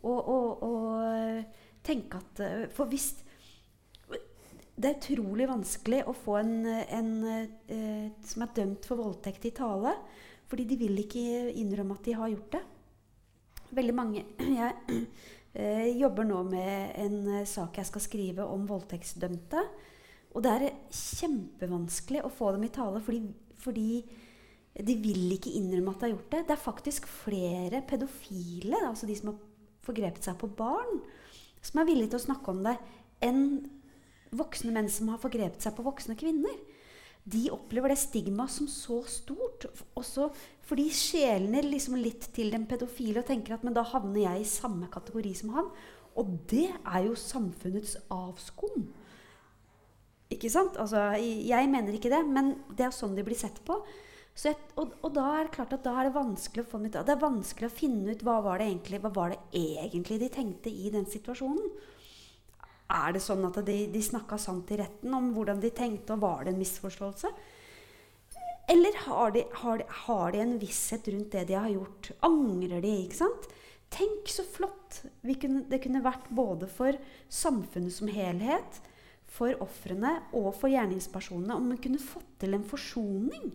Og, 0.00 0.16
og, 0.16 0.62
og 0.64 1.84
tenke 1.84 2.16
at 2.16 2.40
For 2.72 2.88
hvis, 2.88 3.12
det 4.80 4.88
er 4.88 4.96
utrolig 4.96 5.46
vanskelig 5.50 6.00
å 6.08 6.14
få 6.16 6.38
en, 6.40 6.54
en 6.66 7.10
eh, 7.28 8.06
som 8.24 8.44
er 8.44 8.54
dømt 8.56 8.86
for 8.88 9.00
voldtekt 9.00 9.44
i 9.50 9.54
tale. 9.56 9.92
Fordi 10.50 10.66
de 10.66 10.78
vil 10.80 11.02
ikke 11.02 11.50
innrømme 11.60 11.94
at 11.98 12.06
de 12.08 12.16
har 12.18 12.32
gjort 12.32 12.56
det. 12.56 12.62
Veldig 13.78 13.94
mange 13.94 14.24
Jeg 14.60 15.04
eh, 15.54 15.90
jobber 16.00 16.26
nå 16.26 16.42
med 16.48 16.96
en 17.02 17.20
eh, 17.36 17.46
sak 17.48 17.78
jeg 17.78 17.90
skal 17.90 18.04
skrive 18.06 18.46
om 18.48 18.66
voldtektsdømte. 18.70 19.62
Og 20.34 20.44
det 20.46 20.56
er 20.56 20.66
kjempevanskelig 20.94 22.24
å 22.24 22.32
få 22.32 22.52
dem 22.54 22.66
i 22.68 22.72
tale 22.74 23.02
fordi, 23.02 23.24
fordi 23.60 23.88
de 24.78 24.94
vil 25.02 25.34
ikke 25.34 25.52
innrømme 25.58 25.92
at 25.92 26.00
de 26.00 26.06
har 26.06 26.14
gjort 26.14 26.36
det. 26.36 26.44
Det 26.46 26.54
er 26.54 26.68
faktisk 26.68 27.08
flere 27.10 27.82
pedofile, 27.86 28.78
altså 28.86 29.08
de 29.10 29.18
som 29.18 29.32
har 29.32 29.40
forgrepet 29.84 30.28
seg 30.28 30.38
på 30.38 30.50
barn, 30.54 31.02
som 31.60 31.82
er 31.82 31.88
villige 31.88 32.12
til 32.14 32.20
å 32.20 32.26
snakke 32.28 32.54
om 32.54 32.62
det, 32.64 32.76
enn 33.26 33.42
voksne 34.36 34.74
menn 34.74 34.90
som 34.92 35.10
har 35.12 35.20
forgrepet 35.22 35.64
seg 35.64 35.74
på 35.76 35.84
voksne 35.86 36.16
kvinner, 36.18 36.54
de 37.30 37.50
opplever 37.52 37.92
det 37.92 38.00
stigmaet 38.00 38.52
som 38.54 38.68
så 38.70 39.00
stort. 39.10 39.66
Også 39.98 40.30
fordi 40.66 40.88
sjelner 40.94 41.66
liksom 41.66 41.98
litt 42.00 42.30
til 42.34 42.52
den 42.54 42.66
pedofile 42.70 43.20
og 43.20 43.28
tenker 43.28 43.56
at 43.56 43.66
men 43.66 43.76
da 43.76 43.84
havner 43.86 44.22
jeg 44.22 44.42
i 44.42 44.48
samme 44.48 44.88
kategori 44.92 45.34
som 45.42 45.52
han. 45.56 45.68
Og 46.18 46.32
det 46.50 46.68
er 46.70 47.04
jo 47.06 47.18
samfunnets 47.18 47.96
avskum. 48.12 48.88
Ikke 50.30 50.50
sant? 50.52 50.78
Altså, 50.78 51.10
jeg 51.18 51.70
mener 51.70 51.96
ikke 51.96 52.12
det, 52.12 52.22
men 52.26 52.54
det 52.78 52.86
er 52.86 52.94
sånn 52.94 53.16
de 53.18 53.26
blir 53.26 53.38
sett 53.38 53.58
på. 53.66 53.80
Jeg, 54.40 54.56
og, 54.78 54.94
og, 55.02 55.10
da 55.12 55.24
er 55.36 55.46
det 55.46 55.54
klart 55.56 55.72
at 55.74 55.82
da 55.84 55.92
er 55.98 56.06
det 56.06 56.14
vanskelig 56.14 56.62
å 56.62 56.68
få 56.70 56.78
det 56.86 57.00
er 57.02 57.18
vanskelig 57.20 57.66
å 57.66 57.74
finne 57.74 58.14
ut 58.14 58.22
hva 58.24 58.38
var 58.44 58.60
det 58.60 58.70
egentlig, 58.70 59.00
hva 59.02 59.10
var 59.12 59.34
det 59.34 59.40
egentlig 59.58 60.20
de 60.22 60.30
tenkte 60.32 60.70
i 60.70 60.92
den 60.94 61.04
situasjonen. 61.10 61.66
Er 62.90 63.14
det 63.14 63.22
sånn 63.22 63.46
at 63.46 63.60
de, 63.66 63.78
de 63.92 64.02
snakka 64.02 64.38
sant 64.40 64.70
i 64.74 64.80
retten 64.80 65.14
om 65.14 65.30
hvordan 65.36 65.62
de 65.62 65.70
tenkte, 65.74 66.16
og 66.16 66.24
var 66.24 66.44
det 66.44 66.54
en 66.54 66.60
misforståelse? 66.60 67.30
Eller 68.70 68.98
har 69.06 69.32
de, 69.34 69.44
har, 69.62 69.80
de, 69.80 69.86
har 70.04 70.34
de, 70.34 70.42
en 70.44 70.58
visshet 70.60 71.08
rundt 71.10 71.32
det 71.34 71.48
de 71.48 71.58
har 71.58 71.70
gjort? 71.72 72.12
Angrer 72.26 72.82
de? 72.84 72.92
ikke 73.06 73.18
sant? 73.22 73.48
Tenk 73.90 74.30
så 74.30 74.44
flott 74.46 75.00
kunne, 75.40 75.64
det 75.66 75.80
kunne 75.82 76.04
vært 76.04 76.28
både 76.30 76.68
for 76.70 76.94
samfunnet 77.26 77.94
som 77.94 78.10
helhet, 78.10 78.78
for 79.30 79.54
ofrene 79.62 80.16
og 80.34 80.52
for 80.58 80.70
gjerningspersonene 80.70 81.54
om 81.54 81.68
vi 81.70 81.80
kunne 81.84 82.02
fått 82.02 82.30
til 82.42 82.54
en 82.54 82.66
forsoning. 82.66 83.52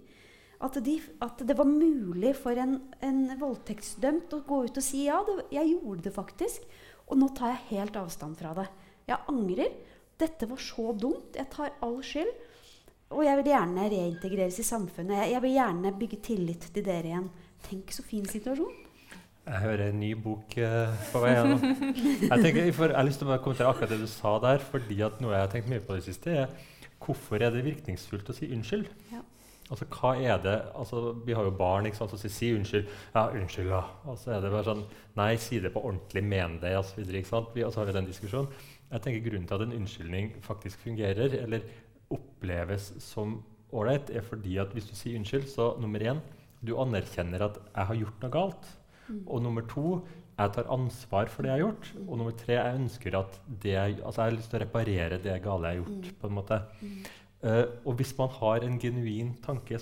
At, 0.64 0.78
de, 0.84 0.96
at 1.24 1.42
det 1.44 1.58
var 1.60 1.68
mulig 1.68 2.32
for 2.40 2.56
en, 2.60 2.78
en, 3.04 3.26
voldtektsdømt 3.40 4.32
å 4.36 4.44
gå 4.48 4.62
ut 4.68 4.80
og 4.80 4.86
si 4.86 5.04
ja, 5.06 5.20
det, 5.28 5.50
jeg 5.54 5.74
gjorde 5.74 6.08
det 6.08 6.14
faktisk. 6.16 6.64
Og 7.12 7.20
nå 7.20 7.30
tar 7.36 7.54
jeg 7.54 7.76
helt 7.76 8.00
avstand 8.00 8.40
fra 8.40 8.54
det. 8.58 8.70
Jeg 9.10 9.22
angrer. 9.32 9.76
Dette 10.20 10.48
var 10.50 10.62
så 10.62 10.94
dumt. 10.98 11.36
Jeg 11.38 11.50
tar 11.54 11.76
all 11.86 12.00
skyld. 12.06 12.32
Og 13.16 13.22
jeg 13.26 13.38
vil 13.40 13.52
gjerne 13.52 13.90
reintegreres 13.92 14.58
i 14.60 14.66
samfunnet. 14.66 15.20
Jeg, 15.22 15.36
jeg 15.36 15.44
vil 15.46 15.56
gjerne 15.60 15.94
bygge 16.00 16.22
tillit 16.26 16.68
til 16.74 16.86
dere 16.86 17.12
igjen. 17.12 17.30
Tenk 17.66 17.94
så 17.94 18.06
fin 18.06 18.26
situasjon. 18.30 18.82
Jeg 19.46 19.62
hører 19.62 19.92
en 19.92 20.00
ny 20.02 20.16
bok 20.18 20.56
uh, 20.58 20.96
på 21.12 21.22
vei. 21.22 21.36
Jeg, 21.36 22.40
tenker, 22.42 22.64
jeg, 22.64 22.74
får, 22.74 22.90
jeg, 22.90 22.98
har 22.98 23.06
lyst 23.06 23.22
til 23.22 23.30
å 23.30 23.38
kommentere 23.44 23.70
akkurat 23.70 23.94
det 23.94 24.02
du 24.02 24.10
sa 24.10 24.40
der. 24.42 24.64
fordi 24.72 24.98
at 25.06 25.22
noe 25.22 25.36
jeg 25.36 25.46
har 25.46 25.54
tenkt 25.54 25.70
mye 25.70 25.84
på 25.86 26.00
det 26.00 26.08
siste, 26.08 26.34
er 26.34 26.74
hvorfor 27.06 27.38
er 27.38 27.54
det 27.54 27.62
virkningsfullt 27.68 28.32
å 28.32 28.36
si 28.36 28.50
unnskyld? 28.56 28.90
Ja. 29.14 29.22
Altså, 29.66 29.86
hva 29.90 30.12
er 30.22 30.42
det, 30.42 30.56
altså, 30.78 31.16
Vi 31.26 31.34
har 31.34 31.46
jo 31.46 31.54
barn 31.58 31.86
ikke 31.86 31.98
sant, 31.98 32.12
som 32.14 32.20
sier 32.22 32.30
'si 32.34 32.52
unnskyld'. 32.54 32.90
Ja, 33.16 33.30
'unnskyld', 33.30 33.70
da. 33.70 33.84
Og 34.06 34.18
så 34.18 34.32
er 34.32 34.42
det 34.42 34.52
bare 34.52 34.64
sånn 34.64 34.84
Nei, 35.16 35.36
si 35.38 35.60
det 35.60 35.74
på 35.74 35.82
ordentlig, 35.82 36.24
men 36.24 36.60
det, 36.60 36.78
osv. 36.78 37.00
Vi 37.06 37.64
altså 37.64 37.80
har 37.80 37.86
vi 37.86 37.94
den 37.94 38.06
diskusjonen. 38.06 38.50
Jeg 38.96 39.04
tenker 39.04 39.26
Grunnen 39.26 39.48
til 39.50 39.58
at 39.58 39.66
en 39.66 39.76
unnskyldning 39.76 40.32
faktisk 40.46 40.80
fungerer, 40.86 41.34
eller 41.42 41.66
oppleves 42.14 42.94
som 43.04 43.42
ålreit, 43.76 44.10
er 44.14 44.24
fordi 44.24 44.56
at 44.62 44.72
hvis 44.72 44.88
du 44.88 44.96
sier 44.96 45.20
unnskyld, 45.20 45.50
så 45.52 45.74
nummer 45.82 46.00
én 46.00 46.22
du 46.66 46.78
anerkjenner 46.80 47.44
at 47.44 47.58
'jeg 47.60 47.86
har 47.86 47.96
gjort 47.96 48.22
noe 48.22 48.32
galt'. 48.32 48.70
Mm. 49.08 49.24
Og 49.28 49.42
nummer 49.42 49.62
to 49.62 50.02
jeg 50.38 50.52
tar 50.54 50.72
ansvar 50.72 51.30
for 51.32 51.44
det 51.44 51.52
jeg 51.52 51.60
har 51.60 51.68
gjort. 51.68 51.94
Mm. 51.96 52.10
Og 52.10 52.18
nummer 52.18 52.32
tre 52.32 52.54
jeg 52.54 52.80
ønsker 52.80 53.20
at 53.20 53.42
det 53.64 53.72
jeg, 53.72 54.00
altså 54.04 54.22
jeg 54.22 54.32
har 54.32 54.38
lyst 54.38 54.50
til 54.50 54.60
å 54.60 54.64
reparere 54.64 55.22
det 55.24 55.44
gale 55.44 55.68
jeg 55.68 55.78
har 55.78 55.84
gjort. 55.84 56.10
Mm. 56.10 56.16
på 56.22 56.28
en 56.28 56.34
måte. 56.34 56.62
Mm. 56.82 57.06
Uh, 57.46 57.66
og 57.86 57.94
hvis 57.96 58.18
man 58.18 58.30
har 58.30 58.66
en 58.66 58.80
genuin 58.80 59.36
tanke, 59.46 59.80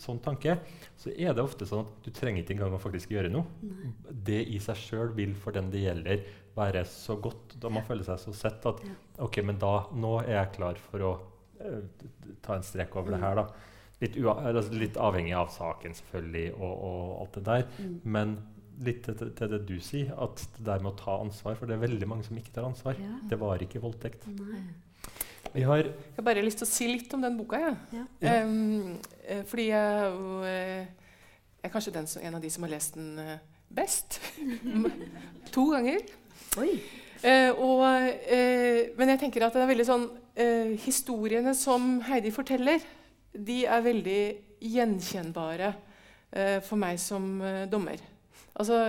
sånn 0.00 0.20
tanke, 0.24 0.56
så 1.00 1.12
er 1.12 1.34
det 1.36 1.44
ofte 1.44 1.66
sånn 1.68 1.84
at 1.84 2.06
du 2.06 2.10
trenger 2.14 2.42
ikke 2.42 2.54
engang 2.56 2.76
å 2.76 2.80
faktisk 2.82 3.14
gjøre 3.14 3.32
noe. 3.32 3.44
Nei. 3.66 3.92
Det 4.30 4.40
i 4.54 4.60
seg 4.62 4.80
sjøl 4.80 5.12
vil 5.16 5.34
for 5.38 5.56
den 5.56 5.70
det 5.72 5.84
gjelder, 5.84 6.24
være 6.54 6.84
så 6.88 7.16
godt. 7.18 7.56
Da 7.60 7.70
man 7.72 7.86
føler 7.86 8.06
seg 8.06 8.20
så 8.22 8.34
sett 8.36 8.66
at 8.70 8.82
ja. 8.86 8.96
ok, 9.26 9.40
men 9.46 9.60
da, 9.62 9.74
nå 9.94 10.16
er 10.22 10.36
jeg 10.38 10.54
klar 10.58 10.80
for 10.90 11.06
å 11.06 11.12
uh, 11.60 12.08
ta 12.44 12.58
en 12.58 12.66
strek 12.66 12.94
over 12.94 13.10
mm. 13.10 13.16
det 13.16 13.22
her. 13.26 13.40
da. 13.42 13.70
Litt, 14.02 14.18
altså 14.26 14.74
litt, 14.74 14.98
avhengig 15.00 15.36
av 15.38 15.52
saken 15.54 15.94
selvfølgelig 15.96 16.48
og, 16.58 16.72
og 16.72 17.14
alt 17.22 17.38
det 17.38 17.44
der. 17.48 17.68
Mm. 17.78 17.94
Men 18.16 18.34
litt 18.84 19.04
til, 19.06 19.30
til, 19.38 19.52
det 19.52 19.60
du 19.68 19.76
sier, 19.82 20.10
at 20.18 20.42
det 20.56 20.64
der 20.66 20.82
med 20.82 20.94
å 20.94 20.98
ta 20.98 21.18
ansvar. 21.22 21.58
For 21.58 21.70
det 21.70 21.76
er 21.76 21.84
veldig 21.86 22.10
mange 22.10 22.26
som 22.26 22.38
ikke 22.38 22.54
tar 22.56 22.68
ansvar. 22.68 22.98
Ja. 23.00 23.18
Det 23.30 23.38
var 23.40 23.62
ikke 23.62 23.82
voldtekt. 23.82 24.26
Nei. 24.38 24.64
Vi 25.52 25.62
har 25.62 25.76
Jeg 25.76 26.16
har 26.16 26.24
bare 26.26 26.42
lyst 26.42 26.60
til 26.62 26.66
å 26.66 26.70
si 26.70 26.86
litt 26.88 27.12
om 27.14 27.22
den 27.22 27.36
boka. 27.38 27.60
Ja. 27.60 28.02
ja. 28.22 28.34
Um, 28.44 28.96
fordi 29.48 29.68
jeg, 29.68 30.16
eh, 30.48 30.82
jeg, 31.60 31.68
er 31.68 31.72
kanskje 31.72 31.94
den 31.94 32.08
som, 32.10 32.22
en 32.22 32.36
av 32.38 32.42
de 32.42 32.50
som 32.50 32.66
har 32.66 32.72
lest 32.72 32.98
den 32.98 33.18
uh, 33.18 33.36
best. 33.74 34.20
to 35.54 35.68
ganger. 35.72 36.02
Uh, 36.54 37.50
og, 37.54 37.84
uh, 37.84 38.80
men 38.98 39.14
jeg 39.14 39.22
tenker 39.22 39.46
at 39.46 39.56
det 39.56 39.64
er 39.64 39.72
veldig 39.74 39.88
sånn 39.92 40.10
Historiene 40.82 41.52
som 41.54 42.00
Heidi 42.08 42.32
forteller, 42.34 42.82
de 43.30 43.60
er 43.70 43.84
veldig 43.84 44.22
gjenkjennbare 44.66 45.68
for 46.66 46.74
meg 46.74 46.98
som 46.98 47.38
dommer. 47.70 48.02
Altså, 48.58 48.80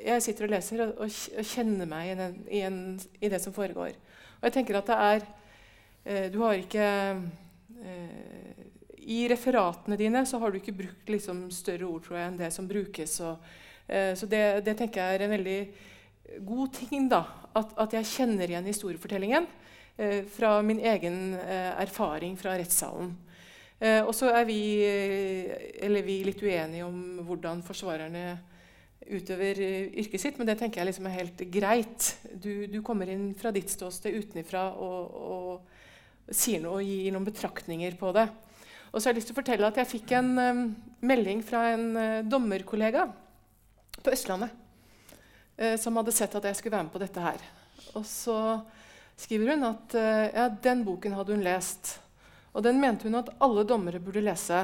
jeg 0.00 0.24
sitter 0.24 0.46
og 0.46 0.54
leser 0.54 0.80
og, 0.86 1.02
og, 1.04 1.44
kjenner 1.44 1.90
meg 1.90 2.14
i, 2.14 2.16
den, 2.22 2.38
i, 2.48 2.62
en, 2.64 2.78
i, 3.20 3.28
det 3.28 3.42
som 3.44 3.52
foregår. 3.52 3.92
Og 4.38 4.48
jeg 4.48 4.56
tenker 4.56 4.80
at 4.80 4.88
det 4.88 4.96
er 5.10 5.28
Eh, 5.28 5.42
du 6.04 6.38
har 6.42 6.58
ikke 6.60 6.86
eh, 7.80 8.64
I 9.08 9.24
referatene 9.32 9.96
dine 9.96 10.24
så 10.28 10.40
har 10.42 10.52
du 10.52 10.60
ikke 10.60 10.76
brukt 10.76 11.08
liksom, 11.08 11.46
større 11.52 11.88
ord 11.88 12.04
tror 12.04 12.18
jeg, 12.18 12.30
enn 12.30 12.40
det 12.40 12.50
som 12.52 12.68
brukes. 12.68 13.18
Og, 13.24 13.50
eh, 13.88 14.12
så 14.16 14.28
det, 14.28 14.44
det, 14.66 14.76
tenker 14.78 15.00
jeg 15.00 15.18
er 15.18 15.24
en 15.26 15.34
veldig 15.36 15.58
god 16.44 16.72
ting. 16.76 17.08
da, 17.08 17.24
At, 17.54 17.76
at 17.86 17.96
jeg 18.00 18.10
kjenner 18.16 18.50
igjen 18.50 18.72
historiefortellingen 18.72 19.52
fra 20.34 20.56
min 20.66 20.80
egen 20.82 21.36
erfaring 21.38 22.32
fra 22.34 22.56
rettssalen. 22.58 23.12
og 24.02 24.10
så 24.10 24.32
er 24.34 24.44
vi, 24.48 24.82
vi, 26.02 26.16
litt 26.26 26.42
uenige 26.42 26.82
om 26.82 27.20
hvordan 27.22 27.62
forsvarerne 27.62 28.24
utøver 29.06 29.60
yrket 29.94 30.18
sitt, 30.18 30.40
men 30.40 30.50
det 30.50 30.56
tenker 30.58 30.80
jeg 30.80 30.88
liksom 30.88 31.06
er 31.06 31.14
helt 31.20 31.44
greit. 31.46 32.08
Du, 32.34 32.66
du 32.66 32.80
kommer 32.82 33.06
inn 33.06 33.36
fra 33.38 33.54
ditt 33.54 33.70
ståsted 33.70 34.18
utenfra 34.18 34.64
og, 34.74 35.14
og 35.14 35.73
sier 36.32 36.62
noe 36.62 36.80
og 36.80 36.88
gir 36.88 37.12
noen 37.14 37.26
betraktninger 37.26 37.96
på 38.00 38.12
det. 38.16 38.28
Og 38.92 39.00
så 39.00 39.08
har 39.08 39.14
jeg 39.14 39.20
lyst 39.20 39.30
til 39.32 39.34
å 39.34 39.40
fortelle 39.40 39.68
at 39.68 39.80
jeg 39.80 39.90
fikk 39.90 40.14
en 40.14 40.30
um, 40.38 40.62
melding 41.04 41.42
fra 41.44 41.64
en 41.72 41.88
uh, 41.98 42.22
dommerkollega 42.22 43.08
på 43.98 44.12
Østlandet 44.14 44.54
uh, 44.54 45.74
som 45.80 45.98
hadde 45.98 46.14
sett 46.14 46.36
at 46.38 46.46
jeg 46.46 46.60
skulle 46.60 46.76
være 46.76 46.86
med 46.86 46.94
på 46.94 47.02
dette 47.02 47.24
her. 47.24 47.42
Og 47.98 48.06
så 48.06 48.38
skriver 49.18 49.54
hun 49.54 49.66
at 49.66 49.98
uh, 49.98 50.26
ja, 50.30 50.46
den 50.68 50.86
boken 50.86 51.18
hadde 51.18 51.34
hun 51.34 51.44
lest. 51.44 51.96
Og 52.54 52.62
den 52.62 52.78
mente 52.78 53.10
hun 53.10 53.18
at 53.18 53.32
alle 53.42 53.66
dommere 53.66 54.02
burde 54.02 54.22
lese. 54.22 54.62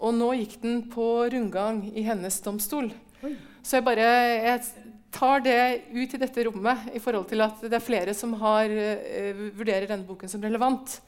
Og 0.00 0.16
nå 0.16 0.32
gikk 0.40 0.56
den 0.64 0.80
på 0.90 1.06
rundgang 1.30 1.84
i 1.92 2.06
hennes 2.08 2.40
domstol. 2.42 2.88
Oi. 3.22 3.36
Så 3.62 3.78
jeg 3.78 3.86
bare 3.86 4.08
jeg 4.48 4.64
tar 5.12 5.44
det 5.44 5.58
ut 5.92 6.14
i 6.14 6.20
dette 6.20 6.44
rommet 6.48 6.90
i 6.96 7.00
forhold 7.02 7.28
til 7.30 7.44
at 7.44 7.62
det 7.64 7.78
er 7.78 7.84
flere 7.84 8.14
som 8.16 8.34
har, 8.40 8.72
uh, 8.72 9.46
vurderer 9.58 9.88
denne 9.90 10.08
boken 10.08 10.30
som 10.30 10.42
relevant. 10.44 10.98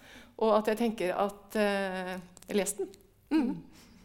Og 0.42 0.57
at 0.59 0.72
jeg 0.72 0.80
tenker 0.82 1.14
at 1.24 1.59
uh, 1.59 2.14
Les 2.55 2.74
den. 2.76 2.88
Mm. 3.32 3.55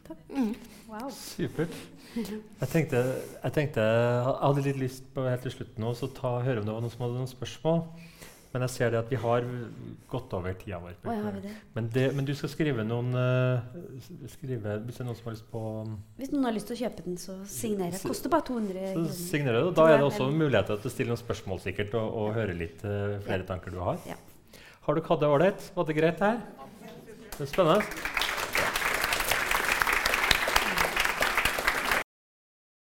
Takk. 0.07 0.21
Mm. 0.31 0.53
Wow. 0.89 1.09
Supert. 1.11 1.73
Jeg 2.15 2.69
tenkte, 2.71 3.01
jeg 3.43 3.53
tenkte, 3.53 3.83
jeg 3.83 4.37
hadde 4.41 4.63
litt 4.65 4.79
lyst 4.81 5.09
på 5.13 5.25
helt 5.27 5.43
til 5.45 5.53
slutt 5.53 5.75
nå, 5.81 5.91
så 5.93 6.09
ta, 6.15 6.39
høre 6.41 6.63
om 6.63 6.65
det 6.65 6.73
var 6.73 6.81
noen 6.81 6.93
som 6.93 7.03
hadde 7.05 7.19
noen 7.19 7.29
spørsmål. 7.29 7.83
Men 8.49 8.63
jeg 8.65 8.73
ser 8.73 8.93
det 8.93 8.97
at 8.97 9.11
vi 9.11 9.17
har 9.21 9.45
gått 10.09 10.31
over 10.33 10.55
tida 10.57 10.79
vår. 10.81 10.95
Oh, 11.05 11.13
ja, 11.13 11.33
det. 11.43 11.51
Men, 11.75 11.89
det, 11.93 12.05
men, 12.17 12.25
du 12.25 12.31
skal 12.37 12.49
skrive 12.49 12.85
noen 12.87 13.11
uh, 13.13 13.61
skrive, 14.31 14.79
Hvis 14.87 14.97
det 14.97 15.03
er 15.03 15.09
noen 15.09 15.19
som 15.19 15.29
har 15.29 15.35
lyst 15.35 15.49
på 15.51 15.61
um, 15.85 15.91
Hvis 16.17 16.33
noen 16.33 16.47
har 16.49 16.55
lyst 16.57 16.71
til 16.71 16.79
å 16.79 16.81
kjøpe 16.81 17.05
den, 17.05 17.19
så 17.21 17.37
signerer 17.45 17.93
jeg. 17.93 18.01
Koster 18.09 18.33
bare 18.33 18.47
200 18.49 18.87
kroner. 18.95 19.13
Signerer 19.19 19.67
det, 19.67 19.75
Da 19.77 19.85
er 19.91 19.99
det 19.99 20.07
også 20.09 20.31
muligheter 20.33 20.81
til 20.81 20.89
å 20.89 20.95
stille 20.95 21.13
noen 21.13 21.21
spørsmål 21.21 21.61
sikkert, 21.67 21.93
og, 22.01 22.15
og 22.23 22.31
høre 22.39 22.57
litt 22.57 22.81
uh, 22.87 23.19
flere 23.27 23.43
ja. 23.43 23.49
tanker 23.53 23.75
du 23.75 23.83
har. 23.85 24.01
Ja. 24.09 24.17
Har 24.87 24.97
du 24.97 25.05
hatt 25.05 25.21
det 25.21 25.29
ålreit? 25.29 25.69
Var 25.75 25.91
det 25.91 25.99
greit 26.01 26.25
her? 26.25 26.41
Det 27.35 27.45
er 27.45 27.53
spennende. 27.53 28.18